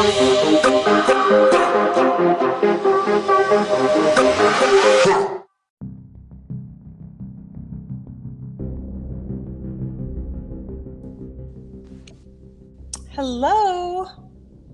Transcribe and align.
Hello. 0.00 0.06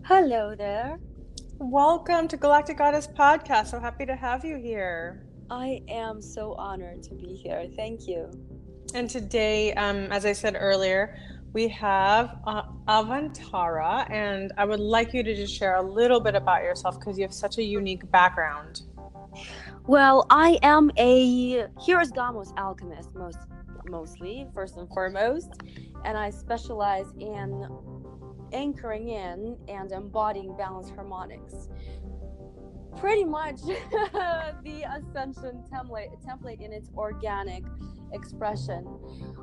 Hello 0.04 0.54
there. 0.54 1.00
Welcome 1.58 2.28
to 2.28 2.36
Galactic 2.36 2.78
Goddess 2.78 3.08
Podcast. 3.08 3.72
So 3.72 3.80
happy 3.80 4.06
to 4.06 4.14
have 4.14 4.44
you 4.44 4.56
here. 4.56 5.26
I 5.50 5.82
am 5.88 6.22
so 6.22 6.54
honored 6.54 7.02
to 7.02 7.16
be 7.16 7.34
here. 7.34 7.66
Thank 7.74 8.06
you. 8.06 8.30
And 8.94 9.10
today, 9.10 9.74
um, 9.74 10.12
as 10.12 10.24
I 10.24 10.32
said 10.32 10.54
earlier, 10.56 11.18
we 11.56 11.68
have 11.68 12.38
uh, 12.46 12.64
Avantara, 12.86 14.06
and 14.10 14.52
I 14.58 14.66
would 14.66 14.78
like 14.78 15.14
you 15.14 15.22
to 15.22 15.34
just 15.34 15.54
share 15.54 15.76
a 15.76 15.82
little 15.82 16.20
bit 16.20 16.34
about 16.34 16.62
yourself 16.62 17.00
because 17.00 17.16
you 17.16 17.24
have 17.24 17.32
such 17.32 17.56
a 17.56 17.62
unique 17.62 18.10
background. 18.10 18.82
Well, 19.86 20.26
I 20.28 20.58
am 20.62 20.90
a 20.98 21.66
Hieros 21.80 22.12
Gamos 22.12 22.52
alchemist, 22.58 23.14
most 23.14 23.38
mostly, 23.88 24.46
first 24.52 24.76
and 24.76 24.86
foremost, 24.90 25.48
and 26.04 26.18
I 26.18 26.28
specialize 26.28 27.06
in 27.20 27.66
anchoring 28.52 29.08
in 29.08 29.56
and 29.66 29.92
embodying 29.92 30.54
balanced 30.58 30.94
harmonics. 30.94 31.70
Pretty 32.98 33.24
much 33.24 33.60
the 33.62 34.84
ascension 34.88 35.64
template 35.72 36.08
template 36.26 36.60
in 36.60 36.72
its 36.72 36.90
organic 36.96 37.64
expression. 38.12 38.86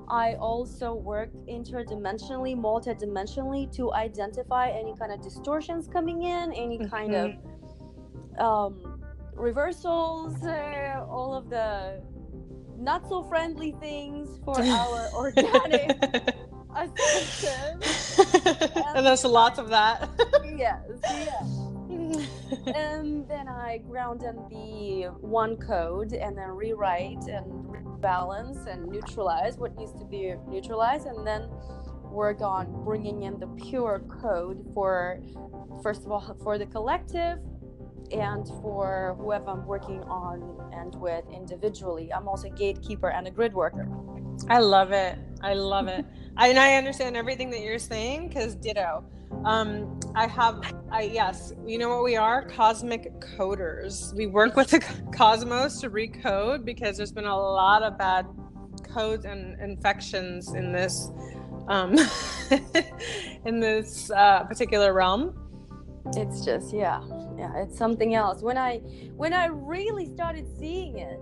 I 0.08 0.36
also 0.36 0.94
work 0.94 1.30
interdimensionally, 1.48 2.56
multidimensionally 2.56 3.74
to 3.76 3.94
identify 3.94 4.70
any 4.70 4.96
kind 4.96 5.12
of 5.12 5.22
distortions 5.22 5.88
coming 5.88 6.24
in, 6.24 6.54
any 6.54 6.80
mm-hmm. 6.80 6.90
kind 6.90 7.16
of 7.16 7.32
mm-hmm. 7.32 8.42
um, 8.42 9.02
reversals, 9.36 10.44
uh, 10.44 11.06
all 11.10 11.34
of 11.34 11.50
the 11.50 12.02
not 12.78 13.08
so 13.08 13.24
friendly 13.24 13.72
things 13.80 14.40
for 14.44 14.60
our 14.60 15.10
organic 15.16 15.92
ascension. 16.76 17.80
and, 18.76 18.98
and 18.98 19.06
there's 19.06 19.24
lots 19.24 19.60
of 19.60 19.70
that. 19.70 20.10
yes, 20.58 20.82
yes. 21.04 21.64
and 22.76 23.28
then 23.28 23.48
I 23.48 23.80
ground 23.90 24.24
in 24.24 24.36
the 24.50 25.10
one 25.22 25.58
code 25.58 26.14
and 26.14 26.38
then 26.38 26.50
rewrite 26.50 27.24
and 27.28 27.46
rebalance 27.66 28.68
and 28.68 28.88
neutralize 28.88 29.58
what 29.58 29.76
needs 29.78 29.94
to 29.94 30.06
be 30.06 30.34
neutralized 30.48 31.08
and 31.08 31.26
then 31.26 31.50
work 32.04 32.42
on 32.42 32.84
bringing 32.84 33.24
in 33.24 33.40
the 33.40 33.48
pure 33.48 34.00
code 34.22 34.64
for 34.74 35.20
first 35.82 36.06
of 36.06 36.12
all 36.12 36.38
for 36.44 36.58
the 36.58 36.66
collective 36.66 37.40
and 38.12 38.48
for 38.62 39.16
whoever 39.20 39.50
I'm 39.50 39.66
working 39.66 40.04
on 40.04 40.72
and 40.74 40.94
with 40.96 41.26
individually. 41.34 42.14
I'm 42.14 42.28
also 42.28 42.48
a 42.48 42.52
gatekeeper 42.52 43.10
and 43.10 43.28
a 43.28 43.32
grid 43.32 43.54
worker. 43.54 43.88
I 44.50 44.60
love 44.60 44.92
it. 44.92 45.18
I 45.42 45.54
love 45.54 45.88
it. 45.88 46.06
I, 46.38 46.48
and 46.50 46.60
I 46.60 46.76
understand 46.76 47.18
everything 47.18 47.50
that 47.52 47.62
you're 47.62 47.80
saying 47.80 48.30
because 48.30 48.56
ditto. 48.56 49.04
Um, 49.46 50.00
I 50.16 50.28
have, 50.28 50.62
I 50.92 51.04
yes, 51.04 51.54
you 51.66 51.78
know 51.78 51.90
what 51.90 52.04
we 52.04 52.16
are? 52.16 52.46
Cosmic 52.48 53.20
coders. 53.20 54.14
We 54.16 54.28
work 54.28 54.56
with 54.56 54.70
the 54.70 54.80
cosmos 55.16 55.82
to 55.82 55.90
recode 55.90 56.66
because 56.66 56.98
there's 56.98 57.12
been 57.12 57.26
a 57.26 57.38
lot 57.38 57.84
of 57.84 57.98
bad 57.98 58.26
codes 58.94 59.26
and 59.26 59.60
infections 59.60 60.54
in 60.54 60.72
this, 60.72 61.12
um, 61.68 61.98
in 63.46 63.60
this 63.60 64.12
uh, 64.12 64.44
particular 64.44 64.94
realm. 64.94 65.40
It's 66.16 66.44
just 66.44 66.74
yeah, 66.74 67.02
yeah, 67.38 67.52
it's 67.56 67.78
something 67.78 68.14
else. 68.14 68.42
When 68.42 68.58
I 68.58 68.78
when 69.16 69.34
I 69.34 69.46
really 69.46 70.06
started 70.14 70.46
seeing 70.60 71.00
it, 71.00 71.20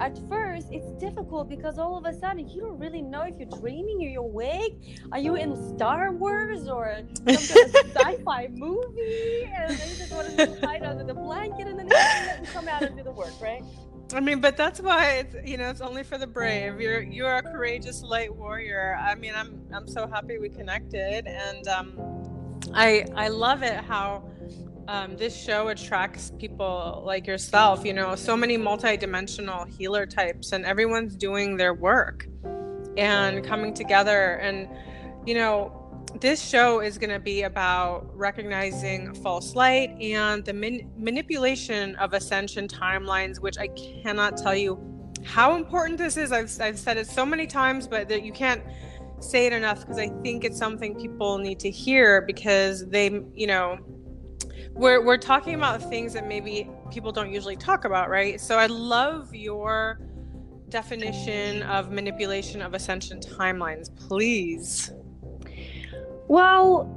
at 0.00 0.18
first 0.28 0.68
it's 0.70 0.90
difficult 1.00 1.48
because 1.48 1.78
all 1.78 1.96
of 1.96 2.04
a 2.04 2.18
sudden 2.18 2.48
you 2.48 2.60
don't 2.60 2.78
really 2.78 3.02
know 3.02 3.22
if 3.22 3.38
you're 3.38 3.60
dreaming 3.60 3.98
or 4.02 4.08
you're 4.08 4.22
awake. 4.22 4.98
Are 5.12 5.18
you 5.18 5.36
in 5.36 5.56
Star 5.76 6.12
Wars 6.12 6.68
or 6.68 7.00
some 7.16 7.26
kind 7.26 7.36
of 7.36 7.42
sci-fi 7.96 8.48
movie? 8.52 9.50
And 9.54 9.76
then 9.76 9.88
you 9.88 9.96
just 9.96 10.12
want 10.12 10.36
to 10.36 10.66
hide 10.66 10.82
under 10.82 11.04
the 11.04 11.14
blanket 11.14 11.68
and 11.68 11.78
then 11.78 11.88
you 11.88 12.46
come 12.48 12.68
out 12.68 12.82
and 12.82 12.96
do 12.96 13.02
the 13.02 13.12
work, 13.12 13.32
right? 13.40 13.62
I 14.12 14.20
mean, 14.20 14.40
but 14.40 14.56
that's 14.56 14.80
why 14.80 15.12
it's 15.12 15.36
you 15.48 15.56
know 15.56 15.70
it's 15.70 15.80
only 15.80 16.02
for 16.02 16.18
the 16.18 16.26
brave. 16.26 16.80
You're 16.80 17.00
you're 17.02 17.36
a 17.36 17.42
courageous 17.42 18.02
light 18.02 18.34
warrior. 18.34 18.98
I 19.00 19.14
mean, 19.14 19.32
I'm 19.34 19.60
I'm 19.72 19.88
so 19.88 20.06
happy 20.06 20.38
we 20.38 20.50
connected, 20.50 21.26
and 21.26 21.66
um, 21.68 22.52
I 22.74 23.06
I 23.16 23.28
love 23.28 23.62
it 23.62 23.82
how 23.82 24.28
um, 24.88 25.16
this 25.16 25.34
show 25.36 25.68
attracts 25.68 26.32
people 26.38 27.02
like 27.06 27.26
yourself, 27.26 27.84
you 27.84 27.92
know, 27.92 28.14
so 28.14 28.36
many 28.36 28.58
multidimensional 28.58 29.68
healer 29.76 30.06
types, 30.06 30.52
and 30.52 30.64
everyone's 30.64 31.16
doing 31.16 31.56
their 31.56 31.74
work 31.74 32.26
and 32.96 33.44
coming 33.44 33.74
together. 33.74 34.34
And, 34.36 34.68
you 35.26 35.34
know, 35.34 35.80
this 36.20 36.46
show 36.46 36.80
is 36.80 36.98
going 36.98 37.10
to 37.10 37.18
be 37.18 37.42
about 37.42 38.06
recognizing 38.16 39.14
false 39.14 39.54
light 39.54 39.90
and 40.00 40.44
the 40.44 40.52
man- 40.52 40.90
manipulation 40.96 41.96
of 41.96 42.12
ascension 42.12 42.68
timelines, 42.68 43.40
which 43.40 43.58
I 43.58 43.68
cannot 43.68 44.36
tell 44.36 44.54
you 44.54 44.78
how 45.24 45.56
important 45.56 45.98
this 45.98 46.16
is. 46.16 46.30
I've, 46.30 46.50
I've 46.60 46.78
said 46.78 46.98
it 46.98 47.06
so 47.06 47.24
many 47.24 47.46
times, 47.46 47.88
but 47.88 48.08
that 48.10 48.22
you 48.22 48.32
can't 48.32 48.62
say 49.20 49.46
it 49.46 49.52
enough 49.52 49.80
because 49.80 49.98
I 49.98 50.08
think 50.22 50.44
it's 50.44 50.58
something 50.58 50.94
people 50.94 51.38
need 51.38 51.58
to 51.60 51.70
hear 51.70 52.20
because 52.20 52.86
they, 52.86 53.22
you 53.34 53.46
know, 53.46 53.78
we're 54.74 55.04
we're 55.04 55.16
talking 55.16 55.54
about 55.54 55.80
things 55.88 56.12
that 56.14 56.26
maybe 56.26 56.68
people 56.90 57.12
don't 57.12 57.32
usually 57.32 57.56
talk 57.56 57.84
about, 57.84 58.10
right? 58.10 58.40
So 58.40 58.58
I 58.58 58.66
love 58.66 59.34
your 59.34 60.00
definition 60.68 61.62
of 61.62 61.92
manipulation 61.92 62.60
of 62.60 62.74
ascension 62.74 63.20
timelines, 63.20 63.94
please. 63.94 64.92
Well, 66.26 66.90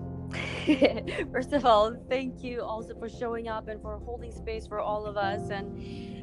first 1.31 1.53
of 1.53 1.65
all, 1.65 1.95
thank 2.09 2.43
you 2.43 2.61
also 2.61 2.97
for 2.97 3.07
showing 3.07 3.47
up 3.47 3.67
and 3.67 3.81
for 3.81 3.97
holding 3.99 4.31
space 4.31 4.65
for 4.67 4.79
all 4.79 5.05
of 5.05 5.15
us 5.15 5.49
and 5.49 6.17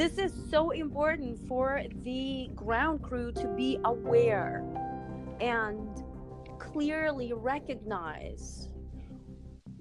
this 0.00 0.16
is 0.16 0.32
so 0.50 0.70
important 0.70 1.38
for 1.46 1.82
the 2.04 2.48
ground 2.54 3.02
crew 3.02 3.32
to 3.32 3.46
be 3.48 3.78
aware 3.84 4.64
and 5.40 6.02
clearly 6.58 7.34
recognize 7.34 8.69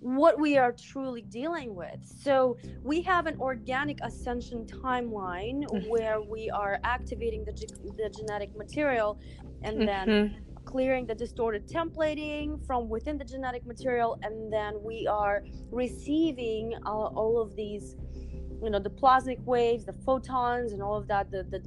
what 0.02 0.40
we 0.40 0.58
are 0.58 0.72
truly 0.72 1.22
dealing 1.22 1.76
with. 1.76 2.00
So 2.04 2.58
we 2.84 3.02
have 3.02 3.28
an 3.28 3.38
organic 3.40 4.00
ascension 4.02 4.66
timeline 4.66 5.66
mm-hmm. 5.66 5.90
where 5.90 6.22
we 6.22 6.50
are 6.50 6.80
activating 6.84 7.44
the, 7.46 7.52
the 7.98 8.10
genetic 8.10 8.56
material 8.56 9.20
and 9.64 9.88
then 9.88 10.08
mm-hmm. 10.08 10.64
clearing 10.66 11.06
the 11.06 11.16
distorted 11.16 11.68
templating 11.68 12.66
from 12.66 12.88
within 12.88 13.18
the 13.18 13.26
genetic 13.26 13.66
material 13.66 14.18
and 14.24 14.52
then 14.52 14.76
we 14.82 15.06
are 15.08 15.44
receiving 15.70 16.74
uh, 16.86 16.90
all 16.90 17.42
of 17.42 17.56
these 17.56 17.96
you 18.64 18.70
know 18.70 18.80
the 18.80 18.90
plasmic 18.90 19.42
waves 19.46 19.86
the 19.86 19.94
photons 20.06 20.74
and 20.74 20.82
all 20.82 20.96
of 20.96 21.08
that 21.08 21.32
the, 21.32 21.44
the 21.44 21.62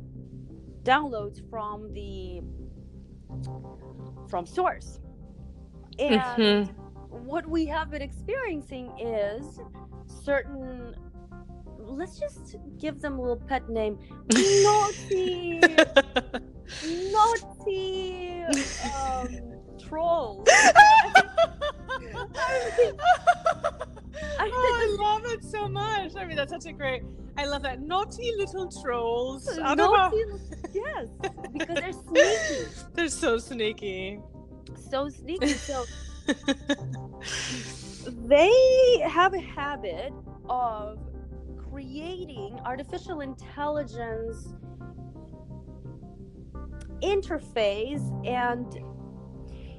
downloads 0.84 1.40
from 1.50 1.92
the 1.92 2.40
from 4.28 4.46
source 4.46 5.00
and 5.98 6.20
mm-hmm 6.20 6.81
what 7.12 7.48
we 7.48 7.66
have 7.66 7.90
been 7.90 8.02
experiencing 8.02 8.90
is 8.98 9.60
certain 10.06 10.94
let's 11.78 12.18
just 12.18 12.56
give 12.78 13.00
them 13.00 13.18
a 13.18 13.20
little 13.20 13.36
pet 13.36 13.68
name 13.68 13.98
naughty 14.32 15.60
naughty 17.12 18.44
um, 18.94 19.28
trolls 19.78 20.48
I, 24.38 24.50
oh, 24.52 24.98
I 24.98 25.02
love 25.02 25.32
it 25.32 25.44
so 25.44 25.68
much. 25.68 26.16
I 26.16 26.24
mean, 26.24 26.36
that's 26.36 26.52
such 26.52 26.66
a 26.66 26.72
great. 26.72 27.02
I 27.36 27.46
love 27.46 27.62
that 27.62 27.80
naughty 27.80 28.32
little 28.36 28.70
trolls. 28.70 29.46
Naughty, 29.56 30.16
yes, 30.72 31.08
because 31.52 31.74
they're 31.74 31.92
sneaky. 31.92 32.70
they're 32.94 33.08
so 33.08 33.38
sneaky. 33.38 34.20
So 34.90 35.08
sneaky. 35.08 35.48
So 35.48 35.84
they 38.26 38.52
have 39.06 39.34
a 39.34 39.40
habit 39.40 40.12
of 40.48 40.98
creating 41.70 42.58
artificial 42.64 43.20
intelligence 43.20 44.54
interface 47.02 48.04
and 48.26 48.78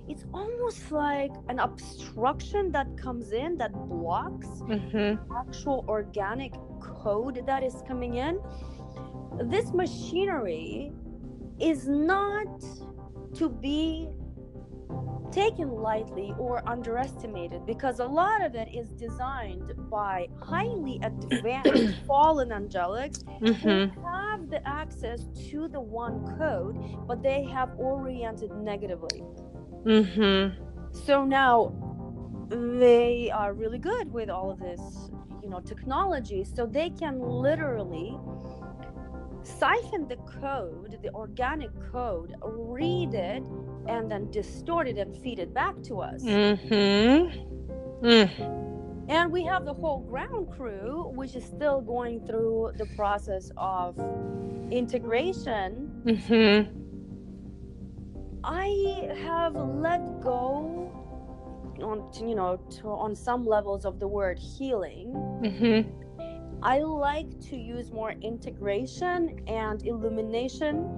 it's 0.09 0.25
almost 0.33 0.91
like 0.91 1.31
an 1.47 1.59
obstruction 1.59 2.71
that 2.71 2.97
comes 2.97 3.31
in 3.31 3.57
that 3.57 3.71
blocks 3.87 4.47
mm-hmm. 4.47 5.15
actual 5.37 5.85
organic 5.87 6.53
code 6.81 7.41
that 7.45 7.63
is 7.63 7.81
coming 7.87 8.15
in 8.15 8.39
this 9.49 9.71
machinery 9.71 10.91
is 11.59 11.87
not 11.87 12.47
to 13.33 13.49
be 13.49 14.09
taken 15.33 15.69
lightly 15.69 16.33
or 16.37 16.61
underestimated 16.69 17.65
because 17.65 17.99
a 17.99 18.05
lot 18.05 18.43
of 18.43 18.55
it 18.55 18.69
is 18.73 18.89
designed 18.89 19.73
by 19.89 20.27
highly 20.41 20.99
advanced 21.03 21.95
fallen 22.07 22.49
angelics 22.49 23.23
Mm-hmm. 23.41 23.99
who 23.99 24.05
have 24.05 24.49
the 24.49 24.65
access 24.67 25.25
to 25.49 25.67
the 25.67 25.79
one 25.79 26.37
code, 26.37 26.77
but 27.07 27.21
they 27.21 27.43
have 27.45 27.71
oriented 27.77 28.51
negatively. 28.55 29.23
Mm-hmm. 29.85 30.61
So 31.05 31.25
now 31.25 31.73
they 32.49 33.31
are 33.31 33.53
really 33.53 33.79
good 33.79 34.11
with 34.13 34.29
all 34.29 34.51
of 34.51 34.59
this, 34.59 34.79
you 35.41 35.49
know, 35.49 35.59
technology. 35.59 36.43
So 36.43 36.65
they 36.65 36.89
can 36.89 37.19
literally 37.19 38.17
siphon 39.43 40.07
the 40.07 40.17
code, 40.41 40.97
the 41.01 41.09
organic 41.13 41.71
code, 41.91 42.35
read 42.43 43.13
it, 43.13 43.43
and 43.87 44.09
then 44.09 44.29
distort 44.31 44.87
it 44.87 44.97
and 44.97 45.15
feed 45.17 45.39
it 45.39 45.53
back 45.53 45.81
to 45.83 46.01
us. 46.01 46.23
Mm-hmm. 46.23 48.05
Mm. 48.05 48.63
And 49.09 49.31
we 49.31 49.43
have 49.43 49.65
the 49.65 49.73
whole 49.73 49.99
ground 49.99 50.51
crew, 50.51 51.11
which 51.15 51.35
is 51.35 51.43
still 51.43 51.81
going 51.81 52.25
through 52.25 52.71
the 52.77 52.85
process 52.95 53.51
of 53.57 53.97
integration. 54.71 56.01
Mm-hmm. 56.05 56.79
I 58.43 59.13
have 59.23 59.55
let 59.55 60.21
go 60.21 60.91
on 61.81 62.27
you 62.27 62.35
know 62.35 62.57
to, 62.69 62.87
on 62.87 63.15
some 63.15 63.45
levels 63.45 63.85
of 63.85 63.99
the 63.99 64.07
word 64.07 64.39
healing. 64.39 65.11
Mm-hmm. 65.41 65.89
I 66.61 66.79
like 66.79 67.39
to 67.49 67.57
use 67.57 67.91
more 67.91 68.11
integration 68.21 69.43
and 69.47 69.85
illumination. 69.85 70.89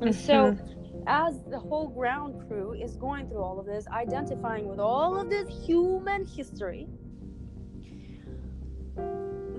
And 0.00 0.12
so 0.12 0.58
as 1.06 1.42
the 1.50 1.58
whole 1.58 1.88
ground 1.88 2.46
crew 2.48 2.74
is 2.74 2.96
going 2.96 3.28
through 3.28 3.42
all 3.42 3.58
of 3.60 3.66
this, 3.66 3.86
identifying 3.88 4.68
with 4.68 4.78
all 4.80 5.18
of 5.20 5.30
this 5.30 5.48
human 5.66 6.26
history, 6.26 6.88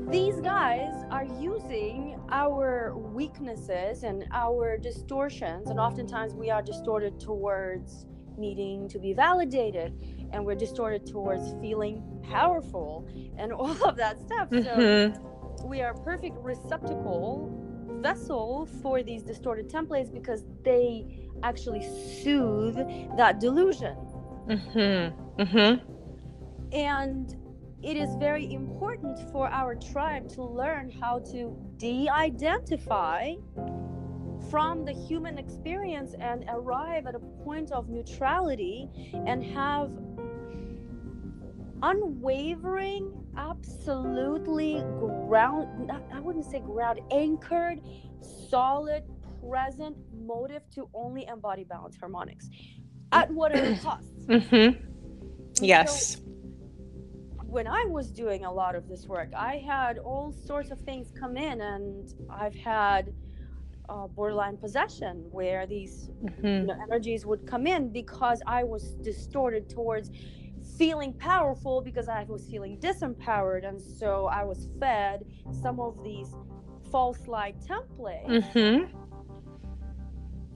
these 0.10 0.40
guys 0.42 0.94
are 1.12 1.26
using 1.26 2.20
our 2.30 2.96
weaknesses 2.96 4.04
and 4.04 4.26
our 4.32 4.78
distortions, 4.78 5.70
and 5.70 5.80
oftentimes 5.80 6.36
we 6.36 6.50
are 6.52 6.62
distorted 6.62 7.20
towards 7.20 8.06
needing 8.38 8.88
to 8.90 9.00
be 9.00 9.14
validated, 9.14 9.94
and 10.32 10.46
we're 10.46 10.56
distorted 10.56 11.06
towards 11.06 11.54
feeling 11.62 12.04
powerful 12.24 13.08
and 13.38 13.54
all 13.60 13.84
of 13.86 13.98
that 13.98 14.20
stuff. 14.20 14.50
So 14.64 14.86
Mm-hmm. 14.86 15.28
we 15.64 15.82
are 15.82 15.92
a 15.92 15.96
perfect 16.04 16.38
receptacle 16.40 17.52
vessel 18.02 18.68
for 18.82 19.04
these 19.04 19.24
distorted 19.24 19.70
templates 19.70 20.14
because 20.14 20.46
they 20.64 21.23
actually 21.44 21.84
soothe 22.24 22.78
that 23.18 23.40
delusion. 23.40 23.96
Mm-hmm. 24.48 25.42
Mm-hmm. 25.42 26.76
And 26.76 27.36
it 27.84 27.98
is 27.98 28.16
very 28.16 28.54
important 28.54 29.20
for 29.32 29.50
our 29.50 29.76
tribe 29.76 30.30
to 30.30 30.44
learn 30.44 30.90
how 30.90 31.20
to 31.32 31.56
de 31.78 32.08
identify 32.10 33.34
from 34.50 34.86
the 34.86 34.94
human 34.94 35.38
experience 35.38 36.16
and 36.20 36.46
arrive 36.50 37.08
at 37.08 37.16
a 37.16 37.20
point 37.44 37.72
of 37.72 37.90
neutrality 37.90 38.90
and 39.26 39.44
have 39.44 39.92
unwavering, 41.82 43.12
absolutely 43.36 44.82
ground 45.00 45.92
i 46.14 46.20
wouldn't 46.20 46.46
say 46.46 46.60
ground, 46.60 47.00
anchored, 47.12 47.82
solid, 48.50 49.04
present 49.50 49.98
motive 50.26 50.64
to 50.76 50.90
only 50.94 51.26
embody 51.28 51.64
balance 51.64 51.98
harmonics 51.98 52.50
at 53.12 53.32
whatever 53.32 53.72
cost. 53.72 54.08
Mm-hmm. 54.30 54.80
Yes. 55.62 56.18
so 56.18 56.22
when 57.46 57.68
I 57.68 57.86
was 57.90 58.12
doing 58.12 58.46
a 58.46 58.52
lot 58.52 58.76
of 58.76 58.88
this 58.88 59.08
work, 59.08 59.32
I 59.38 59.58
had 59.58 59.98
all 60.00 60.32
sorts 60.34 60.72
of 60.72 60.80
things 60.82 61.12
come 61.20 61.38
in, 61.38 61.62
and 61.62 62.10
I've 62.30 62.56
had 62.56 63.14
uh, 63.90 64.08
borderline 64.08 64.58
possession 64.58 65.28
where 65.32 65.68
these 65.68 66.10
Mm-hmm. 66.24 66.68
know, 66.68 66.76
energies 66.90 67.26
would 67.26 67.46
come 67.48 67.68
in 67.68 67.92
because 67.92 68.42
I 68.48 68.64
was 68.64 68.96
distorted 69.04 69.70
towards 69.70 70.10
feeling 70.78 71.14
powerful 71.14 71.82
because 71.82 72.08
I 72.08 72.24
was 72.24 72.48
feeling 72.50 72.80
disempowered, 72.80 73.68
and 73.68 73.80
so 73.82 74.28
I 74.28 74.44
was 74.44 74.70
fed 74.80 75.26
some 75.52 75.80
of 75.80 76.02
these 76.04 76.34
false 76.92 77.28
light 77.28 77.58
templates 77.62 78.30
Mm-hmm. 78.30 78.98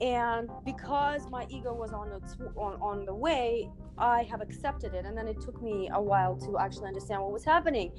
And 0.00 0.48
because 0.64 1.28
my 1.30 1.46
ego 1.50 1.72
was 1.74 1.92
on 1.92 2.12
its 2.12 2.36
on, 2.56 2.74
on 2.80 3.04
the 3.04 3.14
way 3.14 3.68
i 3.98 4.22
have 4.24 4.40
accepted 4.40 4.94
it. 4.94 5.04
And 5.04 5.16
then 5.18 5.26
it 5.28 5.40
took 5.40 5.60
me 5.62 5.88
a 5.92 6.00
while 6.00 6.36
to 6.36 6.58
actually 6.58 6.86
understand 6.88 7.20
what 7.22 7.32
was 7.32 7.44
happening. 7.44 7.92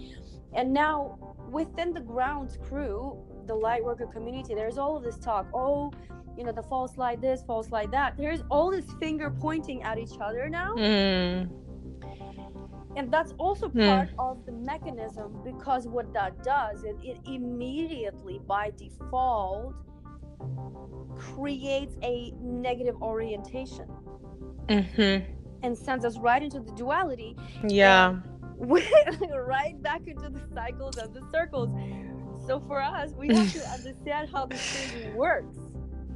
And 0.53 0.73
now 0.73 1.17
within 1.49 1.93
the 1.93 1.99
grounds 2.01 2.57
crew 2.67 3.17
the 3.47 3.55
light 3.55 3.83
worker 3.83 4.07
community 4.07 4.55
there's 4.55 4.77
all 4.77 4.95
of 4.97 5.03
this 5.03 5.17
talk. 5.17 5.47
Oh 5.53 5.91
you 6.37 6.43
know 6.45 6.53
the 6.53 6.63
false 6.63 6.97
light 6.97 7.21
this 7.21 7.43
false 7.43 7.69
light 7.71 7.91
that. 7.91 8.15
There's 8.17 8.43
all 8.49 8.71
this 8.71 8.85
finger 8.99 9.29
pointing 9.29 9.83
at 9.83 9.97
each 9.97 10.17
other 10.21 10.49
now. 10.49 10.75
Mm. 10.75 11.49
and 12.95 13.11
that's 13.11 13.33
also 13.37 13.69
Hmm. 13.69 13.85
part 13.85 14.09
of 14.17 14.45
the 14.45 14.51
mechanism 14.51 15.41
because 15.43 15.87
what 15.87 16.13
that 16.13 16.43
does 16.43 16.83
it, 16.83 16.95
it 17.03 17.17
immediately 17.25 18.39
by 18.47 18.71
default 18.77 19.75
creates 21.17 21.95
a 22.03 22.31
negative 22.41 22.95
orientation 23.01 23.87
Mm-hmm. 24.67 25.31
and 25.63 25.75
sends 25.77 26.05
us 26.05 26.17
right 26.19 26.43
into 26.43 26.59
the 26.59 26.71
duality 26.73 27.35
Yeah. 27.67 28.17
right 28.59 29.81
back 29.81 30.01
into 30.05 30.29
the 30.29 30.41
cycles 30.53 30.97
and 30.97 31.11
the 31.13 31.23
circles 31.31 31.69
so 32.45 32.59
for 32.67 32.79
us 32.81 33.11
we 33.17 33.33
have 33.33 33.51
to 33.53 33.67
understand 33.73 34.29
how 34.31 34.45
this 34.45 34.61
thing 34.61 35.13
works 35.15 35.57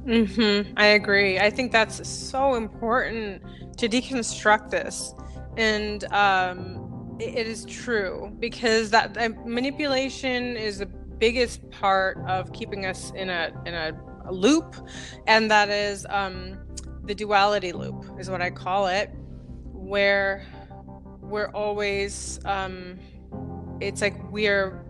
Mm-hmm. 0.06 0.74
I 0.76 0.86
agree. 0.88 1.38
I 1.38 1.48
think 1.48 1.72
that's 1.72 2.06
so 2.06 2.56
important 2.56 3.42
to 3.78 3.88
deconstruct 3.88 4.68
this, 4.68 5.14
and 5.56 6.04
um, 6.12 7.16
it, 7.18 7.34
it 7.38 7.46
is 7.46 7.64
true 7.64 8.30
because 8.38 8.90
that 8.90 9.16
uh, 9.16 9.30
manipulation 9.46 10.58
is 10.58 10.80
the 10.80 10.86
biggest 10.86 11.70
part 11.70 12.18
of 12.28 12.52
keeping 12.52 12.84
us 12.84 13.12
in 13.16 13.30
a 13.30 13.50
in 13.64 13.72
a, 13.72 13.92
a 14.13 14.13
loop, 14.30 14.76
and 15.26 15.50
that 15.50 15.68
is 15.68 16.06
um, 16.10 16.58
the 17.04 17.14
duality 17.14 17.72
loop 17.72 18.04
is 18.18 18.30
what 18.30 18.40
I 18.40 18.50
call 18.50 18.86
it, 18.86 19.10
where 19.72 20.46
we're 21.20 21.50
always 21.50 22.40
um, 22.44 22.98
it's 23.80 24.00
like 24.00 24.14
we're 24.30 24.84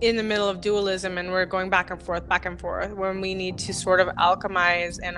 in 0.00 0.16
the 0.16 0.22
middle 0.22 0.48
of 0.48 0.60
dualism 0.60 1.18
and 1.18 1.30
we're 1.30 1.46
going 1.46 1.70
back 1.70 1.90
and 1.90 2.02
forth 2.02 2.28
back 2.28 2.46
and 2.46 2.60
forth 2.60 2.92
when 2.92 3.20
we 3.20 3.34
need 3.34 3.56
to 3.56 3.72
sort 3.72 4.00
of 4.00 4.08
alchemize 4.16 4.98
and 5.02 5.16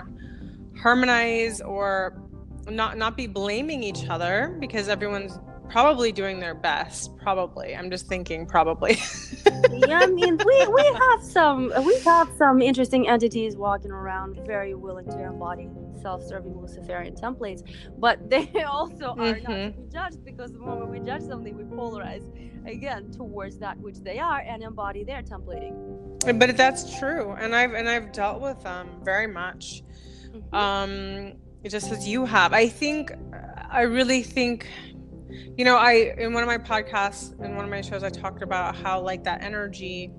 harmonize 0.79 1.61
or 1.61 2.23
not 2.69 2.99
not 2.99 3.17
be 3.17 3.27
blaming 3.27 3.83
each 3.83 4.07
other 4.09 4.57
because 4.61 4.89
everyone's 4.89 5.39
probably 5.69 6.13
doing 6.13 6.39
their 6.41 6.55
best 6.55 7.17
probably 7.19 7.75
i'm 7.77 7.91
just 7.91 8.07
thinking 8.07 8.47
probably 8.47 8.93
yeah 9.73 10.01
i 10.03 10.07
mean 10.07 10.39
we, 10.45 10.67
we 10.69 10.85
have 10.99 11.23
some 11.23 11.73
we 11.85 11.99
have 12.01 12.29
some 12.39 12.63
interesting 12.63 13.09
entities 13.09 13.57
walking 13.57 13.91
around 13.91 14.37
very 14.47 14.75
willing 14.75 15.07
to 15.07 15.23
embody 15.23 15.69
self-serving 16.03 16.57
luciferian 16.57 17.15
templates 17.15 17.63
but 17.99 18.29
they 18.31 18.49
also 18.69 19.15
are 19.19 19.39
not 19.41 19.43
to 19.43 19.51
Mhm. 19.51 19.77
be 19.77 19.93
judged 19.93 20.25
because 20.25 20.53
the 20.53 20.59
moment 20.59 20.91
we 20.91 21.01
judge 21.01 21.23
something 21.23 21.57
we 21.57 21.65
polarize 21.65 22.25
again 22.67 23.11
towards 23.11 23.59
that 23.59 23.77
which 23.79 23.99
they 24.01 24.19
are 24.19 24.41
and 24.41 24.63
embody 24.63 25.05
their 25.05 25.23
templating 25.23 25.75
but 26.39 26.57
that's 26.57 26.99
true 26.99 27.33
and 27.39 27.55
i've 27.55 27.73
and 27.75 27.89
i've 27.89 28.13
dealt 28.13 28.41
with 28.41 28.63
them 28.63 28.89
very 29.03 29.27
much 29.27 29.83
Mhm. 30.35 30.55
um 30.55 31.33
just 31.69 31.91
as 31.91 32.07
you 32.07 32.25
have 32.25 32.53
i 32.53 32.69
think 32.69 33.13
i 33.71 33.83
really 33.83 34.23
think 34.23 34.69
you 35.57 35.65
know 35.65 35.77
i 35.77 36.15
in 36.19 36.33
one 36.33 36.43
of 36.43 36.47
my 36.47 36.59
podcasts 36.59 37.33
in 37.45 37.55
one 37.57 37.65
of 37.65 37.71
my 37.71 37.81
shows 37.81 38.03
i 38.03 38.09
talked 38.11 38.43
about 38.43 38.77
how 38.77 39.01
like 39.01 39.25
that 39.25 39.43
energy 39.43 40.13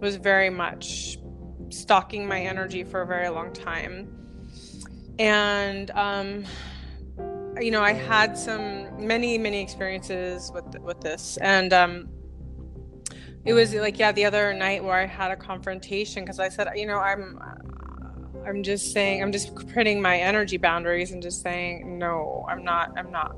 was 0.00 0.16
very 0.16 0.50
much 0.50 1.18
stalking 1.70 2.26
my 2.26 2.40
energy 2.40 2.84
for 2.84 3.02
a 3.02 3.06
very 3.06 3.28
long 3.28 3.52
time. 3.52 4.14
And 5.18 5.90
um 5.92 6.44
you 7.60 7.72
know 7.72 7.82
i 7.82 7.92
had 7.92 8.38
some 8.38 9.04
many 9.04 9.36
many 9.36 9.60
experiences 9.60 10.52
with 10.54 10.78
with 10.80 11.00
this. 11.00 11.38
And 11.38 11.72
um 11.72 12.08
it 13.44 13.52
was 13.52 13.74
like 13.74 13.98
yeah 13.98 14.12
the 14.12 14.24
other 14.24 14.52
night 14.52 14.82
where 14.82 14.94
i 14.94 15.06
had 15.06 15.30
a 15.30 15.36
confrontation 15.36 16.24
because 16.24 16.38
i 16.38 16.48
said 16.48 16.68
you 16.74 16.86
know 16.86 16.98
i'm 16.98 17.38
i'm 18.46 18.62
just 18.62 18.92
saying 18.92 19.22
i'm 19.22 19.32
just 19.32 19.54
putting 19.72 20.02
my 20.02 20.18
energy 20.18 20.56
boundaries 20.56 21.12
and 21.12 21.22
just 21.22 21.40
saying 21.40 21.98
no 21.98 22.44
i'm 22.48 22.62
not 22.62 22.92
i'm 22.98 23.10
not 23.10 23.36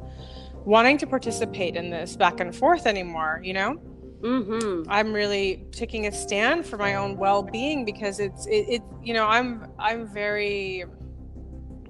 wanting 0.65 0.99
to 0.99 1.07
participate 1.07 1.77
in 1.77 1.91
this 1.91 2.17
back 2.17 2.41
and 2.41 2.55
forth 2.55 2.87
anymore 2.87 3.41
you 3.43 3.53
know 3.53 3.77
Mhm. 4.23 4.85
i'm 4.89 5.15
really 5.15 5.65
taking 5.73 6.07
a 6.07 6.13
stand 6.13 6.67
for 6.67 6.77
my 6.77 6.97
own 6.97 7.17
well-being 7.17 7.87
because 7.87 8.21
it's 8.21 8.47
it, 8.47 8.67
it 8.69 8.83
you 9.03 9.15
know 9.15 9.27
i'm 9.27 9.67
i'm 9.79 10.07
very 10.07 10.85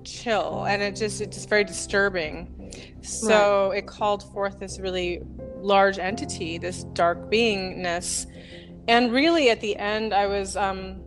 chill 0.05 0.65
and 0.67 0.81
it 0.81 0.95
just 0.95 1.21
it's 1.21 1.37
just 1.37 1.49
very 1.49 1.65
disturbing 1.65 2.73
so 3.03 3.71
right. 3.71 3.79
it 3.79 3.87
called 3.89 4.23
forth 4.33 4.61
this 4.61 4.79
really 4.79 5.21
large 5.57 5.99
entity 5.99 6.57
this 6.57 6.85
dark 6.93 7.31
beingness 7.31 8.27
and 8.87 9.13
really 9.13 9.51
at 9.51 9.61
the 9.61 9.77
end 9.77 10.15
i 10.15 10.27
was 10.27 10.57
um 10.57 11.03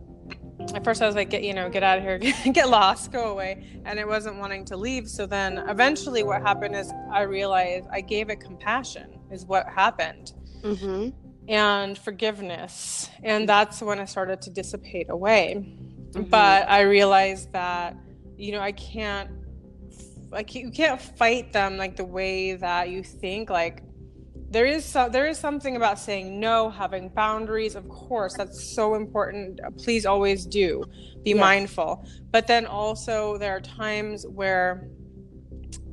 at 0.74 0.82
first 0.82 1.02
i 1.02 1.06
was 1.06 1.14
like 1.14 1.30
get 1.30 1.42
you 1.42 1.52
know 1.52 1.68
get 1.68 1.82
out 1.82 1.98
of 1.98 2.04
here 2.04 2.18
get 2.52 2.68
lost 2.68 3.12
go 3.12 3.30
away 3.30 3.82
and 3.84 3.98
it 3.98 4.06
wasn't 4.06 4.36
wanting 4.36 4.64
to 4.64 4.76
leave. 4.76 5.08
So 5.08 5.26
then 5.26 5.58
eventually 5.68 6.22
what 6.22 6.42
happened 6.42 6.74
is 6.74 6.92
i 7.12 7.22
realized 7.22 7.86
i 7.92 8.00
gave 8.00 8.30
it 8.30 8.40
compassion 8.40 9.18
is 9.30 9.44
what 9.46 9.68
happened. 9.68 10.32
Mm-hmm. 10.62 11.10
and 11.46 11.98
forgiveness. 11.98 13.10
And 13.22 13.46
that's 13.46 13.82
when 13.82 13.98
it 13.98 14.08
started 14.08 14.40
to 14.42 14.50
dissipate 14.50 15.10
away. 15.10 15.76
Mm-hmm. 16.14 16.30
but 16.30 16.68
i 16.68 16.82
realized 16.82 17.52
that 17.52 17.96
you 18.36 18.52
know 18.52 18.60
i 18.60 18.70
can't 18.70 19.30
like 20.30 20.54
you 20.54 20.70
can't 20.70 21.00
fight 21.00 21.52
them 21.52 21.76
like 21.76 21.96
the 21.96 22.04
way 22.04 22.54
that 22.54 22.88
you 22.88 23.02
think 23.02 23.50
like 23.50 23.82
there 24.50 24.66
is 24.66 24.84
so, 24.84 25.08
there 25.08 25.26
is 25.26 25.38
something 25.38 25.76
about 25.76 25.98
saying 25.98 26.38
no 26.38 26.70
having 26.70 27.08
boundaries. 27.08 27.74
Of 27.74 27.88
course 27.88 28.34
that's 28.34 28.74
so 28.74 28.94
important. 28.94 29.60
Please 29.78 30.06
always 30.06 30.46
do. 30.46 30.84
Be 31.24 31.30
yes. 31.30 31.40
mindful. 31.40 32.06
But 32.30 32.46
then 32.46 32.66
also 32.66 33.36
there 33.38 33.56
are 33.56 33.60
times 33.60 34.26
where 34.26 34.88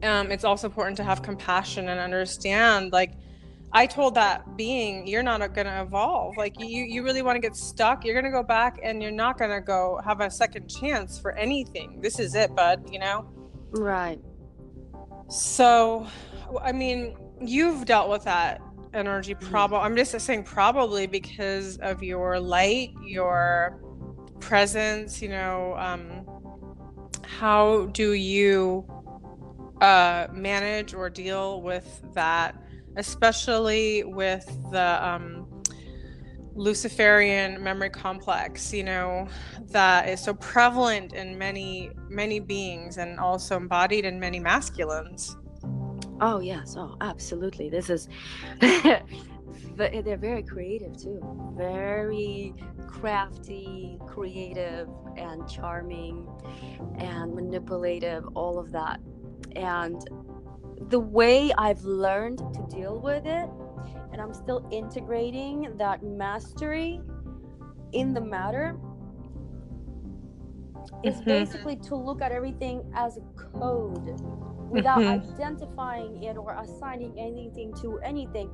um, 0.03 0.31
it's 0.31 0.43
also 0.43 0.67
important 0.67 0.97
to 0.97 1.03
have 1.03 1.21
compassion 1.21 1.89
and 1.89 1.99
understand 1.99 2.91
like 2.91 3.13
i 3.73 3.85
told 3.85 4.15
that 4.15 4.57
being 4.57 5.05
you're 5.07 5.23
not 5.23 5.39
going 5.53 5.67
to 5.67 5.81
evolve. 5.81 6.37
Like 6.37 6.59
you 6.59 6.83
you 6.83 7.03
really 7.03 7.21
want 7.21 7.37
to 7.37 7.41
get 7.41 7.55
stuck. 7.55 8.05
You're 8.05 8.15
going 8.19 8.31
to 8.31 8.37
go 8.37 8.43
back 8.43 8.79
and 8.83 9.01
you're 9.01 9.11
not 9.11 9.37
going 9.39 9.51
to 9.51 9.61
go 9.61 9.99
have 10.03 10.21
a 10.21 10.29
second 10.29 10.67
chance 10.67 11.19
for 11.19 11.31
anything. 11.37 11.99
This 12.01 12.19
is 12.19 12.35
it 12.35 12.55
bud 12.55 12.89
you 12.91 12.99
know? 12.99 13.27
Right. 13.71 14.19
So 15.29 16.05
i 16.61 16.71
mean 16.71 17.15
you've 17.41 17.85
dealt 17.85 18.09
with 18.09 18.23
that 18.23 18.61
energy 18.93 19.33
mm-hmm. 19.33 19.49
probably 19.49 19.77
i'm 19.79 19.95
just 19.95 20.19
saying 20.19 20.43
probably 20.43 21.07
because 21.07 21.77
of 21.77 22.03
your 22.03 22.39
light 22.39 22.91
your 23.03 23.79
presence 24.39 25.21
you 25.21 25.29
know 25.29 25.75
um 25.77 26.25
how 27.25 27.85
do 27.87 28.13
you 28.13 28.85
uh 29.81 30.27
manage 30.31 30.93
or 30.93 31.09
deal 31.09 31.61
with 31.61 32.01
that 32.13 32.55
especially 32.97 34.03
with 34.03 34.45
the 34.71 35.07
um 35.07 35.47
luciferian 36.53 37.63
memory 37.63 37.89
complex 37.89 38.73
you 38.73 38.83
know 38.83 39.25
that 39.69 40.09
is 40.09 40.21
so 40.21 40.33
prevalent 40.33 41.13
in 41.13 41.37
many 41.37 41.89
many 42.09 42.41
beings 42.41 42.97
and 42.97 43.17
also 43.19 43.55
embodied 43.55 44.03
in 44.03 44.19
many 44.19 44.37
masculines 44.37 45.37
Oh 46.21 46.39
yes, 46.39 46.75
oh 46.77 46.95
absolutely. 47.01 47.69
This 47.69 47.89
is 47.89 48.07
they're 48.59 50.17
very 50.17 50.43
creative 50.43 50.95
too. 50.95 51.19
Very 51.57 52.53
crafty, 52.87 53.97
creative 54.05 54.87
and 55.17 55.49
charming 55.49 56.27
and 56.99 57.33
manipulative, 57.33 58.25
all 58.35 58.59
of 58.59 58.71
that. 58.71 58.99
And 59.55 59.99
the 60.89 60.99
way 60.99 61.51
I've 61.57 61.81
learned 61.83 62.37
to 62.37 62.67
deal 62.69 62.99
with 62.99 63.25
it 63.25 63.49
and 64.11 64.21
I'm 64.21 64.33
still 64.33 64.67
integrating 64.71 65.75
that 65.77 66.03
mastery 66.03 67.01
in 67.93 68.13
the 68.13 68.21
matter 68.21 68.77
is 71.03 71.15
mm-hmm. 71.15 71.25
basically 71.25 71.75
to 71.77 71.95
look 71.95 72.21
at 72.21 72.31
everything 72.31 72.83
as 72.93 73.17
a 73.17 73.21
code 73.35 74.19
without 74.71 74.99
mm-hmm. 74.99 75.33
identifying 75.33 76.23
it 76.23 76.37
or 76.37 76.55
assigning 76.61 77.13
anything 77.19 77.73
to 77.81 77.99
anything 77.99 78.49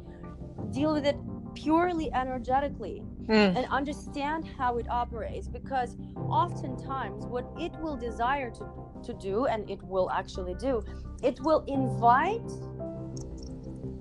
deal 0.71 0.93
with 0.93 1.05
it 1.05 1.17
purely 1.53 2.11
energetically 2.13 3.01
mm. 3.25 3.55
and 3.57 3.65
understand 3.71 4.47
how 4.57 4.77
it 4.77 4.87
operates 4.89 5.47
because 5.47 5.95
oftentimes 6.15 7.25
what 7.25 7.45
it 7.57 7.71
will 7.79 7.95
desire 7.95 8.51
to, 8.51 8.65
to 9.03 9.13
do 9.15 9.45
and 9.45 9.69
it 9.69 9.81
will 9.83 10.09
actually 10.11 10.55
do 10.55 10.83
it 11.23 11.39
will 11.41 11.63
invite 11.67 12.51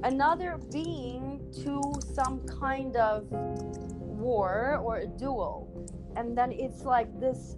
another 0.05 0.59
being 0.73 1.41
to 1.53 1.81
some 2.15 2.41
kind 2.47 2.97
of 2.97 3.27
war 3.31 4.81
or 4.85 4.99
a 4.99 5.07
duel 5.07 5.69
and 6.17 6.37
then 6.37 6.53
it's 6.53 6.83
like 6.83 7.09
this 7.21 7.57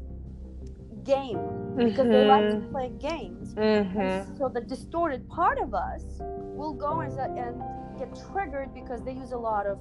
game 1.08 1.40
because 1.76 2.06
mm-hmm. 2.06 2.12
they 2.12 2.24
like 2.24 2.50
to 2.50 2.56
mm-hmm. 2.56 2.70
play 2.70 2.90
games. 3.10 3.54
Mm-hmm. 3.54 4.36
So 4.36 4.48
the 4.48 4.60
distorted 4.60 5.28
part 5.28 5.58
of 5.58 5.74
us 5.74 6.04
will 6.58 6.74
go 6.74 7.00
and, 7.00 7.12
and 7.38 7.62
get 7.98 8.08
triggered 8.30 8.74
because 8.74 9.00
they 9.02 9.12
use 9.12 9.32
a 9.32 9.38
lot 9.38 9.66
of 9.66 9.78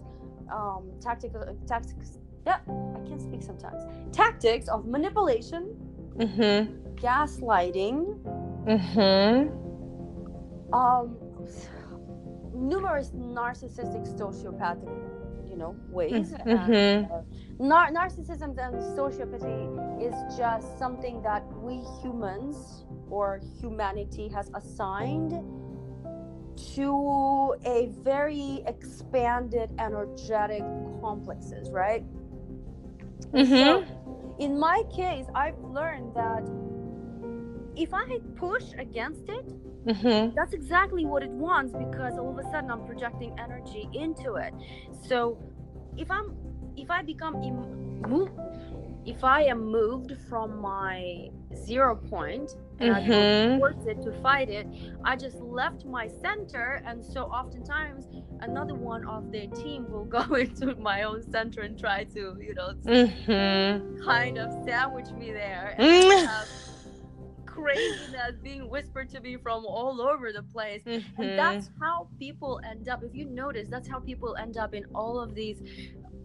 um, 0.51 0.89
tactical 1.01 1.41
uh, 1.41 1.53
tactics. 1.67 2.19
Yeah, 2.45 2.59
I 2.95 2.99
can't 3.07 3.21
speak 3.21 3.43
sometimes. 3.43 3.83
Tactics 4.13 4.67
of 4.69 4.85
manipulation, 4.85 5.75
mm-hmm. 6.15 6.95
gaslighting, 6.95 7.97
mm-hmm. 8.65 9.39
um, 10.73 11.17
numerous 12.53 13.11
narcissistic, 13.11 14.07
sociopathic 14.17 15.17
you 15.49 15.63
know 15.63 15.75
ways 15.89 16.33
mm-hmm. 16.33 16.73
and, 16.73 17.11
uh, 17.11 17.21
nar- 17.59 17.91
narcissism 17.91 18.57
and 18.57 18.75
sociopathy 18.97 19.65
is 20.01 20.37
just 20.37 20.77
something 20.77 21.21
that 21.21 21.43
we 21.57 21.81
humans 22.01 22.85
or 23.09 23.39
humanity 23.59 24.27
has 24.27 24.49
assigned 24.53 25.31
to 26.75 27.55
a 27.65 27.91
very 28.03 28.63
expanded 28.67 29.69
energetic 29.79 30.63
complexes 31.01 31.69
right 31.69 32.03
mm-hmm. 33.31 33.45
so 33.45 33.85
in 34.39 34.59
my 34.59 34.83
case 34.95 35.25
i've 35.35 35.59
learned 35.59 36.13
that 36.15 36.43
if 37.75 37.93
i 37.93 38.19
push 38.35 38.65
against 38.77 39.29
it 39.29 39.45
Mm-hmm. 39.87 40.35
That's 40.35 40.53
exactly 40.53 41.05
what 41.05 41.23
it 41.23 41.29
wants 41.29 41.73
because 41.73 42.17
all 42.17 42.37
of 42.37 42.45
a 42.45 42.49
sudden 42.51 42.69
I'm 42.69 42.85
projecting 42.85 43.33
energy 43.39 43.87
into 43.93 44.35
it. 44.35 44.53
So 45.07 45.37
if 45.95 46.11
I'm 46.11 46.35
if 46.77 46.89
I 46.91 47.01
become 47.01 47.41
Im- 47.43 48.29
if 49.05 49.23
I 49.23 49.43
am 49.43 49.71
moved 49.71 50.13
from 50.29 50.59
my 50.59 51.29
zero 51.55 51.95
point 51.95 52.51
and 52.79 52.93
mm-hmm. 52.93 53.11
I 53.11 53.57
go 53.57 53.57
towards 53.57 53.87
it 53.87 54.01
to 54.03 54.11
fight 54.21 54.49
it, 54.49 54.67
I 55.03 55.15
just 55.15 55.37
left 55.37 55.85
my 55.85 56.07
center, 56.07 56.83
and 56.85 57.03
so 57.03 57.23
oftentimes 57.23 58.05
another 58.41 58.75
one 58.75 59.07
of 59.07 59.31
their 59.31 59.47
team 59.47 59.89
will 59.89 60.05
go 60.05 60.21
into 60.35 60.75
my 60.75 61.03
own 61.03 61.23
center 61.31 61.61
and 61.61 61.79
try 61.79 62.03
to, 62.03 62.37
you 62.39 62.53
know, 62.53 62.73
mm-hmm. 62.83 64.03
kind 64.03 64.37
of 64.37 64.51
sandwich 64.65 65.09
me 65.11 65.31
there. 65.31 65.75
And 65.79 66.29
craziness 67.45 68.37
being 68.43 68.69
whispered 68.69 69.09
to 69.09 69.19
me 69.19 69.35
from 69.35 69.65
all 69.65 69.99
over 69.99 70.31
the 70.31 70.43
place. 70.43 70.83
Mm-hmm. 70.85 71.21
And 71.21 71.39
that's 71.39 71.71
how 71.81 72.07
people 72.19 72.61
end 72.63 72.87
up. 72.87 73.03
If 73.03 73.15
you 73.15 73.25
notice, 73.25 73.67
that's 73.67 73.87
how 73.87 73.99
people 73.99 74.35
end 74.35 74.57
up 74.57 74.75
in 74.75 74.85
all 74.93 75.19
of 75.19 75.33
these 75.33 75.61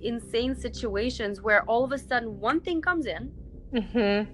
insane 0.02 0.54
situations 0.54 1.40
where 1.40 1.62
all 1.64 1.84
of 1.84 1.92
a 1.92 1.98
sudden 1.98 2.38
one 2.40 2.60
thing 2.60 2.80
comes 2.80 3.06
in. 3.06 3.32
Mm-hmm. 3.72 4.30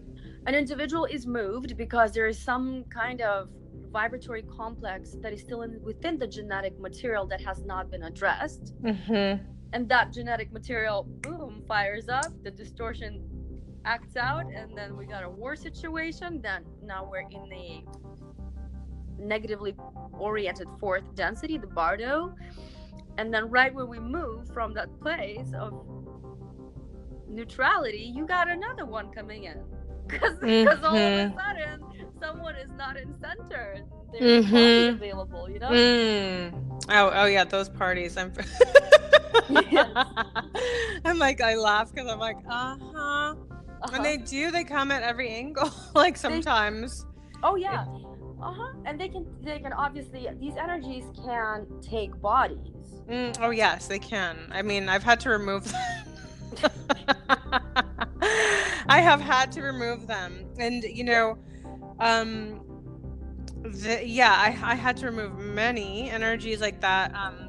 An 0.47 0.55
individual 0.55 1.05
is 1.05 1.27
moved 1.27 1.77
because 1.77 2.13
there 2.13 2.27
is 2.27 2.39
some 2.39 2.85
kind 2.85 3.21
of 3.21 3.49
vibratory 3.91 4.43
complex 4.43 5.17
that 5.23 5.33
is 5.33 5.41
still 5.41 5.63
in, 5.63 5.81
within 5.83 6.19
the 6.19 6.27
genetic 6.27 6.79
material 6.79 7.27
that 7.27 7.41
has 7.41 7.65
not 7.65 7.91
been 7.91 8.05
addressed. 8.05 8.75
Mm-hmm. 8.83 9.45
And 9.73 9.89
that 9.89 10.13
genetic 10.13 10.51
material, 10.53 11.07
boom, 11.23 11.63
fires 11.69 12.09
up. 12.09 12.33
The 12.43 12.51
distortion 12.51 13.23
acts 13.85 14.17
out 14.17 14.45
and 14.53 14.77
then 14.77 14.97
we 14.97 15.07
got 15.07 15.25
a 15.25 15.31
war 15.31 15.57
situation 15.57 16.41
then 16.43 16.63
now 16.83 17.09
we're 17.11 17.21
in 17.21 17.49
the 17.49 17.83
negatively 19.19 19.75
oriented 20.13 20.69
fourth 20.79 21.15
density 21.15 21.57
the 21.57 21.67
bardo 21.67 22.35
and 23.19 23.33
then 23.33 23.49
right 23.51 23.75
when 23.75 23.89
we 23.89 23.99
move 23.99 24.49
from 24.55 24.73
that 24.73 24.89
place 25.01 25.53
of 25.55 25.85
neutrality 27.29 28.11
you 28.15 28.27
got 28.27 28.49
another 28.49 28.87
one 28.87 29.11
coming 29.13 29.45
in 29.45 29.63
because 30.09 30.39
mm-hmm. 30.39 30.85
all 30.85 30.97
of 30.97 31.03
a 31.03 31.07
mm-hmm. 31.07 31.39
sudden 31.39 31.85
someone 32.21 32.57
is 32.57 32.71
not 32.77 32.97
in 32.97 33.15
center 33.21 33.83
there's 34.13 34.47
mm-hmm. 34.47 34.95
available 34.97 35.51
you 35.51 35.59
know 35.59 35.69
mm. 35.69 36.81
oh 36.89 37.11
oh 37.13 37.27
yeah 37.27 37.45
those 37.45 37.69
parties 37.69 38.17
i'm 38.17 38.33
i'm 41.05 41.19
like 41.19 41.43
i 41.43 41.55
laugh 41.55 41.93
because 41.93 42.11
i'm 42.11 42.19
like 42.19 42.39
uh-huh 42.49 43.35
uh-huh. 43.83 43.97
And 43.97 44.05
they 44.05 44.17
do. 44.17 44.51
They 44.51 44.65
come 44.65 44.91
at 44.91 45.03
every 45.03 45.29
angle. 45.29 45.71
like 45.95 46.17
sometimes. 46.17 47.03
They, 47.03 47.41
oh 47.43 47.57
yeah. 47.57 47.85
Uh 48.43 48.53
huh. 48.53 48.73
And 48.85 49.01
they 49.01 49.09
can. 49.09 49.27
They 49.43 49.59
can 49.59 49.73
obviously. 49.73 50.29
These 50.39 50.57
energies 50.57 51.05
can 51.25 51.67
take 51.81 52.21
bodies. 52.21 52.75
Mm, 53.09 53.39
oh 53.41 53.51
yes, 53.51 53.87
they 53.87 53.99
can. 53.99 54.37
I 54.53 54.63
mean, 54.63 54.89
I've 54.89 55.03
had 55.03 55.21
to 55.21 55.31
remove 55.31 55.65
them. 55.71 56.71
I 58.89 59.01
have 59.01 59.21
had 59.21 59.53
to 59.53 59.63
remove 59.63 60.07
them, 60.07 60.47
and 60.59 60.83
you 60.83 61.05
know, 61.05 61.39
um, 62.01 62.61
the, 63.63 64.03
yeah, 64.05 64.33
I, 64.33 64.73
I 64.73 64.75
had 64.75 64.97
to 64.99 65.07
remove 65.07 65.39
many 65.39 66.11
energies 66.11 66.61
like 66.61 66.81
that. 66.81 67.15
Um, 67.15 67.49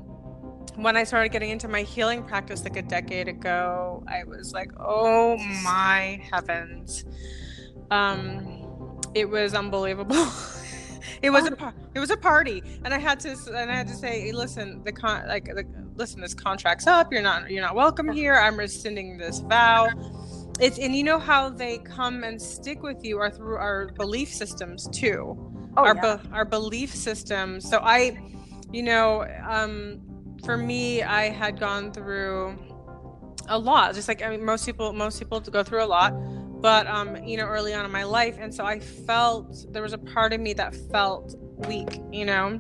when 0.76 0.96
I 0.96 1.04
started 1.04 1.30
getting 1.30 1.50
into 1.50 1.68
my 1.68 1.82
healing 1.82 2.24
practice 2.24 2.64
like 2.64 2.78
a 2.78 2.82
decade 2.82 3.28
ago, 3.28 4.04
I 4.08 4.24
was 4.24 4.54
like, 4.54 4.72
oh 4.80 5.38
my 5.64 6.22
heavens. 6.32 7.04
Um, 7.92 9.02
it 9.14 9.30
was 9.30 9.54
unbelievable. 9.54 10.28
it 11.22 11.30
was 11.30 11.48
a 11.48 11.74
it 11.94 12.00
was 12.00 12.10
a 12.10 12.18
party, 12.18 12.64
and 12.84 12.94
I 12.94 13.00
had 13.00 13.20
to 13.22 13.36
and 13.48 13.72
I 13.72 13.76
had 13.76 13.88
to 13.88 13.96
say, 13.96 14.32
listen, 14.32 14.82
the 14.84 14.92
con 14.92 15.28
like 15.28 15.46
the, 15.46 15.66
listen, 15.96 16.22
this 16.22 16.34
contract's 16.34 16.88
up. 16.88 17.12
You're 17.12 17.22
not 17.22 17.50
you're 17.50 17.64
not 17.64 17.76
welcome 17.76 18.10
here. 18.10 18.36
I'm 18.36 18.58
rescinding 18.58 19.18
this 19.18 19.40
vow. 19.40 19.90
It's 20.60 20.78
and 20.78 20.96
you 20.96 21.04
know 21.04 21.20
how 21.20 21.50
they 21.50 21.78
come 21.80 22.24
and 22.24 22.42
stick 22.42 22.84
with 22.84 23.04
you 23.04 23.20
are 23.20 23.30
through 23.30 23.58
our 23.58 23.88
belief 23.94 24.30
systems 24.30 24.88
too. 24.90 25.38
Oh, 25.78 25.84
our 25.84 25.96
yeah. 25.96 26.18
be- 26.18 26.30
our 26.34 26.46
belief 26.46 26.94
systems. 26.94 27.70
So 27.70 27.80
I, 27.82 28.20
you 28.72 28.84
know, 28.84 29.26
um, 29.48 30.02
for 30.44 30.58
me, 30.58 31.04
I 31.04 31.30
had 31.30 31.60
gone 31.60 31.92
through 31.92 32.58
a 33.48 33.58
lot. 33.58 33.96
Just 33.96 34.08
like 34.08 34.22
I 34.22 34.30
mean, 34.30 34.44
most 34.44 34.66
people 34.66 34.92
most 34.94 35.20
people 35.20 35.40
go 35.40 35.64
through 35.64 35.84
a 35.84 35.88
lot 35.88 36.14
but 36.62 36.88
um 36.88 37.16
you 37.24 37.38
know 37.38 37.46
early 37.46 37.74
on 37.74 37.86
in 37.86 37.92
my 37.92 38.04
life 38.04 38.38
and 38.40 38.54
so 38.54 38.66
i 38.66 38.80
felt 38.80 39.66
there 39.72 39.82
was 39.82 39.94
a 39.94 39.98
part 39.98 40.34
of 40.34 40.40
me 40.42 40.54
that 40.54 40.76
felt 40.92 41.36
weak 41.68 42.02
you 42.12 42.26
know? 42.26 42.60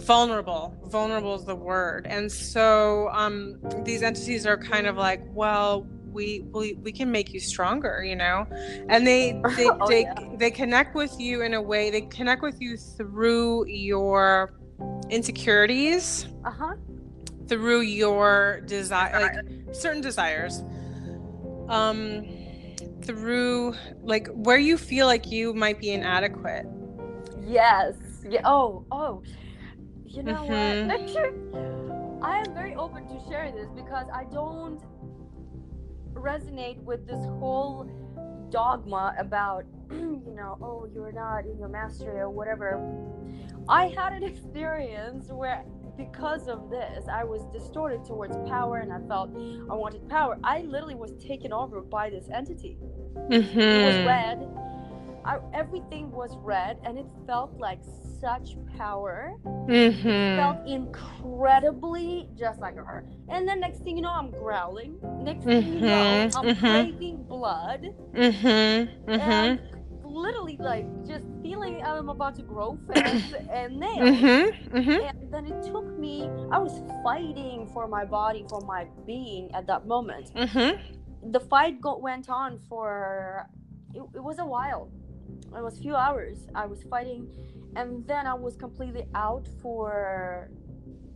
Vulnerable. 0.00 0.76
Vulnerable 0.86 1.36
is 1.36 1.44
the 1.44 1.54
word. 1.54 2.06
And 2.08 2.30
so 2.30 3.08
um 3.12 3.56
these 3.84 4.02
entities 4.02 4.44
are 4.46 4.56
kind 4.58 4.86
of 4.86 4.96
like 4.96 5.22
well 5.28 5.86
we 6.12 6.44
we, 6.52 6.74
we 6.74 6.92
can 6.92 7.10
make 7.10 7.32
you 7.32 7.40
stronger 7.40 8.02
you 8.04 8.16
know? 8.16 8.46
And 8.88 9.06
they 9.06 9.32
they 9.56 9.68
Oh, 9.68 9.88
they, 9.88 10.02
yeah. 10.02 10.14
they 10.36 10.50
connect 10.50 10.94
with 10.94 11.18
you 11.20 11.42
in 11.42 11.54
a 11.54 11.62
way 11.62 11.90
they 11.90 12.02
connect 12.02 12.42
with 12.42 12.60
you 12.60 12.76
through 12.76 13.66
your 13.68 14.52
insecurities. 15.10 16.26
Uh-huh. 16.44 16.74
through 17.48 17.80
your 17.82 18.60
desire. 18.66 19.20
like 19.20 19.74
certain 19.74 20.02
desires. 20.02 20.62
Um 21.68 22.26
through 23.04 23.74
like 24.02 24.28
where 24.28 24.58
you 24.58 24.76
feel 24.78 25.06
like 25.06 25.30
you 25.30 25.52
might 25.54 25.78
be 25.80 25.90
inadequate 25.90 26.66
Yes. 27.46 27.96
Yeah. 28.28 28.40
Oh, 28.44 28.84
oh. 28.90 29.22
You 30.06 30.22
know 30.22 30.42
Mhm. 30.44 30.86
what? 30.86 32.22
I 32.22 32.38
am 32.38 32.54
very 32.54 32.74
open 32.74 33.06
to 33.08 33.28
share 33.28 33.52
this 33.52 33.68
because 33.74 34.06
I 34.12 34.24
don't 34.24 34.80
resonate 36.14 36.78
with 36.82 37.06
this 37.06 37.22
whole 37.38 37.86
dogma 38.50 39.14
about, 39.18 39.64
you 39.90 40.34
know, 40.34 40.56
oh, 40.62 40.88
you're 40.94 41.12
not 41.12 41.44
in 41.44 41.58
your 41.58 41.68
mastery 41.68 42.18
or 42.18 42.30
whatever. 42.30 42.80
I 43.68 43.88
had 43.88 44.12
an 44.14 44.22
experience 44.32 45.28
where 45.28 45.64
because 45.96 46.48
of 46.48 46.70
this, 46.70 47.04
I 47.10 47.24
was 47.24 47.42
distorted 47.52 48.04
towards 48.04 48.36
power 48.48 48.78
and 48.78 48.92
I 48.92 49.00
felt 49.08 49.30
I 49.70 49.74
wanted 49.74 50.08
power. 50.08 50.38
I 50.44 50.62
literally 50.62 50.94
was 50.94 51.12
taken 51.22 51.52
over 51.52 51.80
by 51.80 52.10
this 52.10 52.28
entity. 52.32 52.78
It 53.30 53.38
was 53.40 53.44
mm-hmm. 53.44 54.06
red. 54.06 54.48
I, 55.24 55.38
everything 55.54 56.10
was 56.10 56.36
red, 56.36 56.76
and 56.84 56.98
it 56.98 57.06
felt 57.26 57.56
like 57.58 57.78
such 58.20 58.56
power. 58.76 59.32
Mm-hmm. 59.44 60.36
felt 60.38 60.66
incredibly 60.66 62.28
just 62.36 62.60
like 62.60 62.76
her. 62.76 63.06
And 63.30 63.48
then 63.48 63.60
next 63.60 63.78
thing 63.80 63.96
you 63.96 64.02
know, 64.02 64.10
I'm 64.12 64.30
growling. 64.30 64.98
Next 65.22 65.44
thing 65.44 65.66
you 65.74 65.80
know, 65.80 66.28
Mhm, 66.28 66.36
I'm 66.36 66.44
mhm. 66.54 66.60
craving 66.60 67.22
blood, 67.22 67.86
Mm-hmm. 68.12 68.48
Mm-hmm. 69.10 69.10
and 69.10 69.60
literally 70.04 70.56
like 70.60 70.86
just 71.06 71.24
feeling 71.42 71.82
I'm 71.82 72.08
about 72.08 72.34
to 72.36 72.42
grow 72.42 72.78
fangs 72.92 73.34
and 73.50 73.80
nails. 73.80 74.10
Mm-hmm. 74.10 74.76
Mm-hmm. 74.76 74.90
And 75.08 75.23
then 75.34 75.44
it 75.52 75.58
took 75.72 75.88
me. 75.98 76.14
I 76.56 76.58
was 76.58 76.74
fighting 77.02 77.68
for 77.74 77.84
my 77.88 78.04
body, 78.04 78.44
for 78.48 78.60
my 78.60 78.82
being 79.06 79.44
at 79.54 79.66
that 79.66 79.86
moment. 79.86 80.26
Mm-hmm. 80.34 80.72
the 81.36 81.40
fight 81.40 81.80
go- 81.80 81.98
went 82.10 82.28
on 82.28 82.50
for 82.70 82.88
it, 83.98 84.02
it 84.18 84.22
was 84.30 84.38
a 84.38 84.48
while 84.54 84.84
it 85.58 85.62
was 85.68 85.74
a 85.78 85.82
few 85.86 85.96
hours 86.06 86.36
i 86.62 86.64
was 86.72 86.80
fighting 86.94 87.22
and 87.80 87.88
then 88.10 88.24
i 88.32 88.34
was 88.46 88.54
completely 88.66 89.04
out 89.14 89.46
for 89.62 90.50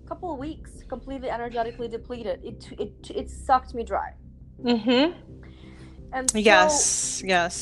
a 0.05 0.09
couple 0.11 0.29
of 0.33 0.38
weeks 0.49 0.71
completely 0.95 1.29
energetically 1.38 1.88
depleted 1.97 2.37
it 2.51 2.61
it 2.85 2.95
it 3.21 3.27
sucked 3.47 3.73
me 3.79 3.83
dry 3.93 4.11
Mm-hmm. 4.73 5.07
and 6.14 6.25
so 6.31 6.38
Yes. 6.53 7.23
Yes. 7.35 7.57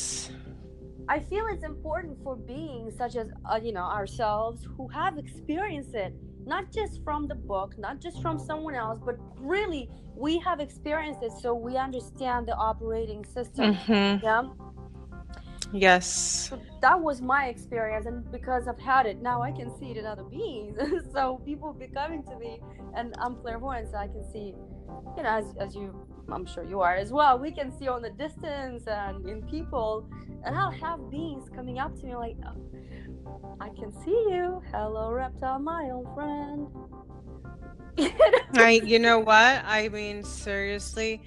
i 1.15 1.17
feel 1.29 1.45
it's 1.53 1.65
important 1.75 2.15
for 2.23 2.33
beings 2.53 2.91
such 3.01 3.15
as 3.21 3.27
uh, 3.51 3.59
you 3.65 3.73
know 3.77 3.87
ourselves 3.99 4.59
who 4.75 4.85
have 4.99 5.13
experienced 5.25 5.95
it 6.05 6.13
not 6.47 6.71
just 6.71 7.03
from 7.03 7.27
the 7.27 7.35
book 7.35 7.77
not 7.77 7.99
just 7.99 8.21
from 8.21 8.39
someone 8.39 8.75
else 8.75 8.99
but 9.05 9.17
really 9.39 9.89
we 10.15 10.39
have 10.39 10.59
experienced 10.59 11.21
it 11.21 11.31
so 11.31 11.53
we 11.53 11.77
understand 11.77 12.47
the 12.47 12.55
operating 12.55 13.23
system 13.25 13.73
Mm-hmm. 13.73 14.23
yeah 14.23 14.43
Yes. 15.73 16.49
So 16.49 16.59
that 16.81 16.99
was 16.99 17.21
my 17.21 17.47
experience, 17.47 18.05
and 18.05 18.29
because 18.31 18.67
I've 18.67 18.79
had 18.79 19.05
it, 19.05 19.21
now 19.21 19.41
I 19.41 19.51
can 19.51 19.69
see 19.77 19.91
it 19.91 19.97
in 19.97 20.05
other 20.05 20.23
beings. 20.23 20.77
so 21.13 21.41
people 21.45 21.73
be 21.73 21.87
coming 21.87 22.23
to 22.23 22.37
me, 22.37 22.61
and 22.95 23.13
I'm 23.19 23.35
clairvoyant, 23.35 23.91
so 23.91 23.97
I 23.97 24.07
can 24.07 24.23
see, 24.31 24.53
you 25.17 25.23
know, 25.23 25.29
as, 25.29 25.45
as 25.59 25.75
you, 25.75 25.93
I'm 26.31 26.45
sure 26.45 26.63
you 26.63 26.79
are 26.81 26.95
as 26.95 27.11
well. 27.11 27.37
We 27.37 27.51
can 27.51 27.77
see 27.77 27.87
on 27.87 28.01
the 28.01 28.11
distance 28.11 28.87
and 28.87 29.27
in 29.27 29.41
people, 29.43 30.07
and 30.45 30.55
I'll 30.55 30.71
have 30.71 31.11
beings 31.11 31.49
coming 31.53 31.79
up 31.79 31.99
to 31.99 32.05
me 32.05 32.15
like, 32.15 32.37
oh, 32.45 32.55
I 33.59 33.69
can 33.69 33.91
see 34.03 34.11
you. 34.29 34.61
Hello, 34.71 35.11
reptile, 35.11 35.59
my 35.59 35.89
old 35.91 36.07
friend. 36.15 36.67
I 38.55 38.81
you 38.83 38.99
know 38.99 39.19
what? 39.31 39.61
I 39.65 39.89
mean 39.89 40.23
seriously. 40.23 41.21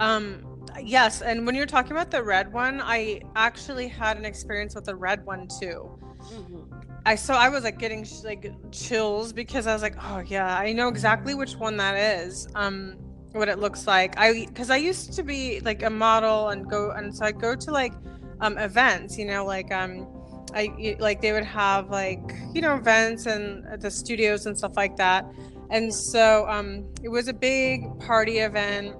Um 0.00 0.44
yes, 0.82 1.22
and 1.22 1.46
when 1.46 1.54
you're 1.54 1.66
talking 1.66 1.92
about 1.92 2.10
the 2.10 2.22
red 2.22 2.52
one, 2.52 2.80
I 2.82 3.20
actually 3.36 3.88
had 3.88 4.16
an 4.16 4.24
experience 4.24 4.74
with 4.74 4.84
the 4.84 4.96
red 4.96 5.24
one 5.24 5.48
too. 5.60 5.98
Mhm. 6.22 6.64
I 7.06 7.14
so 7.14 7.34
I 7.34 7.48
was 7.48 7.64
like 7.64 7.78
getting 7.78 8.06
like 8.24 8.52
chills 8.72 9.32
because 9.32 9.66
I 9.66 9.72
was 9.72 9.82
like, 9.82 9.96
"Oh 10.02 10.18
yeah, 10.26 10.58
I 10.58 10.72
know 10.72 10.88
exactly 10.88 11.34
which 11.34 11.56
one 11.56 11.76
that 11.78 11.96
is." 11.96 12.48
Um 12.54 12.96
what 13.32 13.48
it 13.48 13.58
looks 13.58 13.86
like. 13.86 14.14
I 14.18 14.46
cuz 14.54 14.70
I 14.70 14.76
used 14.76 15.12
to 15.14 15.22
be 15.22 15.60
like 15.60 15.82
a 15.82 15.90
model 15.90 16.48
and 16.48 16.68
go 16.68 16.90
and 16.92 17.14
so 17.14 17.24
I 17.26 17.32
go 17.32 17.54
to 17.54 17.70
like 17.70 17.92
um 18.40 18.58
events, 18.58 19.18
you 19.18 19.26
know, 19.26 19.44
like 19.44 19.70
um 19.72 20.06
I 20.54 20.96
like 20.98 21.20
they 21.20 21.32
would 21.32 21.44
have 21.44 21.90
like, 21.90 22.34
you 22.54 22.60
know, 22.60 22.74
events 22.76 23.26
and 23.26 23.64
the 23.80 23.90
studios 23.90 24.46
and 24.46 24.56
stuff 24.56 24.76
like 24.76 24.96
that. 24.96 25.26
And 25.70 25.92
so 25.94 26.46
um 26.48 26.86
it 27.02 27.08
was 27.08 27.28
a 27.28 27.32
big 27.32 27.82
party 28.00 28.38
event 28.38 28.96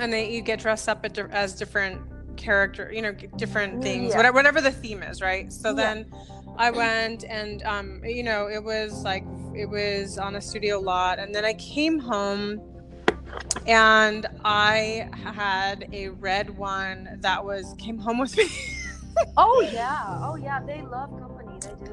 and 0.00 0.12
they 0.12 0.30
you 0.30 0.40
get 0.42 0.58
dressed 0.60 0.88
up 0.88 1.02
di- 1.12 1.22
as 1.30 1.54
different 1.54 2.00
character, 2.36 2.90
you 2.92 3.02
know, 3.02 3.12
different 3.36 3.82
things, 3.82 4.10
Yeah. 4.10 4.16
whatever 4.16 4.34
whatever 4.34 4.60
the 4.60 4.72
theme 4.72 5.02
is, 5.02 5.20
right? 5.20 5.52
So 5.52 5.68
Yeah. 5.70 5.74
then 5.74 6.06
I 6.56 6.70
went 6.70 7.24
and 7.28 7.62
um 7.62 8.02
you 8.04 8.22
know, 8.22 8.48
it 8.48 8.62
was 8.62 9.04
like 9.04 9.24
it 9.54 9.68
was 9.68 10.18
on 10.18 10.36
a 10.36 10.40
studio 10.40 10.80
lot 10.80 11.18
and 11.18 11.34
then 11.34 11.44
I 11.44 11.54
came 11.54 11.98
home 11.98 12.60
and 13.66 14.26
I 14.44 15.08
had 15.12 15.88
a 15.92 16.08
red 16.08 16.56
one 16.56 17.18
that 17.20 17.44
was 17.44 17.74
came 17.78 17.98
home 17.98 18.18
with 18.18 18.36
me. 18.36 18.48
Oh 19.36 19.68
yeah, 19.72 20.20
oh 20.22 20.36
yeah, 20.36 20.60
they 20.64 20.82
love 20.82 21.10
company. 21.18 21.58
They 21.60 21.74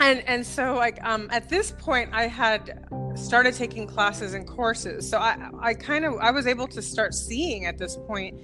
and 0.00 0.22
and 0.26 0.44
so 0.46 0.74
like 0.74 1.02
um 1.04 1.28
at 1.30 1.48
this 1.48 1.70
point 1.72 2.10
I 2.12 2.26
had 2.26 2.86
started 3.16 3.54
taking 3.54 3.86
classes 3.86 4.34
and 4.34 4.46
courses. 4.46 5.08
So 5.08 5.18
I 5.18 5.36
I 5.60 5.74
kind 5.74 6.04
of 6.04 6.14
I 6.20 6.30
was 6.30 6.46
able 6.46 6.66
to 6.68 6.82
start 6.82 7.14
seeing 7.14 7.66
at 7.66 7.78
this 7.78 7.96
point 8.08 8.34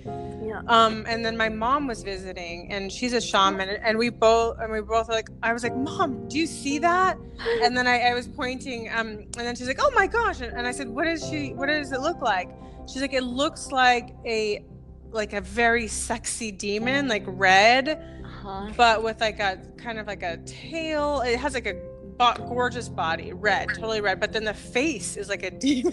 Yeah. 0.50 0.62
um 0.68 1.04
and 1.08 1.24
then 1.24 1.36
my 1.36 1.48
mom 1.48 1.86
was 1.86 2.02
visiting 2.02 2.70
and 2.72 2.90
she's 2.90 3.12
a 3.12 3.20
shaman 3.20 3.68
and 3.86 3.98
we 3.98 4.08
both 4.10 4.58
and 4.60 4.72
we 4.72 4.80
both 4.80 5.08
like 5.08 5.28
i 5.48 5.52
was 5.52 5.62
like 5.66 5.76
mom 5.76 6.10
do 6.28 6.38
you 6.42 6.46
see 6.46 6.78
that 6.80 7.18
and 7.62 7.76
then 7.76 7.86
i, 7.86 7.96
I 8.10 8.14
was 8.14 8.26
pointing 8.26 8.88
um 8.98 9.08
and 9.36 9.44
then 9.46 9.54
she's 9.56 9.68
like 9.72 9.82
oh 9.86 9.92
my 10.00 10.06
gosh 10.18 10.40
and, 10.40 10.52
and 10.56 10.66
i 10.66 10.72
said 10.72 10.88
what 10.88 11.06
is 11.06 11.20
she 11.28 11.52
what 11.58 11.66
does 11.66 11.92
it 11.92 12.00
look 12.00 12.20
like 12.22 12.48
she's 12.88 13.02
like 13.02 13.12
it 13.12 13.22
looks 13.42 13.70
like 13.70 14.06
a 14.24 14.64
like 15.12 15.33
a 15.33 15.40
very 15.40 15.87
sexy 15.88 16.51
demon 16.53 17.09
like 17.09 17.25
red 17.27 17.88
Uh-huh. 18.25 18.70
but 18.77 19.03
with 19.03 19.20
like 19.20 19.40
a 19.40 19.59
kind 19.77 19.99
of 19.99 20.07
like 20.07 20.23
a 20.23 20.37
tail 20.46 21.20
it 21.23 21.37
has 21.38 21.55
like 21.55 21.66
a 21.66 21.75
bo- 22.16 22.35
gorgeous 22.49 22.88
body 22.88 23.33
red 23.33 23.68
totally 23.68 24.01
red 24.01 24.20
but 24.20 24.33
then 24.33 24.44
the 24.44 24.55
face 24.55 25.16
is 25.16 25.29
like 25.29 25.42
a 25.42 25.51
demon 25.66 25.92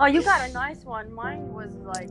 Oh, 0.00 0.06
you 0.06 0.22
got 0.22 0.48
a 0.48 0.52
nice 0.52 0.84
one. 0.84 1.12
Mine 1.12 1.52
was 1.52 1.72
like, 1.76 2.10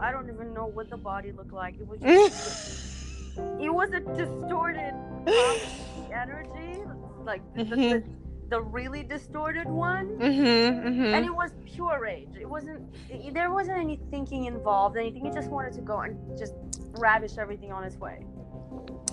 I 0.00 0.10
don't 0.10 0.28
even 0.28 0.52
know 0.52 0.66
what 0.66 0.90
the 0.90 0.96
body 0.96 1.30
looked 1.30 1.52
like. 1.52 1.74
It 1.78 1.86
was 1.86 2.00
just, 2.02 3.38
it 3.60 3.72
was 3.72 3.90
a 3.92 4.00
distorted 4.00 4.92
energy, 6.12 6.80
like 7.24 7.42
the, 7.54 7.64
the, 7.64 7.76
the, 7.76 8.04
the 8.52 8.60
really 8.60 9.02
distorted 9.02 9.66
one. 9.66 10.08
mm-hmm, 10.18 10.86
mm-hmm. 10.88 11.14
And 11.14 11.24
it 11.24 11.34
was 11.34 11.52
pure 11.64 12.00
rage. 12.02 12.36
It 12.38 12.48
wasn't. 12.48 12.94
It, 13.08 13.32
there 13.32 13.50
wasn't 13.50 13.78
any 13.78 13.98
thinking 14.10 14.44
involved. 14.44 14.96
Anything. 14.98 15.24
He 15.24 15.30
just 15.30 15.48
wanted 15.48 15.72
to 15.72 15.80
go 15.80 16.00
and 16.00 16.16
just 16.38 16.54
ravish 16.90 17.38
everything 17.38 17.72
on 17.72 17.82
his 17.82 17.96
way. 17.96 18.26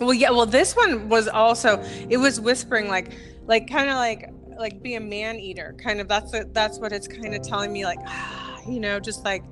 Well, 0.02 0.14
yeah. 0.14 0.32
Well, 0.32 0.46
this 0.46 0.76
one 0.76 1.08
was 1.08 1.30
also. 1.30 1.82
It 2.10 2.18
was 2.18 2.42
whispering 2.42 2.90
like, 2.90 3.14
like 3.46 3.70
kind 3.70 3.90
of 3.90 3.96
like 3.96 4.30
like 4.58 4.84
be 4.84 4.96
a 4.96 5.00
man 5.00 5.38
eater. 5.40 5.74
Kind 5.82 6.02
of. 6.02 6.10
That's 6.10 6.34
a, 6.34 6.46
that's 6.52 6.78
what 6.78 6.92
it's 6.92 7.08
kind 7.08 7.34
of 7.34 7.42
telling 7.42 7.72
me. 7.72 7.86
Like, 7.86 8.00
you 8.68 8.82
know, 8.82 9.00
just 9.00 9.24
like. 9.24 9.44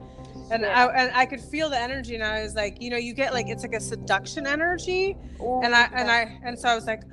And 0.51 0.65
I 0.65 0.85
and 0.87 1.11
I 1.13 1.25
could 1.25 1.41
feel 1.41 1.69
the 1.69 1.79
energy, 1.79 2.15
and 2.15 2.23
I 2.23 2.41
was 2.43 2.55
like, 2.55 2.81
you 2.81 2.89
know, 2.89 2.97
you 2.97 3.13
get 3.13 3.33
like 3.33 3.47
it's 3.47 3.63
like 3.63 3.73
a 3.73 3.81
seduction 3.81 4.47
energy, 4.47 5.17
Oh, 5.41 5.61
and 5.61 5.73
I 5.75 5.81
yeah. 5.81 5.89
and 5.95 6.11
I 6.11 6.39
and 6.43 6.57
so 6.59 6.69
I 6.69 6.75
was 6.75 6.85
like, 6.85 7.01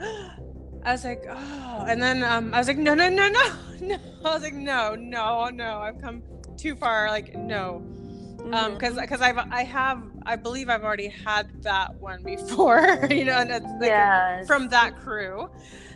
I 0.84 0.92
was 0.92 1.04
like, 1.04 1.24
oh, 1.28 1.84
and 1.88 2.02
then 2.02 2.22
um, 2.22 2.52
I 2.52 2.58
was 2.58 2.68
like, 2.68 2.76
no, 2.78 2.94
no, 2.94 3.08
no, 3.08 3.28
no, 3.28 3.52
no. 3.80 3.96
I 4.24 4.34
was 4.34 4.42
like, 4.42 4.54
no, 4.54 4.94
no, 4.94 5.48
no. 5.48 5.78
I've 5.78 6.00
come 6.00 6.22
too 6.56 6.76
far. 6.76 7.08
Like, 7.08 7.34
no, 7.34 7.76
um, 7.76 8.50
Mhm. 8.52 8.74
because 8.74 8.94
because 9.00 9.20
I've 9.22 9.38
I 9.38 9.62
have 9.64 10.02
I 10.26 10.36
believe 10.36 10.68
I've 10.68 10.84
already 10.84 11.08
had 11.08 11.62
that 11.62 11.94
one 12.00 12.22
before, 12.22 13.06
you 13.10 13.24
know, 13.24 13.38
and 13.38 13.50
it's 13.50 13.64
like 13.80 13.88
yes. 13.88 14.46
from 14.46 14.68
that 14.68 14.98
crew. 15.00 15.48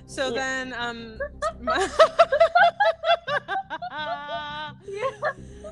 So 0.07 0.29
Yeah. 0.29 0.35
then 0.35 0.75
um. 0.79 1.19
my- 1.61 1.89
Yeah. 4.87 5.11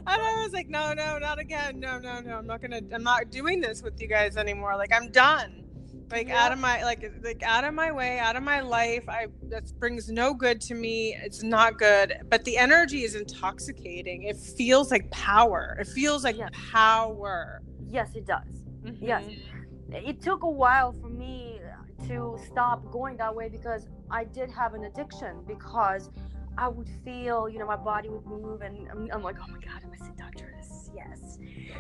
And 0.09 0.23
I 0.23 0.43
was 0.45 0.53
like, 0.53 0.69
no, 0.69 0.93
no, 0.93 1.19
not 1.19 1.39
again. 1.39 1.81
No, 1.81 1.99
no, 1.99 2.21
no. 2.21 2.37
I'm 2.39 2.47
not 2.47 2.61
gonna. 2.61 2.81
I'm 2.93 3.03
not 3.03 3.31
doing 3.31 3.61
this 3.61 3.83
with 3.83 4.01
you 4.01 4.07
guys 4.09 4.37
anymore. 4.37 4.77
Like, 4.77 4.93
I'm 4.93 5.11
done. 5.11 5.65
Like, 6.11 6.29
Yeah. 6.29 6.45
out 6.45 6.53
of 6.53 6.59
my 6.59 6.83
like, 6.85 7.11
like 7.23 7.43
out 7.43 7.65
of 7.65 7.75
my 7.75 7.91
way, 7.91 8.19
out 8.19 8.37
of 8.37 8.43
my 8.43 8.61
life. 8.61 9.09
I 9.09 9.27
that 9.49 9.65
brings 9.81 10.09
no 10.09 10.35
good 10.35 10.61
to 10.63 10.75
me. 10.75 11.17
It's 11.23 11.43
not 11.43 11.79
good. 11.79 12.15
But 12.29 12.45
the 12.45 12.57
energy 12.57 13.03
is 13.03 13.15
intoxicating. 13.15 14.23
It 14.25 14.37
feels 14.37 14.91
like 14.91 15.11
power. 15.11 15.77
It 15.81 15.89
feels 15.89 16.23
like 16.25 16.37
Yeah. 16.37 16.49
power. 16.73 17.61
Yes, 17.89 18.15
it 18.15 18.27
does. 18.27 18.65
Yes. 19.01 19.25
Mhm. 19.25 20.07
It 20.09 20.21
took 20.21 20.43
a 20.43 20.49
while 20.51 20.93
for 20.93 21.09
me 21.09 21.61
to 22.07 22.39
stop 22.47 22.85
going 22.93 23.17
that 23.17 23.35
way 23.35 23.49
because 23.49 23.87
I 24.11 24.25
did 24.25 24.51
have 24.51 24.75
an 24.75 24.85
addiction 24.85 25.43
because 25.47 26.11
I 26.59 26.69
would 26.69 26.89
feel, 27.05 27.49
you 27.49 27.59
know, 27.59 27.67
my 27.67 27.77
body 27.77 28.09
would 28.09 28.25
move 28.27 28.63
and 28.63 28.89
I'm, 28.91 29.09
I'm 29.13 29.23
like, 29.23 29.37
oh 29.43 29.47
my 29.51 29.59
God, 29.61 29.83
I'm 29.85 29.93
a 29.93 29.99
seductress. 29.99 30.56
Yes. 30.97 31.39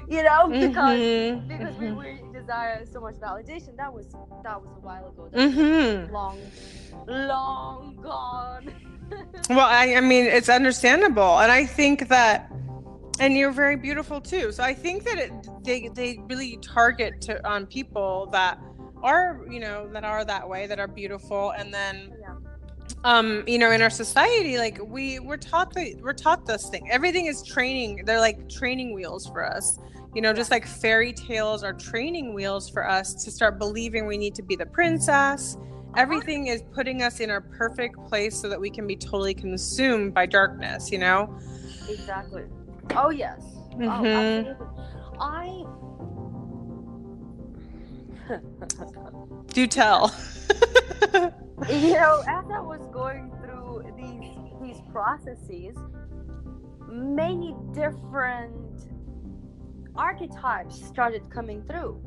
You 0.08 0.22
know, 0.22 0.48
because 0.64 1.00
Mhm. 1.00 1.48
because 1.48 1.74
we, 1.78 1.86
Mhm. 1.86 1.96
we 1.98 2.38
desire 2.38 2.84
so 2.86 3.00
much 3.00 3.14
validation. 3.16 3.76
That 3.76 3.92
was 3.92 4.06
that 4.44 4.60
was 4.60 4.70
a 4.76 4.80
while 4.86 5.06
ago. 5.08 5.28
That 5.32 5.46
was 5.46 5.54
Mhm. 5.54 6.10
long, 6.12 6.38
long 7.06 7.96
gone. 8.02 8.72
Well, 9.48 9.60
I, 9.60 9.94
I 9.94 10.00
mean, 10.00 10.24
it's 10.24 10.48
understandable, 10.48 11.38
and 11.38 11.52
I 11.52 11.64
think 11.64 12.08
that, 12.08 12.50
and 13.20 13.36
you're 13.36 13.52
very 13.52 13.76
beautiful 13.76 14.20
too. 14.20 14.50
So 14.50 14.64
I 14.64 14.74
think 14.74 15.04
that 15.04 15.18
it, 15.18 15.32
they 15.64 15.88
they 15.94 16.18
really 16.28 16.58
target 16.62 17.20
to 17.22 17.48
on 17.48 17.66
people 17.66 18.26
that 18.32 18.58
are 19.04 19.40
you 19.48 19.60
know 19.60 19.86
that 19.92 20.02
are 20.02 20.24
that 20.24 20.48
way 20.48 20.66
that 20.66 20.80
are 20.80 20.88
beautiful, 20.88 21.50
and 21.52 21.72
then 21.72 22.12
yeah. 22.20 22.34
Um 23.06 23.44
you 23.46 23.56
know 23.56 23.70
in 23.70 23.80
our 23.80 23.90
society 23.90 24.58
like 24.58 24.80
we 24.84 25.20
we're 25.20 25.36
taught 25.36 25.72
the 25.74 25.94
we're 26.02 26.12
taught 26.12 26.44
this 26.44 26.68
thing 26.68 26.84
everything 26.90 27.26
is 27.26 27.42
training 27.46 28.02
they're 28.04 28.18
like 28.20 28.48
training 28.48 28.92
wheels 28.92 29.28
for 29.28 29.44
us 29.44 29.78
you 30.12 30.20
know 30.20 30.32
just 30.32 30.50
like 30.50 30.66
fairy 30.66 31.12
tales 31.12 31.62
are 31.62 31.72
training 31.72 32.34
wheels 32.34 32.68
for 32.68 32.86
us 32.88 33.14
to 33.24 33.30
start 33.30 33.58
believing 33.60 34.06
we 34.06 34.18
need 34.18 34.34
to 34.34 34.42
be 34.42 34.56
the 34.56 34.66
princess 34.66 35.56
everything 35.96 36.48
is 36.48 36.62
putting 36.74 37.00
us 37.02 37.20
in 37.20 37.30
our 37.30 37.40
perfect 37.40 37.96
place 38.08 38.38
so 38.40 38.48
that 38.48 38.60
we 38.60 38.68
can 38.68 38.88
be 38.88 38.96
totally 38.96 39.34
consumed 39.34 40.12
by 40.12 40.26
darkness 40.26 40.90
you 40.90 40.98
know 40.98 41.32
Exactly. 41.88 42.42
Oh 42.96 43.10
yes. 43.10 43.40
Oh, 43.74 43.78
Mhm. 43.78 44.56
absolutely. 44.56 44.66
I. 45.20 45.64
do 49.52 49.66
tell 49.68 50.12
you 51.68 51.92
know, 51.92 52.22
as 52.28 52.44
I 52.52 52.60
was 52.60 52.86
going 52.92 53.32
through 53.42 53.84
these 53.96 54.24
these 54.62 54.80
processes, 54.92 55.76
many 56.88 57.54
different 57.72 58.88
archetypes 59.96 60.84
started 60.84 61.22
coming 61.30 61.62
through, 61.62 62.00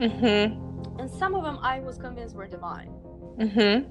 mhm 0.00 0.98
and 0.98 1.10
some 1.10 1.34
of 1.34 1.44
them 1.44 1.58
I 1.62 1.80
was 1.80 1.98
convinced 1.98 2.34
were 2.36 2.48
divine. 2.48 2.92
mhm 3.38 3.86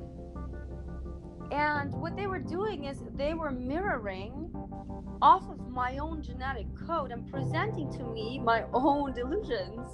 And 1.51 1.93
what 1.95 2.15
they 2.15 2.27
were 2.27 2.39
doing 2.39 2.85
is 2.85 3.03
they 3.15 3.33
were 3.33 3.51
mirroring 3.51 4.51
off 5.21 5.49
of 5.49 5.69
my 5.69 5.97
own 5.97 6.21
genetic 6.21 6.67
code 6.87 7.11
and 7.11 7.29
presenting 7.31 7.91
to 7.93 8.03
me 8.03 8.39
my 8.39 8.63
own 8.73 9.13
delusions, 9.13 9.87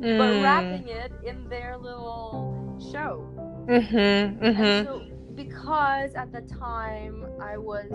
but 0.00 0.34
Mm. 0.34 0.42
wrapping 0.42 0.88
it 0.88 1.12
in 1.24 1.48
their 1.48 1.76
little 1.78 2.78
show. 2.92 3.28
Mhm 3.70 4.42
And 4.56 4.56
mhm 4.56 4.84
so, 4.84 5.02
because 5.34 6.14
at 6.14 6.32
the 6.32 6.42
time 6.42 7.24
I 7.40 7.56
was, 7.56 7.90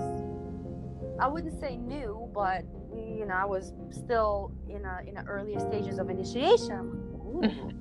I 1.20 1.28
wouldn't 1.28 1.60
say 1.60 1.78
new, 1.78 2.30
but 2.34 2.64
you 2.96 3.26
know, 3.26 3.34
I 3.36 3.46
was 3.46 3.74
still 3.92 4.52
in 4.70 4.86
a 4.86 5.02
in 5.08 5.16
the 5.16 5.24
earlier 5.24 5.60
stages 5.60 6.00
of 6.00 6.10
initiation. 6.10 6.82
Ooh, 7.26 7.72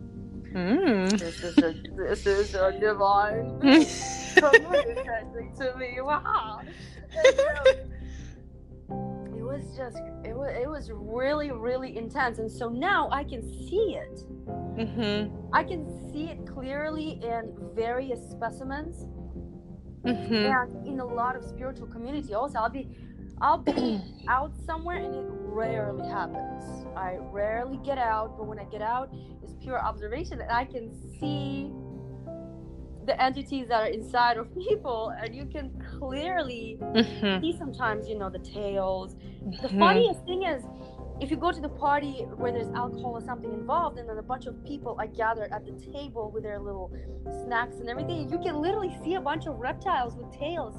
Mm. 0.54 1.18
this 1.18 1.42
is 1.42 1.60
a 1.62 1.74
this 1.96 2.26
is 2.26 2.54
a 2.54 2.72
divine 2.80 3.58
being 3.60 3.86
communicating 4.38 5.52
to 5.58 5.74
me. 5.76 6.00
Wow. 6.00 6.60
And, 7.16 7.36
you 7.36 7.52
know, 7.54 7.66
it 7.70 7.88
was 9.54 9.76
just 9.76 9.98
it 10.24 10.36
was 10.36 10.50
it 10.62 10.68
was 10.68 10.90
really 10.92 11.50
really 11.52 11.96
intense, 11.96 12.38
and 12.38 12.50
so 12.50 12.68
now 12.68 13.08
I 13.10 13.24
can 13.24 13.42
see 13.42 13.96
it. 13.96 14.20
Mhm. 14.76 15.30
I 15.52 15.62
can 15.64 15.86
see 16.10 16.24
it 16.30 16.46
clearly 16.46 17.20
in 17.22 17.52
various 17.74 18.20
specimens. 18.30 19.06
Mhm. 20.04 20.52
and 20.52 20.86
in 20.86 21.00
a 21.00 21.04
lot 21.04 21.34
of 21.34 21.42
spiritual 21.42 21.86
community 21.86 22.34
also 22.34 22.58
i'll 22.58 22.68
be 22.68 22.86
i'll 23.40 23.56
be 23.56 24.02
out 24.28 24.52
somewhere 24.66 24.98
and 24.98 25.14
it 25.14 25.24
rarely 25.60 26.06
happens 26.06 26.62
i 26.94 27.16
rarely 27.32 27.78
get 27.78 27.96
out 27.96 28.36
but 28.36 28.46
when 28.46 28.58
i 28.58 28.64
get 28.64 28.82
out 28.82 29.08
it's 29.42 29.54
pure 29.62 29.80
observation 29.82 30.42
and 30.42 30.50
i 30.50 30.62
can 30.62 30.92
see 31.18 31.72
the 33.06 33.20
entities 33.22 33.68
that 33.68 33.82
are 33.82 33.88
inside 33.88 34.36
of 34.36 34.52
people 34.54 35.12
and 35.22 35.34
you 35.34 35.46
can 35.46 35.70
clearly 35.98 36.78
Mhm. 36.80 37.40
see 37.40 37.56
sometimes 37.56 38.08
you 38.08 38.18
know 38.18 38.30
the 38.30 38.38
tails 38.38 39.14
the 39.62 39.68
Mhm. 39.68 39.78
funniest 39.78 40.24
thing 40.24 40.42
is 40.44 40.64
if 41.20 41.30
you 41.30 41.36
go 41.36 41.52
to 41.52 41.60
the 41.60 41.68
party 41.68 42.22
where 42.40 42.50
there's 42.52 42.70
alcohol 42.70 43.12
or 43.12 43.20
something 43.20 43.52
involved 43.52 43.98
and 43.98 44.08
then 44.08 44.18
a 44.18 44.22
bunch 44.22 44.46
of 44.46 44.54
people 44.64 44.96
are 44.98 45.06
gathered 45.06 45.50
at 45.52 45.64
the 45.64 45.72
table 45.92 46.30
with 46.32 46.42
their 46.42 46.58
little 46.58 46.90
snacks 47.44 47.78
and 47.80 47.88
everything 47.88 48.28
you 48.30 48.38
can 48.38 48.60
literally 48.60 48.96
see 49.04 49.14
a 49.14 49.20
bunch 49.20 49.46
of 49.46 49.58
reptiles 49.58 50.16
with 50.16 50.30
tails 50.32 50.74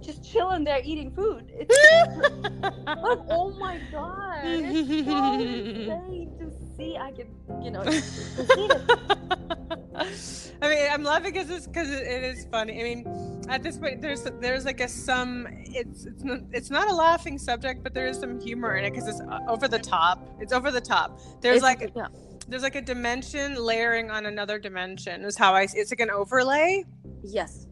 just 0.00 0.22
chilling 0.24 0.64
there 0.64 0.80
eating 0.84 1.10
food 1.10 1.50
it's 1.52 1.76
like 3.02 3.18
oh 3.38 3.52
my 3.58 3.78
god 3.90 4.44
it's 4.44 5.06
so 5.06 5.34
insane 5.40 6.30
to 6.38 6.50
see 6.76 6.96
i 6.96 7.10
can 7.12 7.28
you 7.62 7.70
know 7.70 7.84
I 10.62 10.68
mean, 10.68 10.88
I'm 10.90 11.02
laughing 11.02 11.32
because 11.32 11.48
it's 11.50 11.66
because 11.66 11.90
it, 11.90 12.06
it 12.06 12.22
is 12.24 12.46
funny. 12.50 12.80
I 12.80 12.82
mean, 12.82 13.44
at 13.48 13.62
this 13.62 13.78
point, 13.78 14.02
there's 14.02 14.22
there's 14.40 14.64
like 14.64 14.80
a 14.80 14.88
some. 14.88 15.46
It's 15.50 16.04
it's 16.06 16.22
not, 16.22 16.40
it's 16.52 16.70
not 16.70 16.88
a 16.88 16.94
laughing 16.94 17.38
subject, 17.38 17.82
but 17.82 17.94
there 17.94 18.06
is 18.06 18.18
some 18.18 18.38
humor 18.40 18.76
in 18.76 18.84
it 18.84 18.90
because 18.90 19.08
it's 19.08 19.20
uh, 19.20 19.38
over 19.48 19.68
the 19.68 19.78
top. 19.78 20.28
It's 20.40 20.52
over 20.52 20.70
the 20.70 20.80
top. 20.80 21.18
There's 21.40 21.58
It's- 21.58 21.62
like 21.62 21.92
yeah. 21.96 22.08
there's 22.48 22.62
like 22.62 22.74
a 22.76 22.82
dimension 22.82 23.54
layering 23.56 24.10
on 24.10 24.26
another 24.26 24.58
dimension. 24.58 25.24
Is 25.24 25.36
how 25.36 25.54
I. 25.54 25.66
see 25.66 25.78
It's 25.78 25.90
like 25.90 26.00
an 26.00 26.10
overlay. 26.10 26.84
yes 27.22 27.66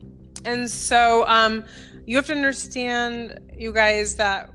And 0.45 0.71
so 0.71 1.27
um, 1.27 1.65
you 2.07 2.17
have 2.17 2.27
to 2.27 2.33
understand, 2.35 3.39
you 3.57 3.73
guys, 3.73 4.15
that 4.17 4.51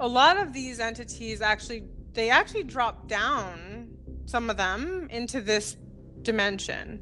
a 0.00 0.08
lot 0.08 0.36
of 0.38 0.52
these 0.52 0.80
entities 0.80 1.40
actually 1.40 1.84
they 2.14 2.30
actually 2.30 2.64
drop 2.64 3.06
down 3.08 3.88
some 4.24 4.50
of 4.50 4.56
them 4.56 5.06
into 5.10 5.40
this 5.40 5.76
dimension. 6.22 7.00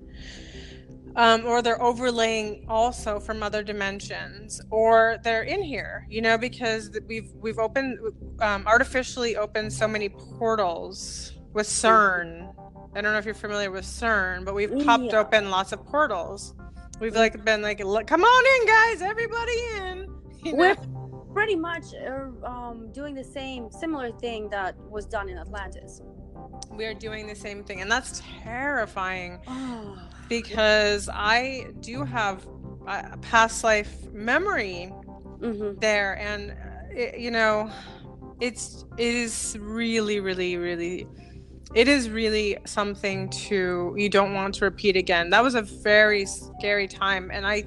Um, 1.16 1.46
or 1.46 1.62
they're 1.62 1.80
overlaying 1.80 2.64
also 2.68 3.20
from 3.20 3.42
other 3.42 3.62
dimensions, 3.62 4.60
or 4.70 5.18
they're 5.22 5.44
in 5.44 5.62
here, 5.62 6.06
you 6.10 6.20
know, 6.20 6.36
because 6.36 6.90
we've 7.06 7.30
we've 7.34 7.58
opened 7.60 7.98
um, 8.40 8.66
artificially 8.66 9.36
opened 9.36 9.72
so 9.72 9.86
many 9.86 10.08
portals 10.08 11.32
with 11.52 11.68
CERN. 11.68 12.52
I 12.96 13.00
don't 13.00 13.12
know 13.12 13.18
if 13.18 13.24
you're 13.24 13.34
familiar 13.34 13.70
with 13.70 13.84
CERN, 13.84 14.44
but 14.44 14.54
we've 14.54 14.84
popped 14.84 15.04
Yeah. 15.04 15.20
open 15.20 15.50
lots 15.50 15.72
of 15.72 15.84
portals. 15.86 16.54
We've 16.98 17.14
like 17.14 17.44
been 17.44 17.62
like, 17.62 17.78
come 18.06 18.24
on 18.24 18.60
in, 18.60 18.66
guys, 18.66 19.02
everybody 19.02 19.58
in. 19.76 20.10
You 20.44 20.56
We're 20.56 20.76
pretty 21.32 21.56
much 21.56 21.84
uh, 21.94 22.46
um, 22.46 22.92
doing 22.92 23.14
the 23.14 23.24
same 23.24 23.70
similar 23.72 24.12
thing 24.12 24.50
that 24.50 24.76
was 24.90 25.06
done 25.06 25.30
in 25.30 25.38
atlantis 25.38 26.02
we 26.76 26.84
are 26.86 26.94
doing 26.94 27.26
the 27.26 27.34
same 27.34 27.62
thing, 27.64 27.80
and 27.80 27.90
that's 27.90 28.22
terrifying 28.42 29.40
oh. 29.46 29.98
Because 30.28 31.08
I 31.12 31.66
do 31.80 32.04
have 32.04 32.46
a 32.86 33.16
past 33.18 33.64
life 33.64 33.96
memory 34.12 34.92
hmm 35.40 35.72
there, 35.80 36.18
and 36.18 36.52
uh, 36.52 36.54
it, 36.90 37.18
you 37.18 37.30
know, 37.30 37.70
it's 38.40 38.84
it 38.96 39.14
is 39.14 39.56
really, 39.60 40.20
really, 40.20 40.56
really 40.56 41.06
it 41.74 41.88
is 41.88 42.08
really 42.08 42.56
something 42.66 43.28
to 43.30 43.94
you 43.96 44.08
don't 44.08 44.34
want 44.34 44.54
to 44.56 44.64
repeat 44.64 44.96
again. 44.96 45.30
That 45.30 45.42
was 45.42 45.54
a 45.54 45.62
very 45.62 46.26
scary 46.26 46.86
time, 46.88 47.30
and 47.32 47.46
I 47.46 47.64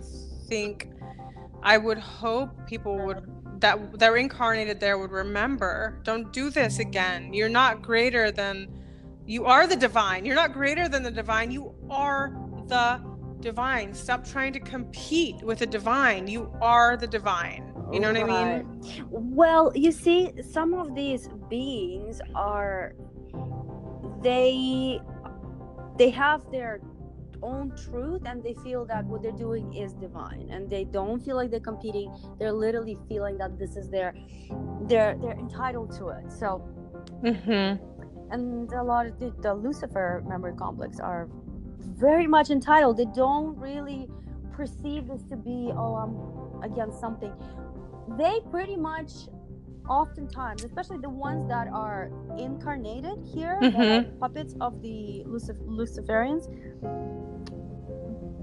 think 0.47 0.89
I 1.63 1.77
would 1.77 1.97
hope 1.97 2.65
people 2.67 3.05
would 3.05 3.21
that 3.59 3.99
that 3.99 4.13
incarnated 4.13 4.79
there 4.79 4.97
would 4.97 5.11
remember. 5.11 5.99
Don't 6.03 6.31
do 6.31 6.49
this 6.49 6.79
again. 6.79 7.33
You're 7.33 7.49
not 7.49 7.81
greater 7.81 8.31
than 8.31 8.69
you 9.25 9.45
are 9.45 9.67
the 9.67 9.75
divine. 9.75 10.25
You're 10.25 10.35
not 10.35 10.53
greater 10.53 10.87
than 10.87 11.03
the 11.03 11.11
divine. 11.11 11.51
You 11.51 11.75
are 11.89 12.31
the 12.67 13.01
divine. 13.39 13.93
Stop 13.93 14.25
trying 14.25 14.53
to 14.53 14.59
compete 14.59 15.41
with 15.43 15.59
the 15.59 15.65
divine. 15.65 16.27
You 16.27 16.51
are 16.61 16.97
the 16.97 17.07
divine. 17.07 17.73
You 17.91 17.99
know 17.99 18.11
what 18.11 18.21
I 18.21 18.23
mean? 18.23 18.81
Well, 19.09 19.71
you 19.75 19.91
see, 19.91 20.31
some 20.41 20.73
of 20.73 20.93
these 20.93 21.29
beings 21.49 22.19
are 22.35 22.95
they 24.21 24.99
they 25.97 26.09
have 26.09 26.49
their 26.51 26.81
own 27.41 27.71
truth 27.75 28.23
and 28.25 28.43
they 28.43 28.55
feel 28.63 28.85
that 28.85 29.05
what 29.05 29.21
they're 29.21 29.31
doing 29.31 29.73
is 29.73 29.93
divine 29.93 30.49
and 30.51 30.69
they 30.69 30.83
don't 30.83 31.23
feel 31.23 31.35
like 31.35 31.51
they're 31.51 31.59
competing 31.59 32.11
they're 32.39 32.51
literally 32.51 32.97
feeling 33.07 33.37
that 33.37 33.59
this 33.59 33.75
is 33.75 33.89
their 33.89 34.13
they're 34.83 35.15
they're 35.21 35.37
entitled 35.37 35.91
to 35.95 36.09
it 36.09 36.31
so 36.31 36.67
mm-hmm. 37.23 37.77
and 38.31 38.71
a 38.73 38.83
lot 38.83 39.05
of 39.05 39.19
the, 39.19 39.31
the 39.41 39.53
lucifer 39.53 40.23
memory 40.27 40.53
complex 40.57 40.99
are 40.99 41.29
very 41.79 42.27
much 42.27 42.49
entitled 42.49 42.97
they 42.97 43.05
don't 43.15 43.57
really 43.57 44.07
perceive 44.51 45.07
this 45.07 45.23
to 45.23 45.35
be 45.35 45.71
oh 45.75 45.95
i'm 45.95 46.63
against 46.63 46.99
something 46.99 47.33
they 48.17 48.39
pretty 48.49 48.75
much 48.77 49.11
oftentimes, 49.89 50.63
especially 50.63 50.97
the 50.97 51.09
ones 51.09 51.47
that 51.49 51.67
are 51.67 52.11
incarnated 52.37 53.17
here, 53.33 53.57
mm-hmm. 53.61 54.17
puppets 54.19 54.55
of 54.61 54.81
the 54.81 55.23
Lucif- 55.25 55.61
Luciferians, 55.65 56.47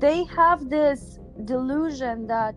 they 0.01 0.25
have 0.25 0.69
this 0.69 1.19
delusion 1.45 2.27
that 2.27 2.55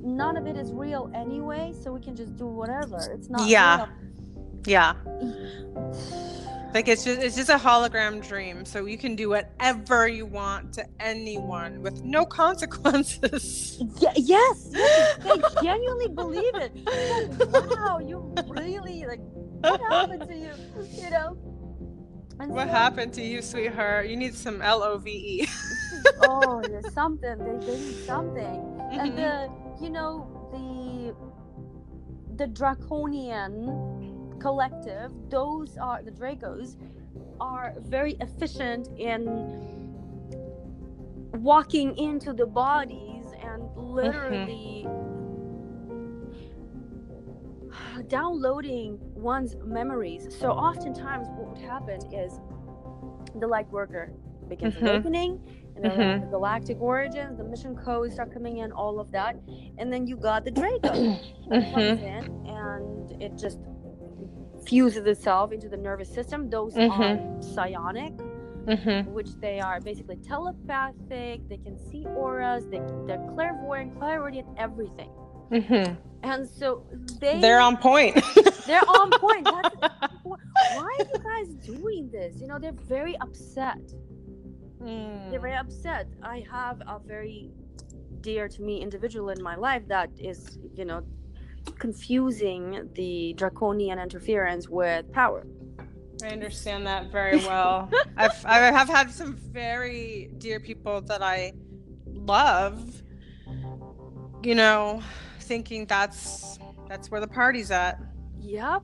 none 0.00 0.36
of 0.36 0.46
it 0.46 0.56
is 0.56 0.72
real 0.72 1.10
anyway, 1.14 1.72
so 1.82 1.92
we 1.92 2.00
can 2.00 2.14
just 2.14 2.36
do 2.36 2.46
whatever. 2.46 2.98
It's 3.12 3.28
not. 3.28 3.48
Yeah. 3.48 3.86
Real. 3.86 3.88
Yeah. 4.66 4.94
Like 6.74 6.88
it's 6.88 7.04
just 7.04 7.22
it's 7.22 7.36
just 7.36 7.50
a 7.50 7.56
hologram 7.56 8.20
dream, 8.26 8.64
so 8.64 8.84
you 8.84 8.98
can 8.98 9.14
do 9.14 9.28
whatever 9.28 10.08
you 10.08 10.26
want 10.26 10.72
to 10.72 10.84
anyone 10.98 11.80
with 11.82 12.02
no 12.02 12.26
consequences. 12.42 13.80
Yeah, 14.00 14.12
yes, 14.16 14.70
yes, 14.72 15.16
they 15.18 15.40
genuinely 15.62 16.08
believe 16.08 16.54
it. 16.56 16.74
Like, 16.84 17.70
wow, 17.70 18.00
you 18.00 18.34
really 18.48 19.06
like 19.06 19.20
what 19.60 19.80
happened 19.82 20.28
to 20.28 20.36
you? 20.36 20.50
You 20.90 21.10
know. 21.10 21.38
And 22.40 22.50
what 22.50 22.66
so, 22.66 22.72
happened 22.72 23.14
to 23.14 23.22
you, 23.22 23.40
sweetheart? 23.40 24.08
You 24.08 24.16
need 24.16 24.34
some 24.34 24.60
L 24.60 24.82
O 24.82 24.98
V 24.98 25.10
E. 25.10 25.48
oh, 26.22 26.60
there's 26.60 26.92
something. 26.92 27.38
They, 27.38 27.66
they 27.66 27.78
need 27.78 28.04
something, 28.04 28.42
mm-hmm. 28.42 28.98
and 28.98 29.16
the 29.16 29.48
you 29.80 29.90
know 29.90 30.26
the 30.50 31.14
the 32.36 32.48
draconian 32.48 33.93
collective, 34.44 35.10
those 35.30 35.78
are 35.78 36.02
the 36.02 36.10
Dracos, 36.10 36.76
are 37.40 37.72
very 37.78 38.14
efficient 38.20 38.88
in 38.98 39.24
walking 41.32 41.96
into 41.96 42.34
the 42.34 42.44
bodies 42.44 43.24
and 43.42 43.62
literally 43.74 44.84
mm-hmm. 47.66 48.02
downloading 48.08 48.98
one's 49.14 49.56
memories. 49.64 50.28
So 50.38 50.50
oftentimes, 50.50 51.26
what 51.30 51.48
would 51.48 51.64
happen 51.64 52.00
is 52.12 52.38
the 53.40 53.46
light 53.46 53.70
worker 53.70 54.12
begins 54.46 54.74
mm-hmm. 54.74 54.88
awakening 54.88 55.40
and 55.74 55.84
then 55.84 55.92
mm-hmm. 55.92 56.20
the 56.20 56.30
galactic 56.30 56.78
origins, 56.82 57.38
the 57.38 57.44
mission 57.44 57.74
codes 57.74 58.12
start 58.12 58.30
coming 58.30 58.58
in, 58.58 58.72
all 58.72 59.00
of 59.00 59.10
that, 59.12 59.36
and 59.78 59.90
then 59.90 60.06
you 60.06 60.18
got 60.18 60.44
the 60.44 60.50
Draco 60.50 60.92
comes 60.92 61.18
mm-hmm. 61.48 62.04
in, 62.04 62.46
and 62.46 63.22
it 63.22 63.38
just 63.38 63.58
fuses 64.66 65.06
itself 65.06 65.52
into 65.52 65.68
the 65.68 65.76
nervous 65.76 66.12
system. 66.12 66.50
Those 66.50 66.74
mm-hmm. 66.74 67.02
are 67.02 67.42
psionic, 67.42 68.16
mm-hmm. 68.66 69.10
which 69.12 69.34
they 69.40 69.60
are 69.60 69.80
basically 69.80 70.16
telepathic. 70.16 71.48
They 71.48 71.58
can 71.58 71.78
see 71.90 72.04
auras. 72.06 72.64
They 72.66 72.80
they're 73.06 73.24
clairvoyant, 73.34 73.98
clairaudient, 73.98 74.48
everything. 74.56 75.10
Mm-hmm. 75.50 75.94
And 76.22 76.48
so 76.48 76.84
they 77.20 77.40
they're 77.40 77.60
on 77.60 77.76
point. 77.76 78.14
they're 78.66 78.88
on 78.88 79.10
point. 79.10 79.44
That's, 79.44 79.76
why 80.22 80.38
are 80.98 81.06
you 81.12 81.18
guys 81.22 81.48
doing 81.66 82.10
this? 82.10 82.40
You 82.40 82.46
know, 82.46 82.58
they're 82.58 82.72
very 82.72 83.16
upset. 83.20 83.82
Mm. 84.82 85.30
They're 85.30 85.40
very 85.40 85.54
upset. 85.54 86.08
I 86.22 86.44
have 86.50 86.82
a 86.86 86.98
very 86.98 87.50
dear 88.20 88.48
to 88.48 88.62
me 88.62 88.80
individual 88.80 89.28
in 89.30 89.42
my 89.42 89.54
life 89.54 89.82
that 89.88 90.10
is, 90.18 90.58
you 90.74 90.84
know, 90.84 91.02
confusing 91.78 92.88
the 92.94 93.34
draconian 93.36 93.98
interference 93.98 94.68
with 94.68 95.10
power. 95.12 95.46
I 96.22 96.28
understand 96.28 96.86
that 96.86 97.10
very 97.10 97.38
well. 97.38 97.90
I've 98.16 98.44
I 98.46 98.58
have 98.58 98.88
had 98.88 99.10
some 99.10 99.34
very 99.36 100.30
dear 100.38 100.60
people 100.60 101.00
that 101.02 101.22
I 101.22 101.52
love, 102.06 103.02
you 104.42 104.54
know, 104.54 105.02
thinking 105.40 105.86
that's 105.86 106.58
that's 106.88 107.10
where 107.10 107.20
the 107.20 107.28
party's 107.28 107.70
at. 107.70 107.98
Yep. 108.40 108.82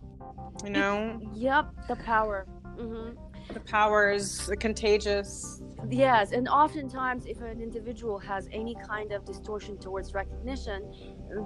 You 0.65 0.71
know. 0.71 1.21
Yep. 1.35 1.71
The 1.89 1.97
power. 1.97 2.47
Mm-hmm. 2.77 3.17
The 3.53 3.61
power 3.61 4.11
is 4.11 4.51
contagious. 4.61 5.61
Yes, 5.89 6.33
and 6.33 6.49
oftentimes, 6.49 7.27
if 7.27 7.41
an 7.41 7.61
individual 7.61 8.19
has 8.19 8.49
any 8.53 8.77
kind 8.87 9.13
of 9.13 9.25
distortion 9.25 9.79
towards 9.79 10.15
recognition, 10.15 10.93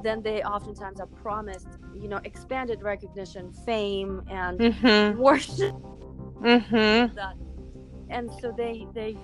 then 0.03 0.23
they 0.23 0.43
oftentimes 0.43 1.01
are 1.01 1.07
promised, 1.07 1.69
you 1.95 2.09
know, 2.09 2.21
expanded 2.25 2.83
recognition, 2.83 3.53
fame, 3.65 4.23
and 4.29 4.59
mm-hmm. 4.59 5.19
worship. 5.19 5.75
Mm-hmm. 6.41 7.15
That, 7.15 7.37
and 8.11 8.31
so 8.41 8.53
they 8.57 8.87
they 8.93 9.17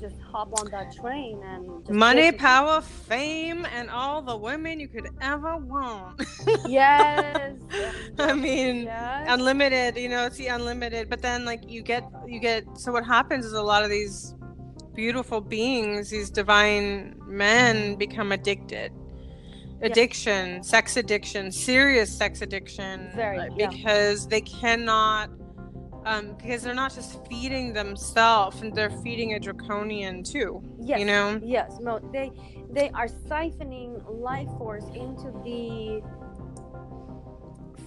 just 0.00 0.20
hop 0.20 0.58
on 0.60 0.70
that 0.70 0.94
train 0.94 1.40
and 1.42 1.88
money, 1.90 2.32
power, 2.32 2.80
fame, 2.80 3.66
and 3.74 3.90
all 3.90 4.22
the 4.22 4.36
women 4.36 4.78
you 4.80 4.88
could 4.88 5.08
ever 5.20 5.56
want. 5.56 6.22
yes. 6.66 7.54
I 8.30 8.34
mean, 8.34 8.84
yes. 8.84 9.26
unlimited. 9.28 9.96
You 9.96 10.08
know, 10.08 10.26
it's 10.26 10.36
the 10.36 10.48
unlimited. 10.48 11.08
But 11.08 11.22
then, 11.22 11.44
like, 11.44 11.68
you 11.68 11.82
get 11.82 12.04
you 12.26 12.40
get. 12.40 12.64
So 12.78 12.92
what 12.92 13.04
happens 13.04 13.44
is 13.44 13.52
a 13.52 13.62
lot 13.62 13.84
of 13.84 13.90
these 13.90 14.34
beautiful 14.94 15.40
beings, 15.40 16.10
these 16.10 16.30
divine 16.30 17.14
men, 17.26 17.96
become 17.96 18.32
addicted. 18.32 18.92
Addiction, 19.80 20.56
yeah. 20.56 20.60
sex 20.62 20.96
addiction, 20.96 21.52
serious 21.52 22.12
sex 22.12 22.42
addiction, 22.42 23.08
Very, 23.14 23.48
because 23.56 24.24
yeah. 24.24 24.30
they 24.30 24.40
cannot 24.40 25.30
um, 26.08 26.34
because 26.36 26.62
they're 26.62 26.74
not 26.74 26.94
just 26.94 27.24
feeding 27.26 27.72
themselves 27.72 28.62
and 28.62 28.74
they're 28.74 28.90
feeding 28.90 29.34
a 29.34 29.38
draconian 29.38 30.22
too 30.22 30.62
yes 30.80 30.98
you 30.98 31.04
know 31.04 31.38
yes 31.44 31.78
no 31.80 31.98
they 32.12 32.32
they 32.70 32.88
are 32.90 33.08
siphoning 33.08 34.02
life 34.20 34.48
force 34.58 34.86
into 34.94 35.30
the 35.44 36.02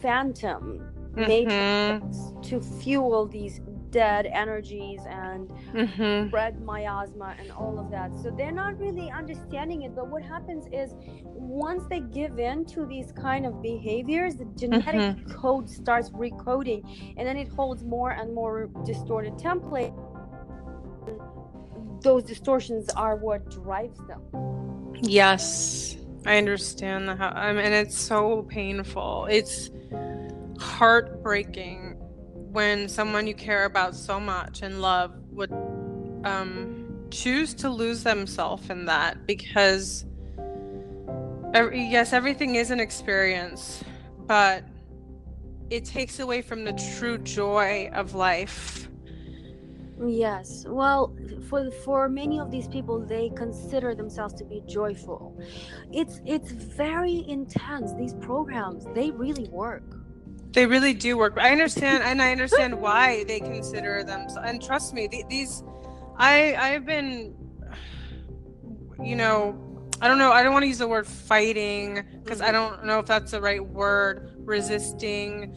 phantom 0.02 0.92
mm-hmm. 1.16 1.28
matrix 1.28 2.34
to 2.50 2.62
fuel 2.62 3.28
these 3.28 3.62
dead 3.92 4.26
energies 4.26 5.02
and 5.08 5.50
mm-hmm. 5.74 6.28
spread 6.28 6.62
miasma 6.62 7.36
and 7.40 7.52
all 7.52 7.78
of 7.78 7.92
that. 7.92 8.10
So 8.24 8.32
they're 8.32 8.52
not 8.52 8.80
really 8.80 9.12
understanding 9.12 9.84
it. 9.84 9.94
But 9.94 10.08
what 10.08 10.24
happens 10.24 10.66
is 10.72 10.96
once 11.24 11.84
they 11.90 12.00
give 12.00 12.40
in 12.40 12.66
to 12.68 12.86
these 12.86 13.12
kind 13.12 13.46
of 13.46 13.62
behaviors, 13.62 14.36
the 14.36 14.46
genetic 14.56 15.02
mm-hmm. 15.02 15.32
code 15.32 15.70
starts 15.70 16.10
recoding 16.12 16.82
and 17.18 17.28
then 17.28 17.38
it 17.38 17.50
holds 17.50 17.84
more 17.84 18.12
and 18.12 18.34
more 18.34 18.70
distorted 18.86 19.34
template. 19.34 19.94
Those 22.02 22.24
distortions 22.24 22.90
are 22.92 23.18
what 23.18 23.52
drives 23.52 24.00
them. 24.08 24.22
Yes. 25.02 25.98
I 26.26 26.38
understand 26.38 27.10
how 27.10 27.30
I 27.30 27.52
mean 27.52 27.74
it's 27.74 27.98
so 27.98 28.44
painful. 28.44 29.26
It's 29.30 29.72
heartbreaking 30.62 31.97
when 32.52 32.88
someone 32.88 33.28
you 33.28 33.34
care 33.34 33.65
about 33.65 33.95
so 33.95 34.19
much 34.19 34.62
and 34.62 34.82
love 34.82 35.13
would 35.32 35.52
um, 36.24 37.08
choose 37.10 37.54
to 37.56 37.69
lose 37.69 38.04
themselves 38.04 38.69
in 38.69 38.86
that 38.86 39.26
because 39.26 40.06
every, 41.54 41.82
yes 41.82 42.13
everything 42.13 42.56
is 42.56 42.71
an 42.71 42.80
experience 42.80 43.84
but 44.28 44.63
it 45.69 45.86
takes 45.86 46.19
away 46.19 46.41
from 46.41 46.65
the 46.65 46.74
true 46.97 47.17
joy 47.17 47.89
of 47.93 48.13
life. 48.13 48.89
Yes. 50.06 50.65
Well 50.67 51.15
for 51.47 51.71
for 51.71 52.10
many 52.10 52.39
of 52.39 52.52
these 52.52 52.67
people 52.67 53.00
they 53.00 53.30
consider 53.36 53.95
themselves 53.95 54.34
to 54.36 54.43
be 54.43 54.62
joyful. 54.67 55.39
It's 55.91 56.21
it's 56.26 56.52
very 56.52 57.26
intense 57.28 57.93
these 57.93 58.13
programs 58.15 58.86
they 58.93 59.12
really 59.12 59.47
work 59.50 60.01
They 60.52 60.66
really 60.66 60.94
do 60.94 61.18
work. 61.18 61.38
I 61.38 61.52
understand, 61.52 62.04
and 62.04 62.22
I 62.22 62.32
understand 62.32 62.80
why 62.80 63.24
they 63.24 63.40
consider 63.40 64.04
them. 64.04 64.28
And 64.44 64.62
trust 64.62 64.94
me, 64.94 65.08
these, 65.30 65.64
I, 66.18 66.56
I've 66.56 66.86
been, 66.86 67.36
you 69.02 69.16
know, 69.16 69.72
I 70.02 70.08
don't 70.08 70.18
know. 70.18 70.32
I 70.32 70.42
don't 70.42 70.52
want 70.52 70.64
to 70.64 70.68
use 70.68 70.80
the 70.80 70.88
word 70.88 71.06
fighting 71.06 72.04
because 72.24 72.42
I 72.42 72.46
mm-hmm. 72.46 72.54
don't 72.54 72.86
know 72.86 73.00
if 73.00 73.06
that's 73.06 73.32
the 73.32 73.40
right 73.40 73.64
word. 73.64 74.34
Resisting, 74.40 75.56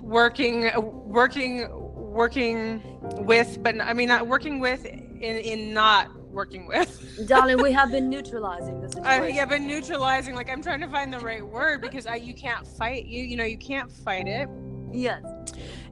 working, 0.00 0.70
working, 1.04 1.68
working 1.70 2.82
with, 3.18 3.62
but 3.62 3.78
I 3.80 3.92
mean 3.92 4.08
not 4.08 4.26
working 4.26 4.58
with 4.58 4.86
in 4.86 5.20
in 5.20 5.74
not 5.74 6.10
working 6.30 6.66
with. 6.66 7.26
Darling, 7.26 7.62
we 7.62 7.72
have 7.72 7.90
been 7.90 8.08
neutralizing 8.10 8.80
this. 8.80 8.96
Uh, 8.96 9.28
yeah, 9.32 9.44
been 9.44 9.66
neutralizing. 9.66 10.34
Like 10.34 10.50
I'm 10.50 10.62
trying 10.62 10.80
to 10.80 10.88
find 10.88 11.12
the 11.12 11.20
right 11.20 11.46
word 11.46 11.80
because 11.80 12.06
I 12.06 12.16
you 12.16 12.34
can't 12.34 12.66
fight 12.66 13.06
you. 13.06 13.22
You 13.22 13.36
know 13.36 13.44
you 13.44 13.58
can't 13.58 13.90
fight 13.90 14.26
it. 14.28 14.48
Yes. 14.92 15.24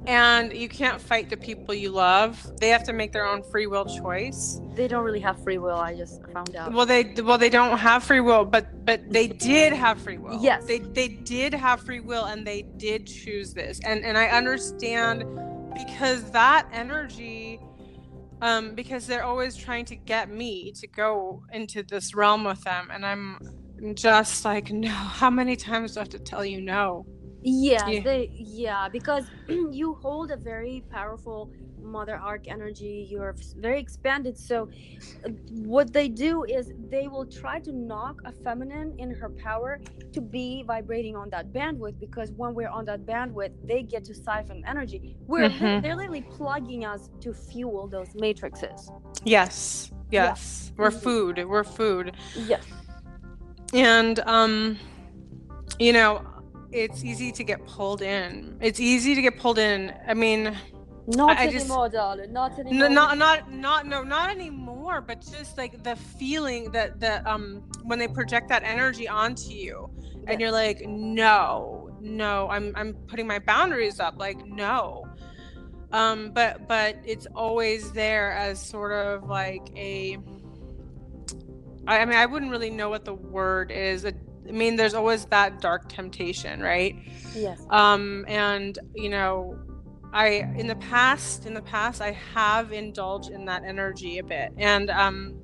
And 0.07 0.53
you 0.53 0.69
can't 0.69 1.01
fight 1.01 1.31
the 1.31 1.37
people 1.37 1.75
you 1.75 1.91
love. 1.91 2.53
They 2.61 2.69
have 2.69 2.85
to 2.85 2.93
make 2.93 3.13
their 3.13 3.27
own 3.27 3.43
free 3.43 3.67
will 3.67 3.85
choice. 3.85 4.61
They 4.75 4.87
don't 4.87 5.05
really 5.05 5.21
have 5.21 5.43
free 5.43 5.59
will. 5.59 5.77
I 5.77 5.97
just 5.97 6.23
found 6.33 6.55
out. 6.55 6.73
Well, 6.73 6.87
they 6.87 7.15
well 7.23 7.39
they 7.39 7.51
don't 7.51 7.79
have 7.79 8.05
free 8.05 8.21
will, 8.21 8.45
but 8.45 8.85
but 8.85 9.11
they 9.11 9.27
did 9.53 9.73
have 9.73 10.01
free 10.01 10.19
will. 10.19 10.41
Yes. 10.41 10.65
They 10.65 10.79
they 10.79 11.09
did 11.09 11.55
have 11.55 11.81
free 11.81 12.01
will, 12.01 12.27
and 12.27 12.47
they 12.47 12.63
did 12.63 13.07
choose 13.07 13.53
this. 13.53 13.81
And 13.85 14.05
and 14.05 14.17
I 14.17 14.27
understand 14.27 15.25
because 15.75 16.31
that 16.31 16.69
energy 16.73 17.61
um, 18.41 18.75
because 18.75 19.07
they're 19.07 19.25
always 19.25 19.57
trying 19.57 19.85
to 19.87 19.97
get 19.97 20.31
me 20.31 20.73
to 20.73 20.87
go 20.87 21.43
into 21.53 21.83
this 21.83 22.15
realm 22.15 22.45
with 22.45 22.63
them, 22.63 22.89
and 22.93 23.05
I'm 23.05 23.39
just 23.95 24.45
like, 24.45 24.71
no. 24.71 24.91
How 24.91 25.31
many 25.31 25.57
times 25.57 25.95
do 25.95 26.01
I 26.01 26.03
have 26.03 26.09
to 26.11 26.19
tell 26.19 26.45
you 26.45 26.61
no? 26.61 27.07
Yeah, 27.49 27.87
yeah. 27.87 28.01
They, 28.03 28.31
yeah, 28.35 28.89
because 28.89 29.25
you 29.49 29.95
hold 30.03 30.33
a 30.33 30.37
very 30.37 30.83
powerful 30.91 31.51
mother 31.87 32.17
arc 32.17 32.49
energy 32.49 33.07
you're 33.09 33.35
very 33.59 33.79
expanded 33.79 34.37
so 34.37 34.69
uh, 35.25 35.29
what 35.51 35.93
they 35.93 36.09
do 36.09 36.45
is 36.45 36.73
they 36.91 37.07
will 37.07 37.25
try 37.25 37.59
to 37.61 37.73
knock 37.73 38.21
a 38.25 38.33
feminine 38.33 38.93
in 38.99 39.11
her 39.11 39.31
power 39.31 39.79
to 40.13 40.21
be 40.21 40.65
vibrating 40.67 41.17
on 41.17 41.31
that 41.31 41.53
bandwidth 41.53 41.99
because 42.01 42.33
when 42.33 42.55
we're 42.55 42.69
on 42.69 42.85
that 42.85 43.07
bandwidth 43.07 43.53
they 43.65 43.83
get 43.83 44.05
to 44.05 44.15
siphon 44.15 44.63
energy 44.67 45.17
we're 45.27 45.49
mm-hmm. 45.49 45.81
they're 45.81 45.97
literally 45.97 46.23
plugging 46.23 46.85
us 46.85 47.09
to 47.21 47.33
fuel 47.33 47.87
those 47.87 48.09
matrices 48.15 48.91
yes 49.25 49.93
yes 50.11 50.73
yeah. 50.73 50.83
we're 50.83 50.91
mm-hmm. 50.91 50.99
food 50.99 51.45
we're 51.47 51.65
food 51.65 52.17
yes 52.35 52.65
and 53.73 54.19
um 54.21 54.77
you 55.79 55.93
know 55.93 56.25
it's 56.73 57.05
easy 57.05 57.31
to 57.33 57.45
get 57.45 57.65
pulled 57.67 58.03
in 58.03 58.57
it's 58.61 58.81
easy 58.81 59.15
to 59.15 59.23
get 59.23 59.39
pulled 59.39 59.59
in 59.59 59.95
i 60.07 60.15
mean 60.15 60.57
not 61.09 61.39
I 61.39 61.47
anymore, 61.47 61.87
just, 61.87 61.95
darling. 61.95 62.33
Not 62.33 62.59
anymore. 62.59 62.89
No, 62.89 62.95
not 62.95 63.19
not 63.19 63.53
not 63.53 63.87
no, 63.87 64.03
not 64.03 64.29
anymore. 64.29 65.01
But 65.01 65.21
just 65.21 65.57
like 65.57 65.85
the 65.85 65.95
feeling 65.95 66.71
that 66.73 66.99
that 67.01 67.25
um 67.27 67.63
when 67.85 67.99
they 67.99 68.09
project 68.09 68.49
that 68.49 68.65
energy 68.65 69.07
onto 69.07 69.51
you, 69.51 69.89
yes. 70.01 70.25
and 70.27 70.41
you're 70.41 70.51
like, 70.51 70.81
no, 70.81 71.91
no, 72.01 72.49
I'm 72.51 72.73
I'm 72.75 72.95
putting 73.07 73.27
my 73.27 73.39
boundaries 73.39 74.01
up. 74.01 74.19
Like 74.19 74.45
no. 74.47 75.07
Um, 75.93 76.33
but 76.33 76.67
but 76.67 76.97
it's 77.05 77.27
always 77.37 77.93
there 77.93 78.33
as 78.33 78.61
sort 78.61 78.93
of 78.93 79.29
like 79.29 79.71
a. 79.77 80.19
I, 81.87 81.99
I 82.01 82.05
mean, 82.05 82.19
I 82.19 82.27
wouldn't 82.27 82.51
really 82.51 82.71
know 82.71 82.91
what 82.91 83.05
the 83.05 83.15
word 83.15 83.71
is. 83.71 84.05
I 84.49 84.53
mean, 84.53 84.77
there's 84.77 84.95
always 84.95 85.25
that 85.27 85.61
dark 85.61 85.89
temptation, 85.89 86.61
right? 86.61 86.95
Yes. 87.35 87.65
Um, 87.71 88.25
and 88.29 88.79
you 88.95 89.09
know, 89.09 89.59
I 90.13 90.51
in 90.57 90.67
the 90.67 90.77
past 90.77 91.45
in 91.45 91.53
the 91.53 91.63
past 91.63 92.01
I 92.01 92.13
have 92.35 92.73
indulged 92.73 93.31
in 93.31 93.45
that 93.47 93.65
energy 93.65 94.19
a 94.19 94.25
bit 94.25 94.51
and 94.57 94.89
um 94.89 95.39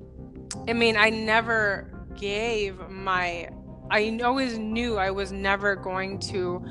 I 0.67 0.73
mean 0.73 0.97
I 0.97 1.11
never 1.11 2.07
gave 2.15 2.79
my 2.89 3.49
I 3.91 4.19
always 4.23 4.57
knew 4.57 4.97
I 4.97 5.11
was 5.11 5.31
never 5.31 5.75
going 5.75 6.17
to 6.31 6.65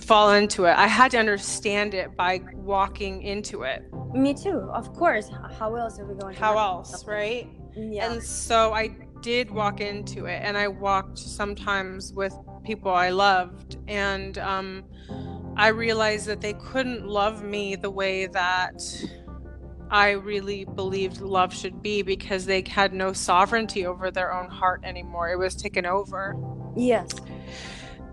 fall 0.00 0.32
into 0.32 0.64
it. 0.64 0.76
I 0.76 0.86
had 0.86 1.10
to 1.10 1.18
understand 1.18 1.92
it 1.92 2.16
by 2.16 2.40
walking 2.54 3.22
into 3.22 3.62
it. 3.62 3.82
Me 4.14 4.32
too, 4.32 4.70
of 4.72 4.92
course. 4.94 5.28
How 5.58 5.74
else 5.74 5.98
are 5.98 6.06
we 6.06 6.14
going 6.14 6.34
to 6.34 6.40
How 6.40 6.56
else, 6.56 7.04
right? 7.06 7.48
Yeah. 7.76 8.10
And 8.10 8.22
so 8.22 8.72
I 8.72 8.96
did 9.26 9.50
walk 9.50 9.80
into 9.80 10.26
it 10.26 10.40
and 10.44 10.56
I 10.56 10.68
walked 10.68 11.18
sometimes 11.18 12.12
with 12.12 12.32
people 12.62 12.92
I 12.92 13.10
loved 13.10 13.76
and 13.88 14.38
um 14.38 14.84
I 15.56 15.68
realized 15.68 16.26
that 16.26 16.40
they 16.40 16.52
couldn't 16.52 17.08
love 17.08 17.42
me 17.42 17.74
the 17.74 17.90
way 17.90 18.26
that 18.26 18.80
I 19.90 20.12
really 20.12 20.64
believed 20.64 21.20
love 21.20 21.52
should 21.52 21.82
be 21.82 22.02
because 22.02 22.46
they 22.46 22.62
had 22.68 22.92
no 22.92 23.12
sovereignty 23.12 23.84
over 23.84 24.12
their 24.12 24.32
own 24.32 24.48
heart 24.48 24.82
anymore. 24.84 25.28
It 25.32 25.38
was 25.38 25.56
taken 25.56 25.86
over. 25.86 26.36
Yes. 26.76 27.10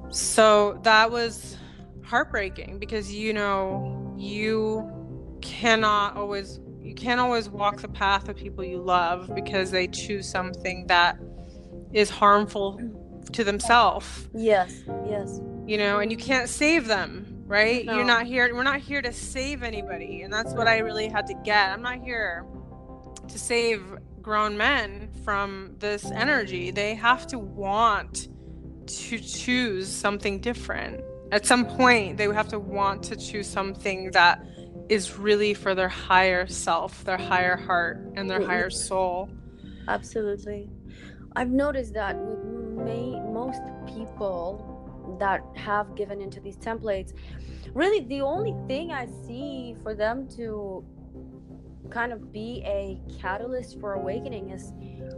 So 0.10 0.80
that 0.82 1.12
was 1.12 1.58
heartbreaking 2.04 2.80
because 2.80 3.14
you 3.14 3.34
know, 3.34 4.16
you 4.18 5.38
cannot 5.42 6.18
always 6.18 6.60
you 6.84 6.94
can't 6.94 7.20
always 7.20 7.50
walk 7.50 7.82
the 7.82 7.88
path 7.88 8.30
of 8.30 8.36
people 8.36 8.64
you 8.64 8.78
love 8.78 9.34
because 9.34 9.72
they 9.72 9.88
choose 9.88 10.30
something 10.30 10.88
that 10.88 11.18
is 11.94 12.10
harmful 12.10 12.80
to 13.32 13.44
themselves. 13.44 14.30
Yes, 14.34 14.84
yes. 15.08 15.40
You 15.66 15.78
know, 15.78 16.00
and 16.00 16.12
you 16.12 16.18
can't 16.18 16.50
save 16.50 16.88
them 16.88 17.34
right 17.46 17.86
no. 17.86 17.96
you're 17.96 18.06
not 18.06 18.26
here 18.26 18.54
we're 18.56 18.64
not 18.64 18.80
here 18.80 19.02
to 19.02 19.12
save 19.12 19.64
anybody 19.64 20.22
and 20.22 20.32
that's 20.32 20.54
what 20.54 20.66
i 20.66 20.78
really 20.78 21.10
had 21.10 21.28
to 21.28 21.34
get 21.44 21.72
i'm 21.72 21.82
not 21.82 22.00
here 22.00 22.46
to 23.28 23.38
save 23.38 23.84
grown 24.22 24.58
men 24.58 25.10
from 25.26 25.76
this 25.80 26.10
energy 26.12 26.72
they 26.72 26.96
have 26.96 27.28
to 27.28 27.38
want 27.38 28.30
to 28.88 29.20
choose 29.20 29.88
something 29.88 30.40
different 30.40 31.04
at 31.32 31.46
some 31.46 31.66
point 31.66 32.18
they 32.18 32.26
have 32.34 32.48
to 32.48 32.60
want 32.60 33.04
to 33.04 33.16
choose 33.16 33.48
something 33.48 34.10
that 34.12 34.42
is 34.90 35.18
really 35.18 35.54
for 35.54 35.76
their 35.76 35.90
higher 35.90 36.48
self 36.48 37.04
their 37.04 37.18
higher 37.18 37.56
heart 37.56 37.98
and 38.16 38.30
their 38.30 38.40
mm-hmm. 38.40 38.50
higher 38.50 38.70
soul. 38.70 39.30
Absolutely. 39.88 40.70
I've 41.36 41.50
noticed 41.50 41.94
that 41.94 42.16
with 42.18 42.44
may, 42.86 43.20
most 43.20 43.62
people 43.88 45.18
that 45.20 45.42
have 45.56 45.96
given 45.96 46.22
into 46.22 46.40
these 46.40 46.58
templates 46.58 47.14
really 47.74 48.02
the 48.02 48.22
only 48.22 48.56
thing 48.68 48.92
i 48.92 49.08
see 49.26 49.76
for 49.82 49.94
them 49.94 50.28
to 50.28 50.86
kind 51.90 52.14
of 52.14 52.32
be 52.32 52.64
a 52.66 53.00
catalyst 53.20 53.80
for 53.80 53.94
awakening 53.94 54.50
is 54.50 54.72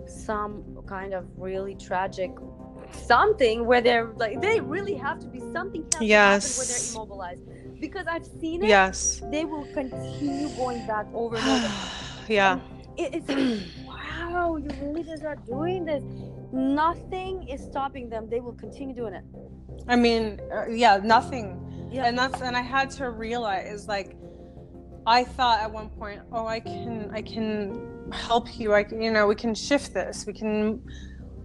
some 0.07 0.63
kind 0.87 1.13
of 1.13 1.25
really 1.37 1.75
tragic 1.75 2.31
something 2.91 3.65
where 3.65 3.81
they're 3.81 4.11
like 4.15 4.41
they 4.41 4.59
really 4.59 4.95
have 4.95 5.19
to 5.19 5.27
be 5.27 5.39
something 5.51 5.85
yes 6.01 6.57
where 6.57 6.67
they're 6.67 6.91
immobilized 6.91 7.41
because 7.79 8.07
i've 8.07 8.25
seen 8.25 8.63
it 8.63 8.67
yes 8.67 9.21
they 9.31 9.45
will 9.45 9.65
continue 9.73 10.49
going 10.55 10.85
back 10.87 11.05
over 11.13 11.35
and 11.37 11.47
over 11.47 11.73
yeah 12.27 12.59
it, 12.97 13.23
it's 13.27 13.75
wow 13.85 14.57
you 14.57 14.69
really 14.81 15.03
just 15.03 15.23
are 15.23 15.35
doing 15.47 15.85
this 15.85 16.03
nothing 16.51 17.47
is 17.47 17.61
stopping 17.61 18.09
them 18.09 18.29
they 18.29 18.39
will 18.39 18.53
continue 18.53 18.95
doing 18.95 19.13
it 19.13 19.23
I 19.87 19.95
mean, 19.95 20.39
uh, 20.51 20.67
yeah, 20.67 20.97
nothing. 20.97 21.61
Yeah. 21.91 22.05
And 22.05 22.17
that's 22.17 22.41
and 22.41 22.57
I 22.57 22.61
had 22.61 22.89
to 22.91 23.09
realize 23.09 23.87
like 23.87 24.15
I 25.05 25.23
thought 25.23 25.59
at 25.59 25.71
one 25.71 25.89
point, 25.89 26.21
oh, 26.31 26.47
I 26.47 26.59
can 26.59 27.09
I 27.13 27.21
can 27.21 28.09
help 28.11 28.59
you. 28.59 28.73
I 28.73 28.83
can, 28.83 29.01
you 29.01 29.11
know, 29.11 29.27
we 29.27 29.35
can 29.35 29.53
shift 29.53 29.93
this. 29.93 30.25
We 30.25 30.33
can 30.33 30.81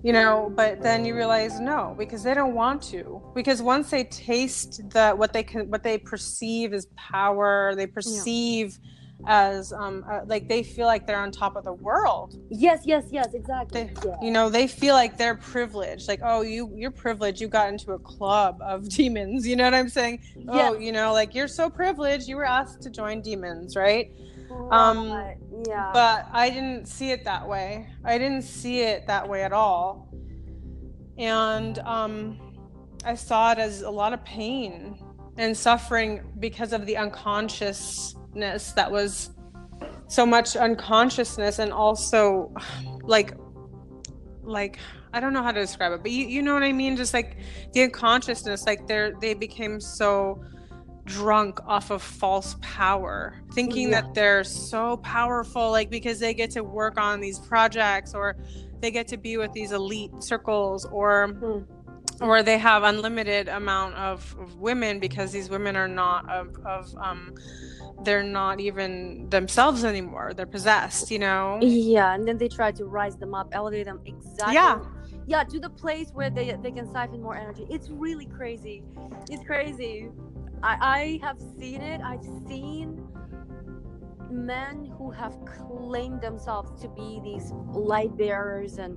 you 0.02 0.12
know, 0.12 0.52
but 0.54 0.82
then 0.82 1.04
you 1.04 1.14
realize 1.14 1.60
no, 1.60 1.94
because 1.98 2.22
they 2.22 2.34
don't 2.34 2.54
want 2.54 2.82
to. 2.84 3.22
Because 3.34 3.60
once 3.62 3.90
they 3.90 4.04
taste 4.04 4.88
the 4.90 5.12
what 5.12 5.32
they 5.32 5.42
can 5.42 5.70
what 5.70 5.82
they 5.82 5.98
perceive 5.98 6.72
as 6.72 6.86
power, 6.96 7.74
they 7.74 7.86
perceive 7.86 8.78
yeah 8.80 8.90
as 9.26 9.72
um 9.72 10.04
uh, 10.10 10.20
like 10.26 10.48
they 10.48 10.62
feel 10.62 10.86
like 10.86 11.06
they're 11.06 11.20
on 11.20 11.30
top 11.30 11.56
of 11.56 11.64
the 11.64 11.72
world. 11.72 12.36
Yes 12.50 12.82
yes 12.84 13.04
yes 13.10 13.34
exactly. 13.34 13.84
They, 13.84 14.08
yeah. 14.08 14.16
you 14.22 14.30
know 14.30 14.48
they 14.48 14.66
feel 14.66 14.94
like 14.94 15.16
they're 15.16 15.34
privileged. 15.34 16.08
Like 16.08 16.20
oh 16.22 16.42
you 16.42 16.72
you're 16.74 16.90
privileged. 16.90 17.40
You 17.40 17.48
got 17.48 17.68
into 17.68 17.92
a 17.92 17.98
club 17.98 18.58
of 18.62 18.88
demons. 18.96 19.46
You 19.46 19.56
know 19.56 19.64
what 19.64 19.74
i'm 19.74 19.88
saying? 19.88 20.22
Yes. 20.36 20.46
oh 20.48 20.78
you 20.78 20.92
know 20.92 21.12
like 21.12 21.34
you're 21.34 21.48
so 21.48 21.68
privileged. 21.68 22.28
You 22.28 22.36
were 22.36 22.46
asked 22.46 22.82
to 22.82 22.90
join 22.90 23.20
demons 23.20 23.76
right 23.76 24.12
um 24.70 25.08
yeah. 25.66 25.90
but 25.92 26.26
i 26.32 26.48
didn't 26.50 26.86
see 26.86 27.10
it 27.10 27.24
that 27.24 27.46
way. 27.46 27.88
I 28.04 28.18
didn't 28.18 28.42
see 28.42 28.80
it 28.80 29.06
that 29.06 29.28
way 29.28 29.42
at 29.42 29.52
all. 29.52 30.08
And 31.18 31.78
um 31.80 32.40
i 33.04 33.14
saw 33.14 33.52
it 33.52 33.58
as 33.58 33.82
a 33.82 33.90
lot 33.90 34.12
of 34.12 34.24
pain 34.24 34.98
and 35.36 35.56
suffering 35.56 36.32
because 36.38 36.72
of 36.72 36.86
the 36.86 36.96
unconsciousness 36.96 38.72
that 38.72 38.90
was 38.90 39.30
so 40.08 40.26
much 40.26 40.56
unconsciousness 40.56 41.58
and 41.60 41.72
also 41.72 42.52
like 43.02 43.32
like 44.42 44.78
I 45.12 45.20
don't 45.20 45.32
know 45.32 45.42
how 45.42 45.50
to 45.50 45.60
describe 45.60 45.92
it, 45.92 46.02
but 46.02 46.12
you, 46.12 46.26
you 46.26 46.42
know 46.42 46.54
what 46.54 46.62
I 46.62 46.72
mean? 46.72 46.96
Just 46.96 47.14
like 47.14 47.36
the 47.72 47.82
unconsciousness, 47.82 48.64
like 48.64 48.86
they're 48.86 49.12
they 49.20 49.34
became 49.34 49.80
so 49.80 50.44
drunk 51.10 51.60
off 51.66 51.90
of 51.90 52.02
false 52.02 52.56
power, 52.60 53.34
thinking 53.52 53.90
Yeah. 53.90 54.00
that 54.02 54.14
they're 54.14 54.44
so 54.44 54.96
powerful, 54.98 55.70
like 55.70 55.90
because 55.90 56.18
they 56.18 56.34
get 56.34 56.50
to 56.52 56.62
work 56.62 56.98
on 56.98 57.20
these 57.20 57.38
projects 57.38 58.14
or 58.14 58.36
they 58.80 58.90
get 58.90 59.06
to 59.08 59.16
be 59.16 59.36
with 59.36 59.52
these 59.52 59.72
elite 59.72 60.12
circles 60.22 60.86
or 60.86 61.28
Mm. 61.28 61.64
or 62.22 62.42
they 62.42 62.58
have 62.58 62.82
unlimited 62.82 63.48
amount 63.48 63.94
of, 63.96 64.18
of 64.38 64.56
women 64.68 65.00
because 65.00 65.32
these 65.32 65.48
women 65.48 65.74
are 65.76 65.88
not 65.88 66.28
of, 66.30 66.46
of 66.66 66.82
um 67.06 67.32
they're 68.04 68.22
not 68.40 68.60
even 68.60 69.26
themselves 69.30 69.84
anymore 69.84 70.32
they're 70.36 70.46
possessed 70.58 71.10
you 71.10 71.18
know 71.18 71.58
Yeah, 71.62 72.14
and 72.14 72.26
then 72.28 72.36
they 72.38 72.48
try 72.48 72.70
to 72.72 72.84
rise 72.84 73.16
them 73.16 73.34
up, 73.34 73.48
elevate 73.52 73.86
them 73.86 74.00
exactly. 74.06 74.54
Yeah. 74.54 74.78
Yeah, 75.26 75.44
to 75.44 75.60
the 75.60 75.70
place 75.70 76.08
where 76.12 76.30
they 76.36 76.46
they 76.64 76.72
can 76.78 76.86
siphon 76.92 77.20
more 77.22 77.36
energy. 77.44 77.64
It's 77.70 77.88
really 77.90 78.26
crazy. 78.38 78.82
It's 79.32 79.44
crazy. 79.44 80.08
I 80.62 81.20
I 81.22 81.26
have 81.26 81.38
seen 81.58 81.80
it. 81.80 82.00
I've 82.00 82.24
seen 82.46 83.06
men 84.30 84.84
who 84.96 85.10
have 85.10 85.36
claimed 85.44 86.20
themselves 86.20 86.80
to 86.82 86.88
be 86.88 87.20
these 87.22 87.52
light 87.72 88.16
bearers 88.16 88.78
and 88.78 88.96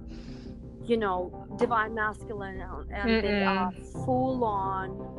you 0.83 0.97
know 0.97 1.47
divine 1.57 1.93
masculine 1.93 2.61
and 2.93 3.23
they 3.23 3.43
are 3.43 3.71
full 4.05 4.43
on 4.43 5.09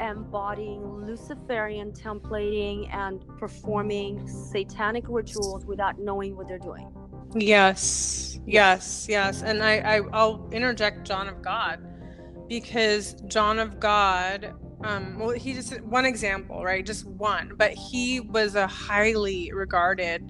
embodying 0.00 0.82
luciferian 1.04 1.92
templating 1.92 2.92
and 2.94 3.24
performing 3.38 4.26
satanic 4.26 5.04
rituals 5.08 5.64
without 5.66 5.98
knowing 5.98 6.36
what 6.36 6.48
they're 6.48 6.58
doing. 6.58 6.90
Yes 7.34 8.40
yes 8.46 9.06
yes. 9.08 9.42
And 9.42 9.62
I, 9.62 9.78
I 9.78 10.00
i'll 10.12 10.48
interject 10.52 11.06
john 11.06 11.28
of 11.28 11.42
god 11.42 11.80
because 12.48 13.14
john 13.26 13.58
of 13.58 13.80
god 13.80 14.54
um 14.82 15.18
well 15.18 15.30
he 15.30 15.52
just 15.54 15.80
one 15.82 16.04
example 16.04 16.64
right 16.64 16.84
just 16.84 17.06
one 17.06 17.52
but 17.56 17.72
he 17.72 18.20
was 18.20 18.54
a 18.54 18.66
highly 18.66 19.52
regarded 19.52 20.28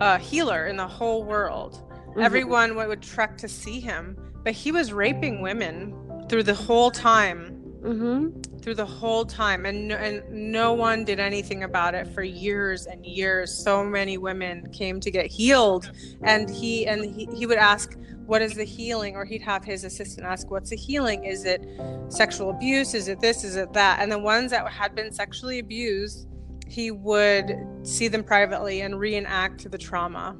uh 0.00 0.18
healer 0.18 0.66
in 0.66 0.76
the 0.76 0.86
whole 0.86 1.24
world 1.24 1.82
Mhm. 2.14 2.22
everyone 2.24 2.76
would, 2.76 2.88
would 2.88 3.02
trek 3.02 3.36
to 3.38 3.48
see 3.48 3.80
him 3.80 4.16
but 4.44 4.52
he 4.52 4.70
was 4.72 4.92
raping 4.92 5.40
women 5.40 5.94
through 6.28 6.42
the 6.42 6.54
whole 6.54 6.90
time 6.90 7.51
Mhm. 7.82 8.62
through 8.62 8.74
the 8.76 8.86
whole 8.86 9.24
time 9.24 9.66
and 9.66 9.88
no, 9.88 9.96
and 9.96 10.22
no 10.30 10.72
one 10.72 11.04
did 11.04 11.18
anything 11.18 11.64
about 11.64 11.94
it 11.94 12.06
for 12.14 12.22
years 12.22 12.86
and 12.86 13.04
years. 13.04 13.52
So 13.52 13.84
many 13.84 14.18
women 14.18 14.70
came 14.70 15.00
to 15.00 15.10
get 15.10 15.26
healed 15.26 15.90
and 16.22 16.48
he 16.48 16.86
and 16.86 17.04
he, 17.04 17.28
he 17.34 17.44
would 17.46 17.58
ask 17.58 17.96
what 18.24 18.40
is 18.40 18.54
the 18.54 18.64
healing? 18.64 19.16
Or 19.16 19.24
he'd 19.24 19.42
have 19.42 19.64
his 19.64 19.82
assistant 19.82 20.24
ask 20.26 20.48
what's 20.48 20.70
the 20.70 20.76
healing? 20.76 21.24
Is 21.24 21.44
it 21.44 21.66
sexual 22.08 22.50
abuse? 22.50 22.94
Is 22.94 23.08
it 23.08 23.18
this? 23.18 23.42
Is 23.42 23.56
it 23.56 23.72
that? 23.72 23.98
And 24.00 24.12
the 24.12 24.18
ones 24.18 24.52
that 24.52 24.66
had 24.68 24.94
been 24.94 25.12
sexually 25.12 25.58
abused 25.58 26.28
he 26.68 26.92
would 26.92 27.58
see 27.82 28.06
them 28.06 28.22
privately 28.22 28.82
and 28.82 28.98
reenact 28.98 29.68
the 29.68 29.78
trauma. 29.78 30.36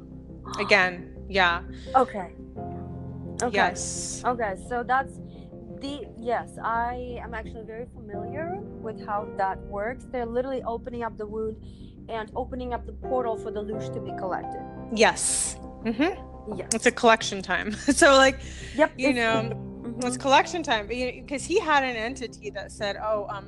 Again 0.59 1.13
yeah. 1.27 1.61
Okay. 1.95 2.31
Okay. 3.41 3.55
Yes. 3.55 4.21
Okay, 4.25 4.55
so 4.69 4.83
that's 4.83 5.19
the 5.83 6.07
yes, 6.17 6.57
I 6.63 7.19
am 7.21 7.33
actually 7.33 7.63
very 7.63 7.85
familiar 7.93 8.57
with 8.81 9.05
how 9.05 9.27
that 9.37 9.59
works. 9.67 10.05
They're 10.11 10.25
literally 10.25 10.63
opening 10.63 11.03
up 11.03 11.17
the 11.17 11.27
wound 11.27 11.57
and 12.09 12.31
opening 12.35 12.73
up 12.73 12.85
the 12.85 12.93
portal 12.93 13.37
for 13.37 13.51
the 13.51 13.61
loosh 13.61 13.93
to 13.93 13.99
be 13.99 14.11
collected. 14.17 14.61
yes 14.95 15.57
hmm 15.83 16.13
Yes. 16.57 16.67
it's 16.73 16.85
a 16.85 16.91
collection 16.91 17.41
time 17.41 17.71
so 18.01 18.15
like 18.15 18.37
Yep. 18.75 18.91
you 18.97 19.13
know 19.13 19.37
Mhm. 19.83 20.03
it's 20.05 20.17
collection 20.17 20.61
time 20.63 20.87
because 20.87 21.43
he 21.45 21.57
had 21.59 21.83
an 21.83 21.95
entity 21.95 22.49
that 22.57 22.71
said 22.71 22.97
oh 23.01 23.25
um 23.29 23.47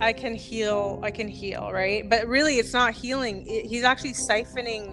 i 0.00 0.10
can 0.12 0.34
heal 0.34 0.98
i 1.02 1.10
can 1.10 1.28
heal 1.28 1.70
right 1.72 2.08
but 2.08 2.26
really 2.26 2.54
it's 2.58 2.72
not 2.72 2.94
healing 2.94 3.44
it, 3.46 3.66
he's 3.66 3.84
actually 3.84 4.12
siphoning 4.14 4.84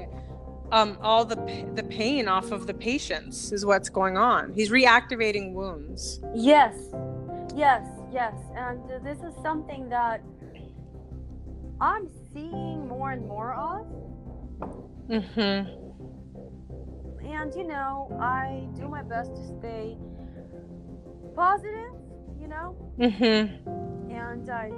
um 0.71 0.97
all 1.01 1.25
the 1.25 1.35
the 1.75 1.83
pain 1.83 2.27
off 2.27 2.51
of 2.51 2.67
the 2.67 2.73
patients 2.73 3.51
is 3.51 3.65
what's 3.65 3.89
going 3.89 4.17
on 4.17 4.53
he's 4.53 4.69
reactivating 4.69 5.53
wounds 5.53 6.21
Yes. 6.33 6.75
Yes, 7.55 7.85
yes. 8.11 8.33
And 8.55 8.79
this 9.03 9.19
is 9.19 9.33
something 9.41 9.89
that 9.89 10.23
I'm 11.81 12.07
seeing 12.33 12.87
more 12.87 13.11
and 13.11 13.27
more 13.27 13.53
of. 13.55 13.85
mm-hmm. 15.09 15.67
And 17.25 17.53
you 17.55 17.67
know, 17.67 18.17
I 18.21 18.67
do 18.79 18.87
my 18.87 19.03
best 19.03 19.35
to 19.35 19.43
stay 19.59 19.97
positive, 21.35 21.93
you 22.39 22.47
know, 22.47 22.75
Mm-hmm. 22.99 24.11
and 24.11 24.49
I, 24.49 24.71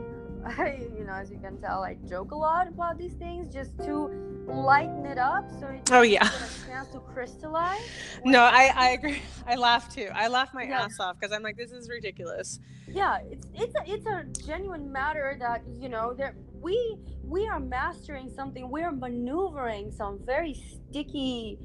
I, 0.46 0.88
you 0.98 1.06
know, 1.06 1.14
as 1.14 1.32
you 1.32 1.38
can 1.40 1.58
tell, 1.58 1.84
I 1.84 1.96
joke 2.08 2.32
a 2.32 2.36
lot 2.36 2.68
about 2.68 2.98
these 2.98 3.14
things 3.14 3.54
just 3.54 3.78
to 3.86 4.10
lighten 4.48 5.06
it 5.06 5.18
up, 5.18 5.50
so 5.60 5.68
it 5.68 5.90
Oh, 5.92 6.02
yeah. 6.02 6.26
a 6.26 6.68
chance 6.68 6.90
to 6.94 7.00
crystallize. 7.14 7.80
no 8.26 8.42
i 8.42 8.72
i 8.78 8.90
agree 8.92 9.22
i 9.48 9.56
laugh 9.56 9.94
too 9.94 10.10
i 10.16 10.28
laugh 10.28 10.50
my 10.54 10.64
Yeah. 10.64 10.82
ass 10.84 11.00
off 11.00 11.18
because 11.20 11.34
i'm 11.36 11.44
like 11.44 11.58
this 11.58 11.72
is 11.72 11.90
ridiculous 11.90 12.60
Yeah, 12.88 13.18
it's 13.32 13.48
it's 13.54 13.76
a 13.76 13.84
it's 13.94 14.06
a 14.06 14.46
genuine 14.46 14.92
matter 14.92 15.36
that 15.40 15.64
you 15.82 15.90
know 15.90 16.14
that 16.22 16.34
we 16.62 16.76
we 17.24 17.48
are 17.48 17.60
mastering 17.60 18.30
something. 18.30 18.70
We 18.70 18.84
are 18.84 18.92
maneuvering 18.92 19.92
some 19.92 20.20
very 20.34 20.54
sticky 20.54 21.58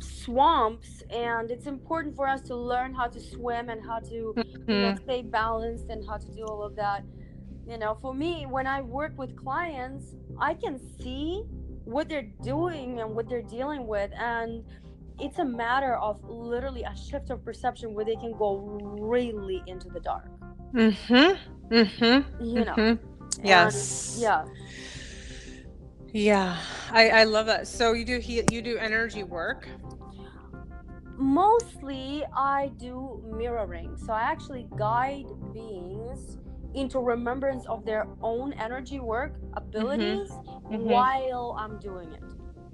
swamps, 0.00 1.02
and 1.10 1.50
it's 1.50 1.66
important 1.66 2.14
for 2.16 2.26
us 2.28 2.40
to 2.42 2.54
learn 2.56 2.94
how 2.94 3.08
to 3.08 3.20
swim 3.20 3.68
and 3.68 3.80
how 3.84 4.00
to 4.00 4.14
you 4.14 4.34
know, 4.82 4.92
Mhm. 4.92 5.02
stay 5.02 5.22
balanced 5.22 5.88
and 5.88 6.00
how 6.08 6.18
to 6.18 6.28
do 6.38 6.44
all 6.44 6.62
of 6.62 6.74
that. 6.76 7.04
You 7.66 7.78
know, 7.78 7.96
for 8.00 8.12
me, 8.12 8.46
when 8.46 8.66
I 8.66 8.82
work 8.82 9.12
with 9.16 9.36
clients, 9.36 10.14
I 10.38 10.54
can 10.54 10.80
see 11.00 11.44
what 11.84 12.08
they're 12.08 12.30
doing 12.42 13.00
and 13.00 13.14
what 13.14 13.28
they're 13.28 13.42
dealing 13.42 13.86
with, 13.86 14.10
and 14.18 14.64
it's 15.20 15.38
a 15.38 15.44
matter 15.44 15.96
of 15.96 16.22
literally 16.24 16.82
a 16.82 16.96
shift 16.96 17.30
of 17.30 17.44
perception 17.44 17.94
where 17.94 18.04
they 18.04 18.16
can 18.16 18.32
go 18.32 18.56
really 19.00 19.62
into 19.66 19.88
the 19.88 20.00
dark. 20.00 20.28
mm-hmm 20.74 21.36
mm-hmm 21.74 22.44
You 22.44 22.64
know, 22.64 22.74
Mhm. 22.74 22.98
And, 23.44 23.44
yes 23.44 24.16
yeah. 24.18 24.44
Yeah, 26.12 26.58
I, 26.90 27.08
I 27.08 27.24
love 27.24 27.46
that. 27.46 27.66
So 27.66 27.94
you 27.94 28.04
do 28.04 28.18
he, 28.18 28.42
you 28.50 28.60
do 28.60 28.76
energy 28.76 29.22
work. 29.22 29.68
Mostly, 31.16 32.24
I 32.36 32.70
do 32.78 33.22
mirroring. 33.24 33.96
So 33.96 34.12
I 34.12 34.22
actually 34.22 34.66
guide 34.76 35.26
beings 35.54 36.36
into 36.74 36.98
remembrance 36.98 37.66
of 37.66 37.84
their 37.84 38.06
own 38.22 38.52
energy 38.54 39.00
work 39.00 39.34
abilities 39.54 40.30
mhm. 40.70 40.80
while 40.80 41.56
I'm 41.58 41.78
doing 41.78 42.12
it. 42.12 42.22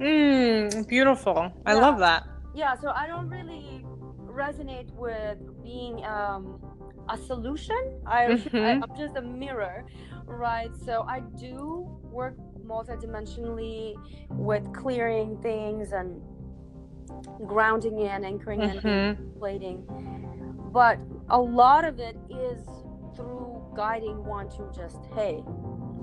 Mm, 0.00 0.86
beautiful. 0.88 1.52
I 1.66 1.74
Yeah. 1.74 1.80
love 1.80 1.98
that. 1.98 2.24
Yeah, 2.54 2.74
so 2.76 2.90
I 2.90 3.06
don't 3.06 3.28
really 3.28 3.84
resonate 4.26 4.90
with 4.94 5.38
being 5.62 6.04
um, 6.04 6.60
a 7.08 7.16
solution. 7.16 7.76
I, 8.06 8.26
I 8.26 8.34
Mhm. 8.34 8.82
I'm 8.82 8.96
just 8.96 9.16
a 9.16 9.22
mirror, 9.22 9.84
right? 10.26 10.70
So 10.84 11.04
I 11.08 11.20
do 11.38 11.88
work 12.10 12.36
multidimensionally 12.64 13.96
with 14.30 14.72
clearing 14.72 15.36
things 15.42 15.92
and 15.92 16.22
grounding 17.46 17.98
in, 18.00 18.24
anchoring 18.24 18.62
in, 18.62 18.76
Mhm. 18.78 19.38
plating. 19.38 19.84
But 20.72 20.98
a 21.30 21.40
lot 21.40 21.84
of 21.84 21.98
it 21.98 22.16
is 22.30 22.60
through 23.18 23.62
guiding 23.76 24.24
one 24.24 24.48
to 24.50 24.70
just, 24.74 24.98
hey, 25.14 25.42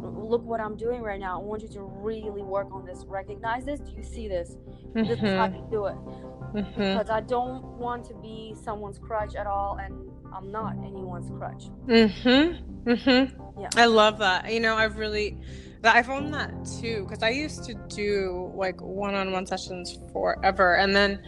look 0.01 0.43
what 0.43 0.59
I'm 0.59 0.75
doing 0.75 1.01
right 1.01 1.19
now. 1.19 1.39
I 1.39 1.43
want 1.43 1.61
you 1.63 1.67
to 1.69 1.81
really 1.81 2.41
work 2.43 2.67
on 2.71 2.85
this. 2.85 3.03
Recognize 3.07 3.65
this. 3.65 3.79
Do 3.79 3.91
you 3.91 4.03
see 4.03 4.27
this? 4.27 4.55
This 4.93 5.09
is 5.09 5.19
how 5.19 5.47
Mhm. 5.47 5.55
you 5.55 5.67
do 5.71 5.85
it. 5.87 5.95
Mhm. 6.53 6.75
Because 6.75 7.09
I 7.09 7.21
don't 7.21 7.63
want 7.79 8.05
to 8.05 8.13
be 8.15 8.53
someone's 8.61 8.99
crutch 8.99 9.35
at 9.35 9.47
all, 9.47 9.77
and 9.77 9.93
I'm 10.33 10.51
not 10.51 10.75
anyone's 10.85 11.29
crutch. 11.31 11.69
Mhm. 11.87 12.59
Mhm. 12.85 13.31
Yeah. 13.59 13.69
I 13.75 13.85
love 13.85 14.19
that. 14.19 14.51
You 14.53 14.59
know, 14.59 14.75
I've 14.75 14.97
really 14.97 15.37
that 15.81 15.95
I 15.95 16.01
found 16.03 16.33
that 16.33 16.51
too 16.79 17.03
because 17.03 17.21
I 17.23 17.29
used 17.29 17.63
to 17.65 17.73
do 17.89 18.51
like 18.55 18.81
one-on-one 18.81 19.45
sessions 19.45 19.99
forever, 20.13 20.75
and 20.75 20.95
then 20.95 21.19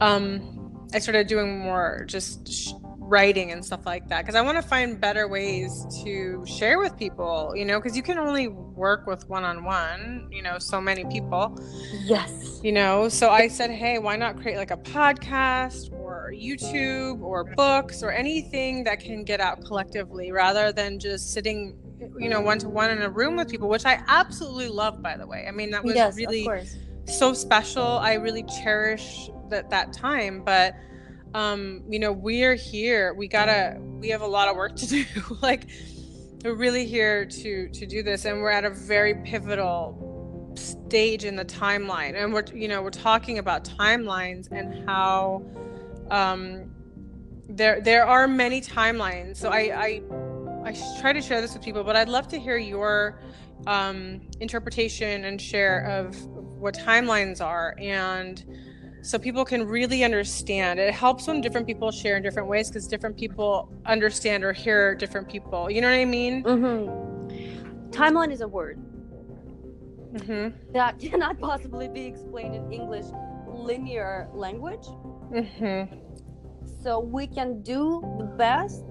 um, 0.00 0.86
I 0.92 0.98
started 0.98 1.26
doing 1.28 1.60
more 1.60 2.04
just 2.06 2.46
sh- 2.52 2.72
writing 3.06 3.52
and 3.52 3.64
stuff 3.64 3.86
like 3.86 4.08
that 4.08 4.22
because 4.22 4.34
I 4.34 4.42
want 4.42 4.60
to 4.60 4.68
find 4.68 5.00
better 5.00 5.28
ways 5.28 5.86
to 6.04 6.44
share 6.46 6.78
with 6.78 6.96
people. 6.96 7.52
You 7.54 7.64
know, 7.64 7.78
because 7.78 7.96
you 7.96 8.02
can 8.02 8.18
only 8.18 8.48
work 8.48 9.06
with 9.06 9.28
one-on-one. 9.28 10.28
You 10.30 10.42
know, 10.42 10.58
so 10.58 10.80
many 10.80 11.04
people. 11.06 11.58
Yes. 12.04 12.60
you 12.62 12.72
know 12.72 13.08
so 13.08 13.30
i 13.30 13.48
said 13.48 13.70
hey 13.70 13.98
why 13.98 14.16
not 14.16 14.40
create 14.40 14.56
like 14.56 14.70
a 14.70 14.76
podcast 14.76 15.92
or 15.92 16.32
youtube 16.34 17.20
or 17.20 17.44
books 17.54 18.02
or 18.02 18.10
anything 18.10 18.84
that 18.84 19.00
can 19.00 19.24
get 19.24 19.40
out 19.40 19.64
collectively 19.64 20.32
rather 20.32 20.72
than 20.72 20.98
just 20.98 21.32
sitting 21.32 21.76
you 22.18 22.28
know 22.28 22.40
one 22.40 22.58
to 22.58 22.68
one 22.68 22.90
in 22.90 23.02
a 23.02 23.10
room 23.10 23.36
with 23.36 23.48
people 23.48 23.68
which 23.68 23.84
i 23.84 24.02
absolutely 24.08 24.68
love 24.68 25.02
by 25.02 25.16
the 25.16 25.26
way 25.26 25.46
i 25.48 25.50
mean 25.50 25.70
that 25.70 25.84
was 25.84 25.94
yes, 25.94 26.16
really 26.16 26.48
so 27.06 27.32
special 27.32 27.82
i 27.98 28.14
really 28.14 28.44
cherish 28.62 29.30
that 29.48 29.70
that 29.70 29.92
time 29.92 30.42
but 30.44 30.74
um, 31.36 31.82
you 31.86 31.98
know, 31.98 32.12
we're 32.12 32.54
here. 32.54 33.12
We 33.12 33.28
gotta. 33.28 33.76
We 33.78 34.08
have 34.08 34.22
a 34.22 34.26
lot 34.26 34.48
of 34.48 34.56
work 34.56 34.74
to 34.76 34.86
do. 34.86 35.04
like, 35.42 35.66
we're 36.42 36.54
really 36.54 36.86
here 36.86 37.26
to 37.26 37.68
to 37.68 37.86
do 37.86 38.02
this, 38.02 38.24
and 38.24 38.40
we're 38.40 38.50
at 38.50 38.64
a 38.64 38.70
very 38.70 39.14
pivotal 39.16 40.54
stage 40.54 41.24
in 41.24 41.36
the 41.36 41.44
timeline. 41.44 42.14
And 42.14 42.32
we're, 42.32 42.46
you 42.54 42.68
know, 42.68 42.80
we're 42.80 42.88
talking 42.88 43.36
about 43.36 43.64
timelines 43.64 44.50
and 44.50 44.88
how 44.88 45.44
um, 46.10 46.70
there 47.50 47.82
there 47.82 48.06
are 48.06 48.26
many 48.26 48.62
timelines. 48.62 49.36
So 49.36 49.50
I 49.50 49.58
I 49.58 50.02
I 50.64 50.76
try 51.02 51.12
to 51.12 51.20
share 51.20 51.42
this 51.42 51.52
with 51.52 51.62
people, 51.62 51.84
but 51.84 51.96
I'd 51.96 52.08
love 52.08 52.28
to 52.28 52.40
hear 52.40 52.56
your 52.56 53.20
um, 53.66 54.22
interpretation 54.40 55.26
and 55.26 55.38
share 55.38 55.80
of 55.84 56.16
what 56.58 56.72
timelines 56.72 57.44
are 57.44 57.74
and 57.78 58.42
so 59.06 59.20
people 59.20 59.44
can 59.44 59.64
really 59.64 60.02
understand. 60.02 60.80
It 60.80 60.92
helps 60.92 61.28
when 61.28 61.40
different 61.40 61.64
people 61.64 61.92
share 61.92 62.16
in 62.16 62.24
different 62.24 62.48
ways 62.48 62.68
because 62.68 62.88
different 62.88 63.16
people 63.16 63.70
understand 63.84 64.42
or 64.42 64.52
hear 64.52 64.96
different 64.96 65.28
people. 65.28 65.70
You 65.70 65.80
know 65.80 65.88
what 65.88 66.00
I 66.00 66.04
mean? 66.04 66.42
Mm-hmm. 66.42 67.90
Timeline 67.90 68.32
is 68.32 68.40
a 68.40 68.48
word 68.48 68.80
mm-hmm. 70.12 70.72
that 70.72 70.98
cannot 71.04 71.38
possibly 71.38 71.86
be 71.86 72.04
explained 72.04 72.56
in 72.56 72.72
English 72.72 73.06
linear 73.46 74.28
language. 74.34 74.86
Mm-hmm. 75.30 75.94
So 76.82 76.98
we 76.98 77.28
can 77.28 77.62
do 77.62 78.02
the 78.18 78.24
best 78.24 78.82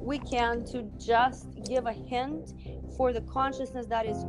we 0.00 0.18
can 0.18 0.64
to 0.64 0.82
just 0.98 1.48
give 1.68 1.84
a 1.84 1.92
hint 1.92 2.54
for 2.96 3.12
the 3.12 3.20
consciousness 3.20 3.84
that 3.86 4.06
is 4.06 4.24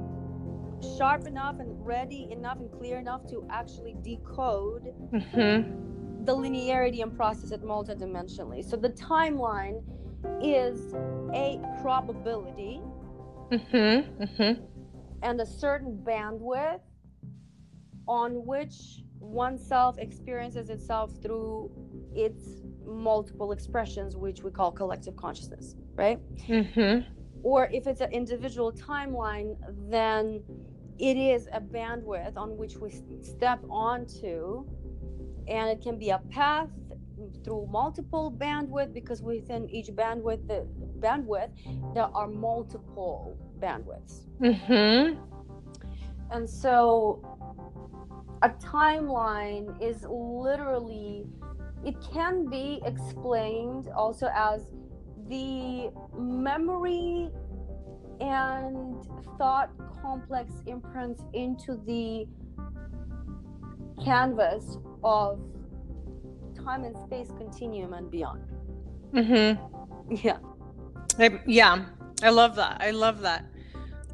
sharp 0.97 1.27
enough 1.27 1.59
and 1.59 1.85
ready 1.85 2.27
enough 2.31 2.59
and 2.59 2.71
clear 2.71 2.97
enough 2.99 3.27
to 3.29 3.45
actually 3.49 3.95
decode 4.01 4.93
mm-hmm. 5.13 6.25
the 6.25 6.35
linearity 6.35 7.01
and 7.01 7.15
process 7.15 7.51
it 7.51 7.63
multidimensionally. 7.63 8.63
So 8.63 8.77
the 8.77 8.89
timeline 8.89 9.83
is 10.41 10.93
a 11.33 11.59
probability 11.81 12.81
mm-hmm. 13.51 14.23
Mm-hmm. 14.23 14.63
and 15.21 15.41
a 15.41 15.45
certain 15.45 16.01
bandwidth 16.03 16.79
on 18.07 18.45
which 18.45 19.01
oneself 19.19 19.97
experiences 19.97 20.69
itself 20.69 21.11
through 21.21 21.71
its 22.13 22.61
multiple 22.85 23.51
expressions, 23.51 24.15
which 24.15 24.43
we 24.43 24.51
call 24.51 24.71
collective 24.71 25.15
consciousness, 25.15 25.75
right? 25.95 26.19
Mm-hmm. 26.47 27.09
Or 27.43 27.69
if 27.73 27.87
it's 27.87 28.01
an 28.01 28.11
individual 28.11 28.71
timeline, 28.71 29.55
then 29.89 30.43
it 30.99 31.17
is 31.17 31.47
a 31.51 31.59
bandwidth 31.59 32.37
on 32.37 32.57
which 32.57 32.77
we 32.77 32.91
step 33.21 33.59
onto 33.69 34.65
and 35.47 35.69
it 35.69 35.81
can 35.81 35.97
be 35.97 36.09
a 36.09 36.19
path 36.29 36.69
through 37.43 37.67
multiple 37.71 38.31
bandwidth 38.31 38.93
because 38.93 39.21
within 39.21 39.69
each 39.69 39.87
bandwidth 39.87 40.47
the 40.47 40.67
bandwidth 40.99 41.49
there 41.93 42.09
are 42.15 42.27
multiple 42.27 43.37
bandwidths 43.59 44.25
mm-hmm. 44.41 45.19
and 46.31 46.49
so 46.49 47.21
a 48.43 48.49
timeline 48.49 49.81
is 49.81 50.05
literally 50.09 51.25
it 51.85 51.95
can 52.13 52.49
be 52.49 52.81
explained 52.85 53.89
also 53.95 54.29
as 54.33 54.67
the 55.29 55.91
memory 56.17 57.29
and 58.19 58.97
thought 59.37 59.69
complex 60.01 60.51
imprints 60.65 61.23
into 61.33 61.79
the 61.85 62.25
canvas 64.03 64.77
of 65.03 65.39
time 66.63 66.83
and 66.83 66.97
space 66.97 67.27
continuum 67.37 67.93
and 67.93 68.09
beyond. 68.09 68.43
Mm-hmm. 69.13 70.15
Yeah. 70.15 70.37
I, 71.19 71.39
yeah, 71.45 71.85
I 72.21 72.29
love 72.29 72.55
that. 72.55 72.81
I 72.81 72.91
love 72.91 73.21
that. 73.21 73.45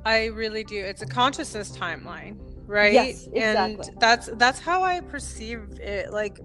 I 0.05 0.25
really 0.27 0.63
do. 0.63 0.77
It's 0.77 1.01
a 1.01 1.05
consciousness 1.05 1.71
timeline, 1.71 2.37
right? 2.65 2.93
Yes, 2.93 3.27
exactly. 3.33 3.87
And 3.89 4.01
that's 4.01 4.29
that's 4.33 4.59
how 4.59 4.83
I 4.83 5.01
perceive 5.01 5.79
it. 5.79 6.11
Like, 6.11 6.39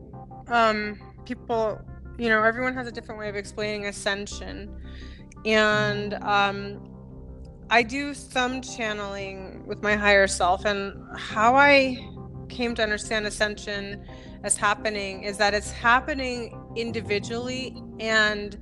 um, 0.48 0.98
people, 1.24 1.80
you 2.18 2.28
know, 2.28 2.42
everyone 2.42 2.74
has 2.74 2.86
a 2.86 2.92
different 2.92 3.20
way 3.20 3.28
of 3.28 3.36
explaining 3.36 3.86
ascension, 3.86 4.76
and 5.44 6.14
um, 6.14 6.93
I 7.70 7.82
do 7.82 8.14
some 8.14 8.60
channeling 8.60 9.66
with 9.66 9.82
my 9.82 9.96
higher 9.96 10.26
self, 10.26 10.64
and 10.64 10.94
how 11.16 11.56
I 11.56 11.96
came 12.48 12.74
to 12.74 12.82
understand 12.82 13.26
ascension 13.26 14.04
as 14.42 14.56
happening 14.56 15.24
is 15.24 15.38
that 15.38 15.54
it's 15.54 15.70
happening 15.70 16.54
individually 16.76 17.74
and 17.98 18.58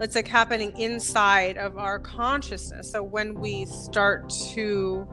it's 0.00 0.14
like 0.14 0.28
happening 0.28 0.72
inside 0.78 1.56
of 1.58 1.76
our 1.76 1.98
consciousness. 1.98 2.92
So 2.92 3.02
when 3.02 3.34
we 3.34 3.66
start 3.66 4.28
to 4.54 5.06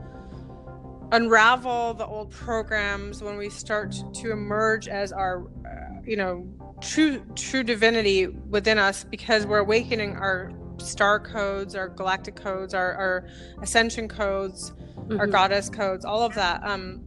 unravel 1.12 1.96
the 1.96 2.06
old 2.06 2.32
programs, 2.32 3.22
when 3.22 3.38
we 3.38 3.50
start 3.50 3.96
to 4.14 4.32
emerge 4.32 4.88
as 4.88 5.12
our, 5.12 5.44
uh, 5.66 6.02
you 6.06 6.16
know, 6.16 6.48
true 6.80 7.24
true 7.36 7.64
divinity 7.64 8.28
within 8.28 8.78
us, 8.78 9.04
because 9.04 9.46
we're 9.46 9.60
awakening 9.60 10.16
our 10.16 10.52
star 10.82 11.20
codes, 11.20 11.76
our 11.76 11.90
galactic 11.90 12.36
codes, 12.36 12.74
our, 12.74 12.94
our 12.94 13.28
ascension 13.62 14.08
codes, 14.08 14.72
mm-hmm. 14.72 15.20
our 15.20 15.28
goddess 15.28 15.70
codes, 15.70 16.06
all 16.06 16.24
of 16.24 16.34
that. 16.36 16.64
Um, 16.64 17.02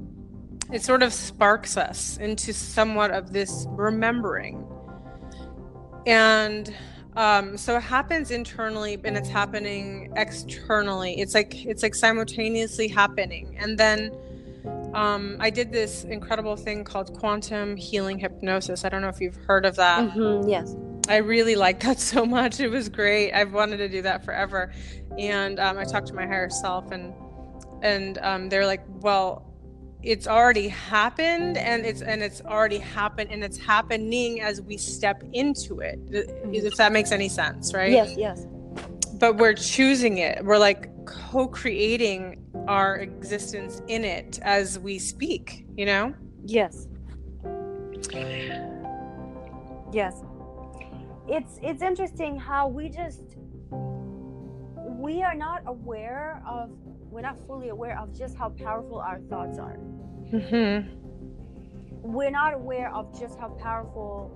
it 0.73 0.83
sort 0.83 1.03
of 1.03 1.13
sparks 1.13 1.77
us 1.77 2.17
into 2.19 2.53
somewhat 2.53 3.11
of 3.11 3.33
this 3.33 3.67
remembering. 3.71 4.67
And 6.07 6.75
um, 7.17 7.57
so 7.57 7.77
it 7.77 7.83
happens 7.83 8.31
internally 8.31 8.99
and 9.05 9.17
it's 9.17 9.29
happening 9.29 10.13
externally. 10.17 11.21
It's 11.21 11.35
like 11.35 11.65
it's 11.65 11.83
like 11.83 11.95
simultaneously 11.95 12.89
happening. 12.89 13.57
And 13.59 13.79
then 13.79 14.13
um, 14.95 15.37
I 15.41 15.51
did 15.51 15.73
this 15.73 16.05
incredible 16.05 16.57
thing 16.57 16.85
called 16.85 17.17
quantum 17.19 17.77
healing 17.77 18.19
hypnosis. 18.19 18.85
I 18.85 18.89
don't 18.89 19.03
know 19.03 19.09
if 19.09 19.21
you've 19.21 19.37
heard 19.37 19.67
of 19.67 19.77
that. 19.77 20.11
Mm-hmm, 20.11 20.49
yes. 20.49 20.75
I 21.09 21.17
really 21.17 21.57
liked 21.57 21.83
that 21.83 22.01
so 22.13 22.25
much. 22.25 22.61
It 22.61 22.69
was 22.69 22.89
great. 22.89 23.33
I've 23.33 23.53
wanted 23.53 23.79
to 23.79 23.89
do 23.89 24.03
that 24.03 24.25
forever. 24.25 24.73
And 25.19 25.61
um, 25.61 25.79
I 25.79 25.85
talked 25.85 26.09
to 26.09 26.15
my 26.15 26.27
higher 26.27 26.51
self, 26.51 26.91
and 26.91 27.13
and 27.83 28.19
um, 28.19 28.49
they're 28.49 28.67
like, 28.67 28.83
"Well, 28.89 29.47
it's 30.03 30.27
already 30.27 30.69
happened, 30.69 31.57
and 31.57 31.87
it's 31.87 32.03
and 32.03 32.23
it's 32.23 32.41
already 32.43 32.79
happened, 32.79 33.31
and 33.31 33.45
it's 33.45 33.59
happening 33.59 34.41
as 34.41 34.61
we 34.61 34.77
step 34.77 35.23
into 35.33 35.81
it. 35.81 36.05
Mm-hmm. 36.11 36.55
If 36.55 36.77
that 36.77 36.93
makes 36.93 37.13
any 37.13 37.29
sense, 37.29 37.73
right? 37.75 37.93
Yes, 37.93 38.15
yes. 38.17 38.47
But 39.15 39.37
we're 39.37 39.55
choosing 39.55 40.19
it. 40.19 40.45
We're 40.45 40.59
like 40.59 40.91
co-creating 41.07 42.45
our 42.67 42.97
existence 42.97 43.81
in 43.87 44.05
it 44.05 44.41
as 44.43 44.79
we 44.79 44.99
speak. 44.99 45.67
You 45.77 45.87
know? 45.87 46.15
Yes. 46.45 46.89
Yes 49.93 50.21
it's 51.29 51.59
it's 51.63 51.83
interesting 51.83 52.39
how 52.39 52.69
we 52.69 52.89
just 52.89 53.37
we 55.05 55.23
are 55.23 55.35
not 55.35 55.63
aware 55.67 56.43
of 56.47 56.71
we're 57.11 57.23
not 57.23 57.39
fully 57.47 57.69
aware 57.69 57.99
of 57.99 58.17
just 58.17 58.37
how 58.37 58.49
powerful 58.51 58.99
our 58.99 59.19
thoughts 59.31 59.59
are 59.59 59.79
mm-hmm. 60.33 60.89
we're 62.03 62.31
not 62.31 62.53
aware 62.53 62.93
of 62.95 63.19
just 63.19 63.39
how 63.39 63.49
powerful 63.49 64.31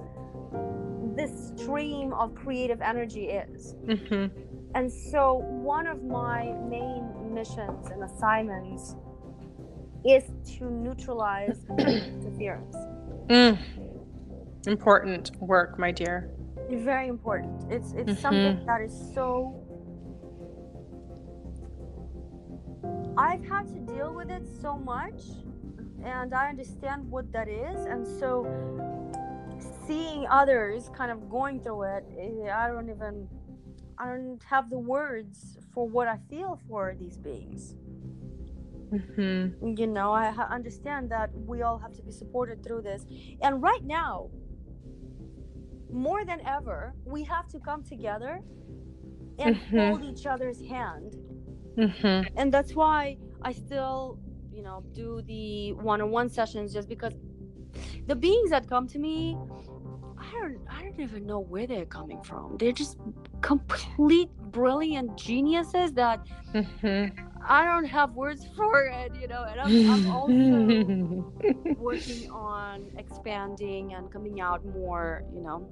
this 1.16 1.52
stream 1.56 2.12
of 2.12 2.34
creative 2.34 2.80
energy 2.80 3.26
is 3.26 3.74
mm-hmm. 3.86 4.26
and 4.74 4.90
so 4.90 5.34
one 5.34 5.86
of 5.86 6.02
my 6.04 6.52
main 6.68 7.34
missions 7.34 7.88
and 7.90 8.02
assignments 8.02 8.96
is 10.06 10.24
to 10.46 10.70
neutralize 10.70 11.66
interference 11.78 12.76
mm. 13.26 13.58
important 14.66 15.32
work 15.40 15.78
my 15.78 15.90
dear 15.90 16.30
very 16.76 17.08
important. 17.08 17.70
It's 17.70 17.92
it's 17.92 18.10
mm-hmm. 18.10 18.20
something 18.20 18.66
that 18.66 18.80
is 18.80 18.94
so 19.14 19.64
I've 23.16 23.44
had 23.44 23.66
to 23.68 23.80
deal 23.80 24.14
with 24.14 24.30
it 24.30 24.46
so 24.60 24.76
much 24.76 25.22
and 26.04 26.32
I 26.34 26.48
understand 26.48 27.10
what 27.10 27.32
that 27.32 27.48
is 27.48 27.86
and 27.86 28.06
so 28.06 28.46
seeing 29.86 30.26
others 30.30 30.90
kind 30.96 31.10
of 31.10 31.28
going 31.28 31.60
through 31.60 31.82
it 31.82 32.04
eh, 32.16 32.52
I 32.52 32.68
don't 32.68 32.88
even 32.88 33.26
I 33.98 34.06
don't 34.06 34.40
have 34.44 34.70
the 34.70 34.78
words 34.78 35.58
for 35.74 35.88
what 35.88 36.06
I 36.06 36.18
feel 36.30 36.60
for 36.68 36.94
these 36.98 37.16
beings. 37.16 37.74
Mm-hmm. 38.92 39.76
You 39.76 39.86
know, 39.86 40.12
I 40.12 40.28
understand 40.50 41.10
that 41.10 41.30
we 41.34 41.62
all 41.62 41.78
have 41.78 41.92
to 41.94 42.02
be 42.02 42.12
supported 42.12 42.64
through 42.64 42.82
this. 42.82 43.04
And 43.42 43.60
right 43.62 43.84
now, 43.84 44.30
more 45.90 46.24
than 46.24 46.40
ever, 46.46 46.94
we 47.04 47.24
have 47.24 47.48
to 47.48 47.58
come 47.58 47.82
together 47.82 48.40
and 49.38 49.56
mm-hmm. 49.56 49.78
hold 49.78 50.02
each 50.02 50.26
other's 50.26 50.60
hand. 50.60 51.16
Mm-hmm. 51.76 52.36
And 52.36 52.52
that's 52.52 52.74
why 52.74 53.18
I 53.42 53.52
still, 53.52 54.18
you 54.52 54.62
know, 54.62 54.82
do 54.92 55.22
the 55.26 55.72
one 55.74 56.00
on 56.00 56.10
one 56.10 56.28
sessions 56.28 56.72
just 56.72 56.88
because 56.88 57.14
the 58.06 58.16
beings 58.16 58.50
that 58.50 58.68
come 58.68 58.88
to 58.88 58.98
me 58.98 59.36
don't 60.40 60.58
I 60.70 60.82
don't 60.82 61.00
even 61.00 61.26
know 61.26 61.40
where 61.40 61.66
they're 61.66 61.86
coming 61.86 62.20
from. 62.22 62.56
They're 62.58 62.72
just 62.72 62.96
complete 63.42 64.30
brilliant 64.50 65.16
geniuses 65.16 65.92
that 65.94 66.20
Mm-hmm. 66.54 67.18
I 67.46 67.64
don't 67.64 67.84
have 67.86 68.14
words 68.14 68.46
for 68.56 68.84
it, 68.86 69.14
you 69.20 69.28
know. 69.28 69.44
And 69.50 69.60
I'm, 69.60 69.90
I'm 69.90 70.06
also 70.10 71.24
working 71.78 72.28
on 72.30 72.90
expanding 72.96 73.94
and 73.94 74.10
coming 74.10 74.40
out 74.40 74.64
more, 74.64 75.22
you 75.34 75.42
know, 75.42 75.68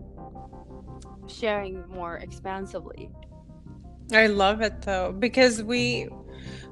sharing 1.29 1.87
more 1.89 2.17
expansively. 2.17 3.11
I 4.13 4.27
love 4.29 4.61
it 4.61 4.83
though 4.83 5.13
because 5.13 5.63
we 5.63 6.09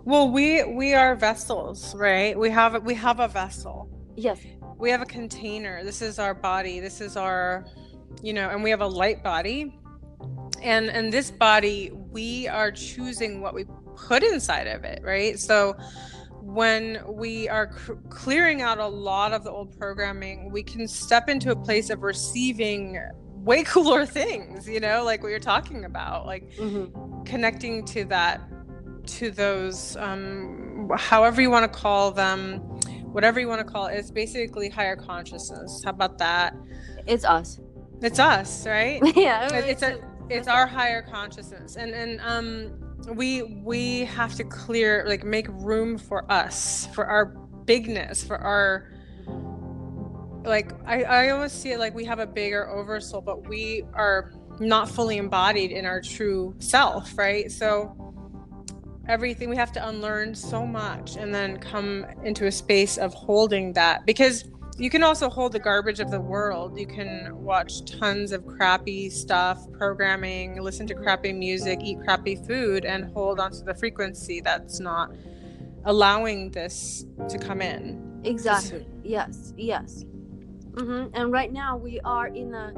well 0.04 0.30
we 0.30 0.62
we 0.64 0.94
are 0.94 1.14
vessels, 1.16 1.94
right? 1.94 2.38
We 2.38 2.50
have 2.50 2.82
we 2.84 2.94
have 2.94 3.20
a 3.20 3.28
vessel. 3.28 3.88
Yes. 4.16 4.40
We 4.78 4.90
have 4.90 5.02
a 5.02 5.06
container. 5.06 5.82
This 5.84 6.02
is 6.02 6.18
our 6.18 6.34
body. 6.34 6.80
This 6.80 7.00
is 7.00 7.16
our 7.16 7.64
you 8.22 8.32
know, 8.32 8.48
and 8.50 8.62
we 8.62 8.70
have 8.70 8.80
a 8.80 8.86
light 8.86 9.22
body. 9.22 9.78
And 10.62 10.88
and 10.90 11.12
this 11.12 11.30
body 11.30 11.90
we 11.92 12.48
are 12.48 12.70
choosing 12.70 13.40
what 13.40 13.54
we 13.54 13.64
put 13.96 14.22
inside 14.22 14.66
of 14.66 14.84
it, 14.84 15.00
right? 15.02 15.38
So 15.38 15.76
when 16.40 17.02
we 17.08 17.48
are 17.48 17.70
c- 17.86 17.92
clearing 18.10 18.60
out 18.62 18.78
a 18.78 18.86
lot 18.86 19.32
of 19.32 19.44
the 19.44 19.50
old 19.50 19.76
programming, 19.78 20.50
we 20.52 20.62
can 20.62 20.86
step 20.86 21.28
into 21.28 21.50
a 21.50 21.56
place 21.56 21.90
of 21.90 22.02
receiving 22.02 22.98
way 23.34 23.62
cooler 23.66 24.04
things, 24.06 24.68
you 24.68 24.80
know, 24.80 25.04
like 25.04 25.22
what 25.22 25.28
you're 25.30 25.38
talking 25.38 25.84
about, 25.84 26.26
like 26.26 26.50
Mm-hmm. 26.56 27.22
connecting 27.24 27.84
to 27.86 28.04
that, 28.06 28.40
to 29.06 29.30
those, 29.30 29.96
um, 29.96 30.90
however 30.96 31.40
you 31.42 31.50
want 31.50 31.70
to 31.70 31.78
call 31.78 32.10
them, 32.10 32.60
whatever 33.14 33.38
you 33.38 33.46
want 33.46 33.60
to 33.60 33.64
call 33.64 33.86
it, 33.86 33.94
it's 33.94 34.10
basically 34.10 34.68
higher 34.68 34.96
consciousness. 34.96 35.82
How 35.84 35.90
about 35.90 36.18
that? 36.18 36.52
It's 37.06 37.24
us. 37.24 37.60
It's 38.02 38.18
us, 38.18 38.66
right? 38.66 39.00
yeah. 39.16 39.46
It- 39.54 39.66
it's 39.66 39.82
a 39.82 40.00
it's 40.30 40.48
our 40.48 40.66
higher 40.66 41.02
consciousness 41.02 41.76
and 41.76 41.92
and 41.92 42.18
um 42.22 42.72
we 43.14 43.42
we 43.62 44.06
have 44.06 44.34
to 44.34 44.42
clear 44.42 45.04
like 45.06 45.22
make 45.22 45.46
room 45.50 45.98
for 45.98 46.24
us 46.32 46.88
for 46.94 47.04
our 47.04 47.26
bigness 47.66 48.24
for 48.24 48.38
our 48.38 48.90
like 50.46 50.72
i 50.86 51.02
i 51.02 51.28
almost 51.28 51.60
see 51.60 51.72
it 51.72 51.78
like 51.78 51.94
we 51.94 52.06
have 52.06 52.20
a 52.20 52.26
bigger 52.26 52.70
oversoul 52.70 53.20
but 53.20 53.46
we 53.46 53.84
are 53.92 54.32
not 54.60 54.88
fully 54.88 55.18
embodied 55.18 55.70
in 55.70 55.84
our 55.84 56.00
true 56.00 56.54
self 56.58 57.18
right 57.18 57.52
so 57.52 57.94
everything 59.08 59.50
we 59.50 59.56
have 59.56 59.72
to 59.72 59.88
unlearn 59.88 60.34
so 60.34 60.66
much 60.66 61.16
and 61.16 61.34
then 61.34 61.58
come 61.58 62.06
into 62.22 62.46
a 62.46 62.52
space 62.52 62.96
of 62.96 63.12
holding 63.14 63.72
that 63.74 64.06
because 64.06 64.44
you 64.76 64.90
can 64.90 65.02
also 65.04 65.30
hold 65.30 65.52
the 65.52 65.58
garbage 65.60 66.00
of 66.00 66.10
the 66.10 66.20
world. 66.20 66.78
You 66.78 66.86
can 66.86 67.30
watch 67.32 67.84
tons 67.84 68.32
of 68.32 68.44
crappy 68.46 69.08
stuff, 69.08 69.70
programming, 69.72 70.60
listen 70.60 70.86
to 70.88 70.94
crappy 70.94 71.32
music, 71.32 71.78
eat 71.82 72.00
crappy 72.00 72.34
food, 72.34 72.84
and 72.84 73.04
hold 73.12 73.38
onto 73.38 73.62
the 73.62 73.74
frequency 73.74 74.40
that's 74.40 74.80
not 74.80 75.12
allowing 75.84 76.50
this 76.50 77.06
to 77.28 77.38
come 77.38 77.62
in. 77.62 78.20
Exactly. 78.24 78.86
Yes. 79.04 79.52
Yes. 79.56 80.04
hmm 80.76 81.06
And 81.12 81.30
right 81.30 81.52
now 81.52 81.76
we 81.76 82.00
are 82.00 82.26
in 82.26 82.52
a 82.54 82.72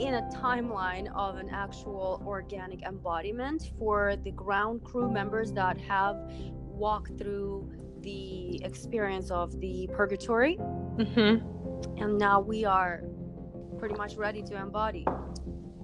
in 0.00 0.14
a 0.14 0.22
timeline 0.34 1.12
of 1.14 1.36
an 1.36 1.50
actual 1.50 2.22
organic 2.26 2.82
embodiment 2.82 3.70
for 3.78 4.16
the 4.24 4.30
ground 4.32 4.82
crew 4.82 5.10
members 5.10 5.52
that 5.52 5.78
have 5.78 6.16
walked 6.48 7.18
through 7.18 7.70
the 8.00 8.62
experience 8.64 9.30
of 9.30 9.60
the 9.60 9.88
purgatory, 9.92 10.56
Mm-hmm. 10.56 11.98
and 12.02 12.18
now 12.18 12.40
we 12.40 12.64
are 12.64 13.02
pretty 13.78 13.94
much 13.94 14.16
ready 14.16 14.42
to 14.42 14.56
embody. 14.56 15.04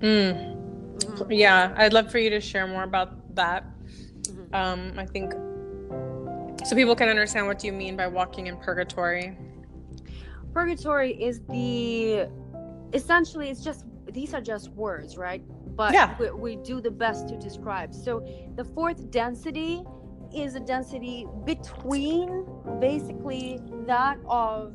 Mm. 0.00 0.56
Mhm. 0.98 1.26
Yeah, 1.30 1.74
I'd 1.76 1.92
love 1.92 2.10
for 2.10 2.18
you 2.18 2.30
to 2.30 2.40
share 2.40 2.66
more 2.66 2.84
about 2.84 3.34
that. 3.34 3.64
Mhm. 4.22 4.54
Um, 4.54 4.92
I 4.98 5.04
think 5.06 5.32
so 6.66 6.74
people 6.74 6.96
can 6.96 7.08
understand 7.08 7.46
what 7.46 7.58
do 7.58 7.66
you 7.66 7.72
mean 7.72 7.96
by 7.96 8.06
walking 8.06 8.46
in 8.46 8.56
purgatory. 8.56 9.36
Purgatory 10.52 11.12
is 11.22 11.40
the 11.50 12.28
essentially 12.94 13.50
it's 13.50 13.62
just 13.62 13.84
these 14.12 14.34
are 14.34 14.40
just 14.40 14.70
words, 14.70 15.16
right? 15.16 15.42
But 15.76 15.94
Yeah. 15.94 16.14
we, 16.18 16.30
we 16.30 16.56
do 16.56 16.80
the 16.80 16.90
best 16.90 17.28
to 17.28 17.36
describe. 17.36 17.94
So 17.94 18.24
the 18.56 18.64
fourth 18.64 19.10
density 19.10 19.82
is 20.34 20.54
a 20.54 20.60
density 20.60 21.26
between 21.44 22.46
basically 22.80 23.60
that 23.86 24.18
of 24.28 24.74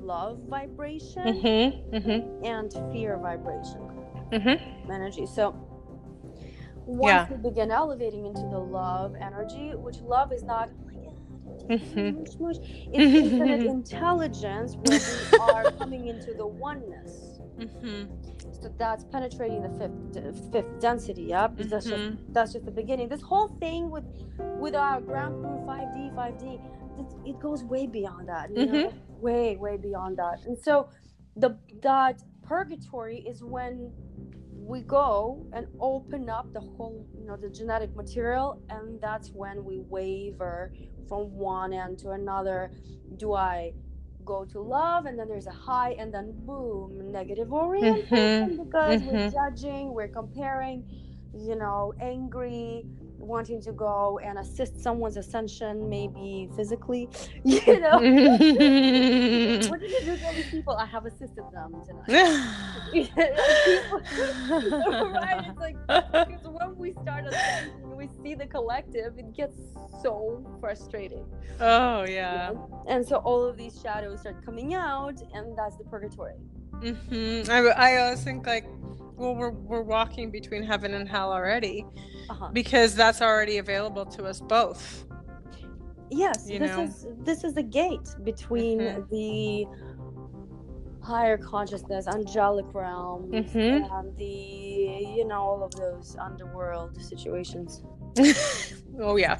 love 0.00 0.38
vibration 0.48 1.22
Mm-hmm. 1.26 1.96
Mm-hmm. 1.96 2.44
and 2.44 2.72
fear 2.92 3.18
vibration 3.18 3.80
Mm-hmm. 4.32 4.90
energy. 4.92 5.26
So 5.26 5.54
once 6.86 7.28
Yeah. 7.30 7.36
we 7.36 7.50
begin 7.50 7.70
elevating 7.70 8.26
into 8.26 8.42
the 8.50 8.58
love 8.58 9.14
energy, 9.20 9.72
which 9.74 10.00
love 10.00 10.32
is 10.32 10.42
not 10.44 10.70
oh 10.76 10.86
my 10.86 12.02
god, 12.02 12.18
much, 12.18 12.30
much. 12.40 12.56
it's 12.92 13.14
infinite 13.14 13.60
intelligence 13.66 14.76
where 14.76 14.98
we 14.98 15.26
are 15.38 15.66
coming 15.78 16.06
into 16.08 16.34
the 16.34 16.46
oneness. 16.46 17.40
Mm-hmm. 18.52 18.62
So 18.62 18.74
that's 18.78 19.04
penetrating 19.04 19.62
the 19.62 19.70
fifth 19.78 20.52
fifth 20.52 20.80
density. 20.80 21.24
Yeah, 21.24 21.46
because 21.48 21.70
that's 21.70 21.86
just 21.86 22.02
Mhm. 22.02 22.18
that's 22.32 22.52
just 22.52 22.64
the 22.64 22.70
beginning. 22.82 23.08
This 23.08 23.22
whole 23.22 23.48
thing 23.60 23.90
with 23.90 24.04
with 24.58 24.74
our 24.74 25.00
ground 25.00 25.42
crew 25.42 25.58
5D 25.66 26.10
5D, 26.14 26.54
it's- 27.00 27.16
it 27.24 27.38
goes 27.40 27.64
way 27.64 27.86
beyond 27.86 28.28
that. 28.28 28.50
You 28.56 28.66
know? 28.66 28.92
Way 29.20 29.56
way 29.56 29.76
beyond 29.76 30.16
that. 30.18 30.44
And 30.46 30.56
so 30.58 30.88
the 31.36 31.50
that 31.82 32.22
purgatory 32.42 33.18
is 33.20 33.42
when 33.44 33.92
we 34.72 34.80
go 34.82 35.46
and 35.52 35.66
open 35.80 36.28
up 36.28 36.52
the 36.52 36.60
whole 36.60 37.06
you 37.18 37.24
know 37.24 37.36
the 37.36 37.48
genetic 37.48 37.94
material 37.96 38.60
and 38.68 39.00
that's 39.00 39.32
when 39.32 39.64
we 39.64 39.78
waver 39.80 40.72
from 41.08 41.22
one 41.38 41.72
end 41.72 41.98
to 41.98 42.10
another 42.10 42.70
do 43.16 43.32
i 43.32 43.72
go 44.28 44.44
to 44.44 44.60
love 44.60 45.06
and 45.06 45.18
then 45.18 45.26
there's 45.32 45.46
a 45.46 45.58
high 45.68 45.92
and 46.00 46.12
then 46.14 46.26
boom 46.48 47.10
negative 47.18 47.50
orientation 47.50 48.56
because 48.62 49.00
we're 49.08 49.24
mhm. 49.28 49.32
judging 49.38 49.84
we're 49.96 50.12
comparing 50.20 50.78
you 51.48 51.56
know 51.62 51.94
angry 52.00 52.84
wanting 53.32 53.60
to 53.68 53.72
go 53.72 54.18
and 54.26 54.38
assist 54.38 54.72
someone's 54.86 55.16
ascension 55.16 55.88
maybe 55.88 56.48
physically 56.56 57.08
you 57.44 57.80
know 57.84 57.98
Mm-hmm. 57.98 59.68
what 59.70 59.80
did 59.80 59.90
you 59.90 60.00
do 60.08 60.16
to 60.16 60.24
all 60.26 60.34
these 60.34 60.50
people 60.56 60.74
i 60.76 60.86
have 60.94 61.04
assisted 61.06 61.44
them 61.56 61.70
tonight 61.86 62.06
People- 62.92 63.22
right 65.20 65.44
it's 65.48 65.58
like 65.66 65.76
because 65.86 66.46
when 66.58 66.70
we 66.76 66.92
start 67.02 67.24
we 67.98 68.08
see 68.22 68.34
the 68.34 68.46
collective 68.46 69.18
it 69.18 69.34
gets 69.34 69.56
so 70.02 70.46
frustrating 70.60 71.26
oh 71.60 72.04
you 72.04 72.14
yeah. 72.14 72.50
know? 72.52 72.84
and 72.88 73.06
so 73.06 73.16
all 73.16 73.44
of 73.44 73.56
these 73.56 73.80
shadows 73.82 74.20
start 74.20 74.44
coming 74.44 74.72
out 74.74 75.20
and 75.34 75.58
that's 75.58 75.76
the 75.76 75.84
purgatory 75.84 76.34
Mm-hmm. 76.80 77.50
I, 77.50 77.58
I 77.70 77.96
always 78.02 78.22
think 78.22 78.46
like, 78.46 78.64
well, 79.16 79.34
we're 79.34 79.50
we're 79.50 79.82
walking 79.82 80.30
between 80.30 80.62
heaven 80.62 80.94
and 80.94 81.08
hell 81.08 81.32
already 81.32 81.84
uh-huh. 82.30 82.50
because 82.52 82.94
that's 82.94 83.20
already 83.20 83.58
available 83.58 84.06
to 84.06 84.24
us 84.26 84.40
both. 84.40 85.04
yes 86.08 86.46
You 86.48 86.60
this 86.60 86.76
know? 86.76 86.82
is 86.84 87.06
this 87.24 87.42
is 87.42 87.54
the 87.54 87.64
gate 87.64 88.08
between 88.22 88.78
Mhm. 88.78 89.08
the 89.10 89.66
higher 91.12 91.38
consciousness 91.52 92.04
angelic 92.16 92.68
realm 92.74 93.20
Mhm. 93.32 93.76
and 93.98 94.08
the 94.22 94.36
you 95.16 95.24
know 95.30 95.40
all 95.50 95.62
of 95.68 95.72
those 95.82 96.08
underworld 96.28 96.92
situations 97.10 97.70
oh 99.08 99.16
yeah. 99.16 99.38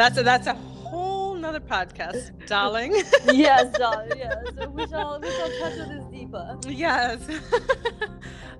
That's 0.00 0.16
a 0.18 0.22
that's 0.30 0.48
a 0.48 0.54
whole 0.54 1.34
nother 1.44 1.60
podcast, 1.74 2.22
darling. 2.46 2.92
yes 3.46 3.66
darling, 3.82 4.18
yes 4.24 4.36
so 4.58 4.68
we 4.76 4.84
shall 4.90 5.20
we 5.20 5.30
shall 5.36 5.50
touch 5.60 5.78
on 5.82 5.88
this 5.94 6.04
deeper 6.16 6.46
yes. 6.68 7.18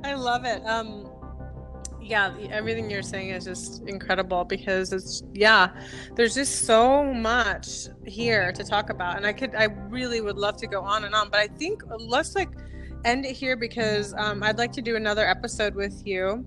I 0.04 0.14
love 0.14 0.44
it. 0.44 0.60
Um 0.74 0.90
yeah, 2.08 2.34
everything 2.50 2.90
you're 2.90 3.02
saying 3.02 3.30
is 3.30 3.44
just 3.44 3.82
incredible 3.86 4.44
because 4.44 4.92
it's 4.92 5.22
yeah, 5.34 5.68
there's 6.14 6.34
just 6.34 6.66
so 6.66 7.04
much 7.04 7.88
here 8.06 8.52
to 8.52 8.64
talk 8.64 8.90
about 8.90 9.16
and 9.16 9.26
I 9.26 9.32
could 9.32 9.54
I 9.54 9.64
really 9.64 10.20
would 10.20 10.36
love 10.36 10.56
to 10.58 10.66
go 10.66 10.82
on 10.82 11.04
and 11.04 11.14
on, 11.14 11.30
but 11.30 11.40
I 11.40 11.48
think 11.48 11.82
let's 11.98 12.34
like 12.34 12.50
end 13.04 13.24
it 13.24 13.32
here 13.32 13.56
because 13.56 14.14
um, 14.16 14.42
I'd 14.42 14.58
like 14.58 14.72
to 14.72 14.82
do 14.82 14.96
another 14.96 15.26
episode 15.26 15.74
with 15.74 16.06
you 16.06 16.44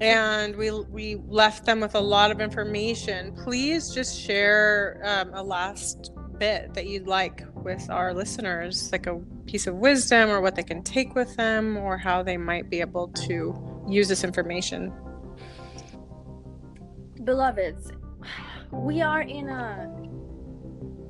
and 0.00 0.54
we 0.56 0.70
we 0.70 1.16
left 1.26 1.64
them 1.64 1.80
with 1.80 1.94
a 1.94 2.00
lot 2.00 2.30
of 2.30 2.40
information. 2.40 3.34
Please 3.44 3.92
just 3.92 4.18
share 4.18 5.00
um, 5.04 5.32
a 5.34 5.42
last 5.42 6.12
bit 6.38 6.72
that 6.74 6.86
you'd 6.86 7.06
like 7.06 7.44
with 7.54 7.88
our 7.90 8.14
listeners, 8.14 8.90
like 8.92 9.06
a 9.06 9.20
piece 9.50 9.66
of 9.66 9.74
wisdom 9.74 10.30
or 10.30 10.40
what 10.40 10.54
they 10.54 10.62
can 10.62 10.82
take 10.82 11.14
with 11.14 11.36
them, 11.36 11.76
or 11.76 11.98
how 11.98 12.22
they 12.22 12.36
might 12.36 12.70
be 12.70 12.80
able 12.80 13.08
to 13.08 13.84
use 13.88 14.08
this 14.08 14.24
information. 14.24 14.92
beloveds 17.24 17.90
we 18.70 19.02
are 19.02 19.22
in 19.22 19.48
a 19.48 19.88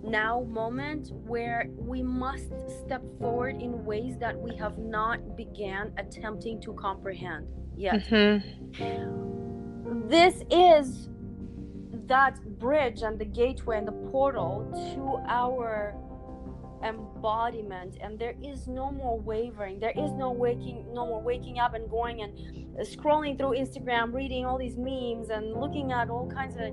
now 0.02 0.40
moment 0.60 1.12
where 1.32 1.68
we 1.76 2.02
must 2.02 2.50
step 2.84 3.02
forward 3.18 3.60
in 3.60 3.84
ways 3.84 4.16
that 4.18 4.34
we 4.46 4.56
have 4.56 4.78
not 4.78 5.36
began 5.36 5.92
attempting 5.98 6.60
to 6.62 6.72
comprehend 6.72 7.46
yet. 7.76 8.00
Mm-hmm. 8.08 10.08
This 10.08 10.42
is 10.50 11.10
that 12.06 12.40
bridge 12.58 13.02
and 13.02 13.18
the 13.18 13.24
gateway 13.24 13.78
and 13.78 13.86
the 13.86 13.98
portal 14.10 14.66
to 14.94 15.02
our 15.28 15.94
embodiment 16.84 17.96
and 18.00 18.18
there 18.18 18.34
is 18.42 18.66
no 18.66 18.90
more 18.90 19.18
wavering 19.20 19.78
there 19.78 19.92
is 19.96 20.12
no 20.12 20.30
waking 20.30 20.86
no 20.92 21.06
more 21.06 21.20
waking 21.20 21.58
up 21.58 21.74
and 21.74 21.90
going 21.90 22.22
and 22.22 22.38
scrolling 22.86 23.36
through 23.36 23.50
instagram 23.50 24.12
reading 24.14 24.46
all 24.46 24.58
these 24.58 24.76
memes 24.76 25.28
and 25.28 25.54
looking 25.60 25.92
at 25.92 26.08
all 26.08 26.30
kinds 26.30 26.56
of 26.56 26.72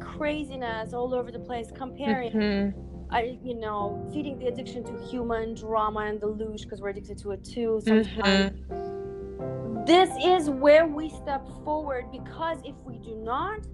craziness 0.00 0.92
all 0.92 1.14
over 1.14 1.32
the 1.32 1.38
place 1.38 1.70
comparing 1.74 2.32
mm-hmm. 2.32 2.80
I, 3.12 3.38
you 3.42 3.54
know, 3.54 4.08
feeding 4.12 4.38
the 4.38 4.46
addiction 4.46 4.84
to 4.84 5.08
human 5.08 5.54
drama 5.54 6.00
and 6.00 6.20
the 6.20 6.28
loosh 6.28 6.62
because 6.62 6.80
we're 6.80 6.90
addicted 6.90 7.18
to 7.18 7.32
it 7.32 7.44
too 7.44 7.80
sometimes. 7.84 8.52
Mm-hmm. 8.52 9.84
This 9.84 10.10
is 10.22 10.48
where 10.48 10.86
we 10.86 11.10
step 11.10 11.44
forward 11.64 12.04
because 12.12 12.58
if 12.64 12.76
we 12.84 12.98
do 12.98 13.16
not, 13.16 13.66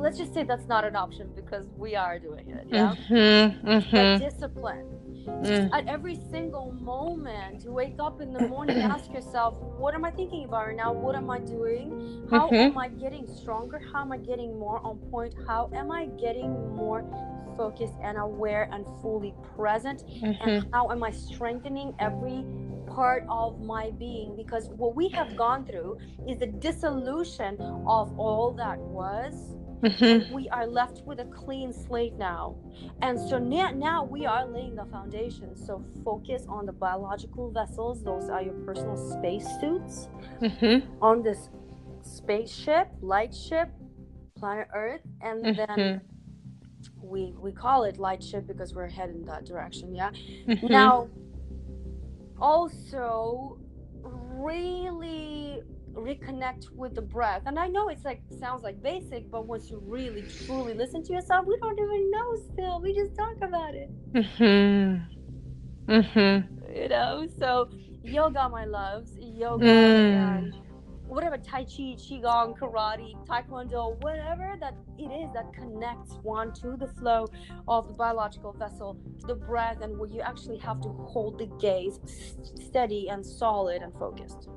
let's 0.00 0.18
just 0.18 0.32
say 0.32 0.42
that's 0.42 0.66
not 0.66 0.84
an 0.84 0.96
option 0.96 1.30
because 1.36 1.66
we 1.76 1.94
are 1.94 2.18
doing 2.18 2.50
it. 2.50 2.66
Yeah. 2.70 2.94
Mm-hmm, 3.08 3.68
mm-hmm. 3.68 4.24
discipline. 4.24 4.86
Mm. 5.26 5.70
At 5.72 5.86
every 5.86 6.18
single 6.30 6.72
moment, 6.72 7.64
you 7.64 7.72
wake 7.72 7.96
up 7.98 8.20
in 8.20 8.32
the 8.32 8.48
morning, 8.48 8.78
ask 8.96 9.12
yourself, 9.12 9.54
what 9.78 9.94
am 9.94 10.04
I 10.04 10.10
thinking 10.10 10.44
about 10.44 10.66
right 10.68 10.76
now? 10.76 10.92
What 10.92 11.14
am 11.14 11.30
I 11.30 11.38
doing? 11.38 12.26
How 12.30 12.46
mm-hmm. 12.46 12.54
am 12.54 12.78
I 12.78 12.88
getting 12.88 13.26
stronger? 13.26 13.80
How 13.92 14.00
am 14.00 14.12
I 14.12 14.18
getting 14.18 14.58
more 14.58 14.80
on 14.84 14.98
point? 15.10 15.34
How 15.46 15.70
am 15.74 15.90
I 15.90 16.06
getting 16.06 16.74
more 16.74 17.04
focused 17.56 17.94
and 18.02 18.16
aware 18.16 18.68
and 18.72 18.86
fully 19.02 19.34
present? 19.56 20.04
Mm-hmm. 20.06 20.48
And 20.48 20.66
how 20.72 20.90
am 20.90 21.02
I 21.02 21.10
strengthening 21.10 21.94
every 21.98 22.44
part 22.86 23.24
of 23.28 23.60
my 23.60 23.90
being? 23.92 24.34
Because 24.36 24.68
what 24.70 24.96
we 24.96 25.08
have 25.10 25.36
gone 25.36 25.64
through 25.66 25.98
is 26.26 26.38
the 26.38 26.46
dissolution 26.46 27.60
of 27.86 28.18
all 28.18 28.52
that 28.56 28.78
was 28.78 29.54
Mm-hmm. 29.82 30.34
We 30.34 30.48
are 30.50 30.66
left 30.66 31.02
with 31.06 31.20
a 31.20 31.24
clean 31.24 31.72
slate 31.72 32.14
now. 32.14 32.56
And 33.02 33.18
so 33.18 33.38
now, 33.38 33.70
now 33.70 34.04
we 34.04 34.26
are 34.26 34.46
laying 34.46 34.76
the 34.76 34.84
foundation. 34.86 35.56
So 35.56 35.84
focus 36.04 36.44
on 36.48 36.66
the 36.66 36.72
biological 36.72 37.50
vessels, 37.50 38.02
those 38.02 38.28
are 38.28 38.42
your 38.42 38.54
personal 38.66 38.96
space 38.96 39.46
suits. 39.60 40.08
Mm-hmm. 40.42 41.02
On 41.02 41.22
this 41.22 41.48
spaceship, 42.02 42.88
light 43.00 43.34
ship, 43.34 43.70
planet 44.36 44.68
Earth, 44.74 45.02
and 45.22 45.44
mm-hmm. 45.44 45.74
then 45.74 46.00
we 47.02 47.34
we 47.38 47.52
call 47.52 47.84
it 47.84 47.98
light 47.98 48.22
ship 48.22 48.46
because 48.46 48.74
we're 48.74 48.88
heading 48.88 49.24
that 49.26 49.44
direction, 49.44 49.94
yeah. 49.94 50.10
Mm-hmm. 50.46 50.66
Now 50.66 51.08
also 52.40 53.58
really 54.02 55.62
reconnect 55.94 56.70
with 56.70 56.94
the 56.94 57.02
breath. 57.02 57.42
And 57.46 57.58
I 57.58 57.68
know 57.68 57.88
it's 57.88 58.04
like 58.04 58.22
sounds 58.38 58.62
like 58.62 58.82
basic, 58.82 59.30
but 59.30 59.46
once 59.46 59.70
you 59.70 59.82
really 59.84 60.24
truly 60.46 60.74
listen 60.74 61.02
to 61.04 61.12
yourself, 61.12 61.46
we 61.46 61.56
don't 61.58 61.78
even 61.78 62.10
know 62.10 62.36
still. 62.52 62.80
We 62.80 62.94
just 62.94 63.16
talk 63.16 63.36
about 63.42 63.74
it. 63.74 63.90
Mm-hmm. 64.12 65.92
Mm-hmm. 65.92 66.76
You 66.76 66.88
know, 66.88 67.26
so 67.38 67.70
yoga, 68.02 68.48
my 68.48 68.64
loves, 68.64 69.16
yoga 69.18 69.64
mm. 69.64 70.38
and 70.38 70.54
whatever 71.10 71.36
tai 71.36 71.64
chi, 71.64 71.96
qigong, 71.98 72.56
karate, 72.56 73.14
taekwondo, 73.26 74.00
whatever 74.02 74.54
that 74.60 74.74
it 74.98 75.10
is 75.10 75.32
that 75.34 75.52
connects 75.52 76.12
one 76.22 76.52
to 76.52 76.76
the 76.76 76.86
flow 76.86 77.26
of 77.66 77.88
the 77.88 77.94
biological 77.94 78.52
vessel, 78.52 78.96
the 79.26 79.34
breath, 79.34 79.80
and 79.82 79.98
where 79.98 80.08
you 80.08 80.20
actually 80.20 80.58
have 80.58 80.80
to 80.80 80.88
hold 80.88 81.38
the 81.38 81.46
gaze 81.58 81.98
steady 82.54 83.08
and 83.08 83.26
solid 83.26 83.82
and 83.82 83.92
focused. 83.94 84.48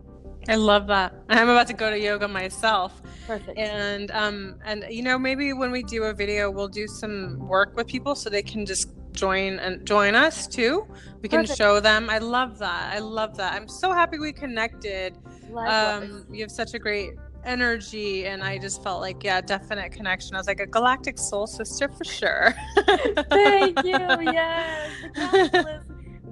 I 0.47 0.55
love 0.55 0.87
that. 0.87 1.13
I'm 1.29 1.49
about 1.49 1.67
to 1.67 1.73
go 1.73 1.89
to 1.89 1.99
yoga 1.99 2.27
myself. 2.27 3.01
Perfect. 3.27 3.57
And 3.57 4.11
um 4.11 4.59
and 4.65 4.85
you 4.89 5.03
know 5.03 5.17
maybe 5.17 5.53
when 5.53 5.71
we 5.71 5.83
do 5.83 6.03
a 6.03 6.13
video 6.13 6.49
we'll 6.51 6.67
do 6.67 6.87
some 6.87 7.39
work 7.47 7.75
with 7.75 7.87
people 7.87 8.15
so 8.15 8.29
they 8.29 8.41
can 8.41 8.65
just 8.65 8.89
join 9.13 9.59
and 9.59 9.85
join 9.85 10.15
us 10.15 10.47
too. 10.47 10.87
We 11.21 11.29
can 11.29 11.41
Perfect. 11.41 11.57
show 11.57 11.79
them. 11.79 12.09
I 12.09 12.17
love 12.17 12.59
that. 12.59 12.93
I 12.93 12.99
love 12.99 13.37
that. 13.37 13.53
I'm 13.53 13.67
so 13.67 13.93
happy 13.93 14.19
we 14.19 14.33
connected. 14.33 15.17
Likewise. 15.49 16.11
Um 16.11 16.25
you 16.31 16.41
have 16.41 16.51
such 16.51 16.73
a 16.73 16.79
great 16.79 17.13
energy 17.45 18.25
and 18.25 18.41
I 18.41 18.57
just 18.57 18.83
felt 18.83 19.01
like 19.01 19.23
yeah, 19.23 19.41
definite 19.41 19.91
connection. 19.91 20.35
I 20.35 20.39
was 20.39 20.47
like 20.47 20.59
a 20.59 20.67
galactic 20.67 21.17
soul 21.17 21.47
sister 21.47 21.89
for 21.89 22.03
sure. 22.03 22.53
Thank 23.29 23.83
you. 23.83 23.93
Yes 24.33 25.83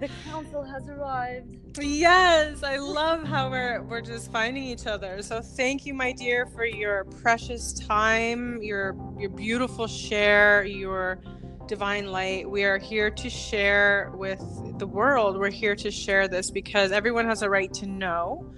the 0.02 0.10
council 0.28 0.64
has 0.64 0.90
arrived. 0.90 1.56
Yes, 1.80 2.64
I 2.64 2.78
love 2.78 3.24
how 3.24 3.52
we're 3.52 3.84
we're 3.84 4.02
just 4.02 4.32
finding 4.32 4.64
each 4.64 4.88
other. 4.88 5.22
So 5.22 5.42
thank 5.42 5.86
you, 5.86 5.94
my 5.94 6.12
dear, 6.12 6.48
for 6.48 6.66
your 6.66 7.06
precious 7.06 7.72
time, 7.72 8.62
your 8.64 8.98
your 9.20 9.30
beautiful 9.30 9.86
share, 9.86 10.66
your 10.66 11.22
divine 11.68 12.08
light. 12.08 12.50
We 12.50 12.64
are 12.64 12.80
here 12.80 13.12
to 13.12 13.30
share 13.30 14.12
with 14.16 14.42
the 14.80 14.88
world. 14.88 15.38
We're 15.38 15.52
here 15.52 15.76
to 15.76 15.92
share 15.92 16.28
this 16.28 16.50
because 16.50 16.92
everyone 16.92 17.26
has 17.28 17.44
a 17.44 17.50
right 17.50 17.72
to 17.76 17.86
know. 17.86 18.52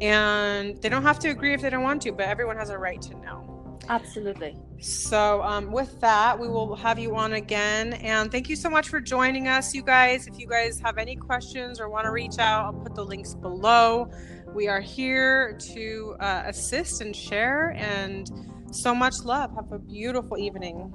And 0.00 0.76
they 0.82 0.88
don't 0.88 1.04
have 1.04 1.20
to 1.20 1.28
agree 1.28 1.54
if 1.54 1.60
they 1.60 1.70
don't 1.70 1.84
want 1.84 2.02
to, 2.02 2.12
but 2.12 2.26
everyone 2.26 2.56
has 2.56 2.70
a 2.70 2.78
right 2.78 3.00
to 3.02 3.14
know. 3.20 3.59
Absolutely. 3.90 4.56
So, 4.78 5.42
um, 5.42 5.72
with 5.72 6.00
that, 6.00 6.38
we 6.38 6.46
will 6.46 6.76
have 6.76 6.96
you 6.96 7.16
on 7.16 7.32
again. 7.32 7.94
And 7.94 8.30
thank 8.30 8.48
you 8.48 8.54
so 8.54 8.70
much 8.70 8.88
for 8.88 9.00
joining 9.00 9.48
us, 9.48 9.74
you 9.74 9.82
guys. 9.82 10.28
If 10.28 10.38
you 10.38 10.46
guys 10.46 10.80
have 10.84 10.96
any 10.96 11.16
questions 11.16 11.80
or 11.80 11.88
want 11.88 12.04
to 12.04 12.12
reach 12.12 12.38
out, 12.38 12.66
I'll 12.66 12.80
put 12.80 12.94
the 12.94 13.04
links 13.04 13.34
below. 13.34 14.08
We 14.54 14.68
are 14.68 14.80
here 14.80 15.58
to 15.74 16.14
uh, 16.20 16.44
assist 16.46 17.00
and 17.00 17.14
share. 17.14 17.74
And 17.76 18.30
so 18.70 18.94
much 18.94 19.24
love. 19.24 19.52
Have 19.56 19.72
a 19.72 19.78
beautiful 19.80 20.38
evening. 20.38 20.94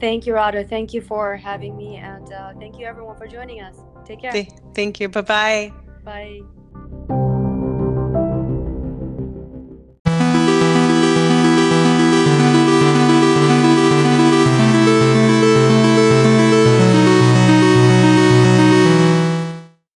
Thank 0.00 0.24
you, 0.24 0.34
Radha. 0.34 0.62
Thank 0.62 0.94
you 0.94 1.02
for 1.02 1.36
having 1.36 1.76
me. 1.76 1.96
And 1.96 2.32
uh, 2.32 2.52
thank 2.60 2.78
you, 2.78 2.86
everyone, 2.86 3.16
for 3.16 3.26
joining 3.26 3.62
us. 3.62 3.76
Take 4.04 4.20
care. 4.20 4.46
Thank 4.76 5.00
you. 5.00 5.08
Bye-bye. 5.08 5.72
Bye. 6.04 6.61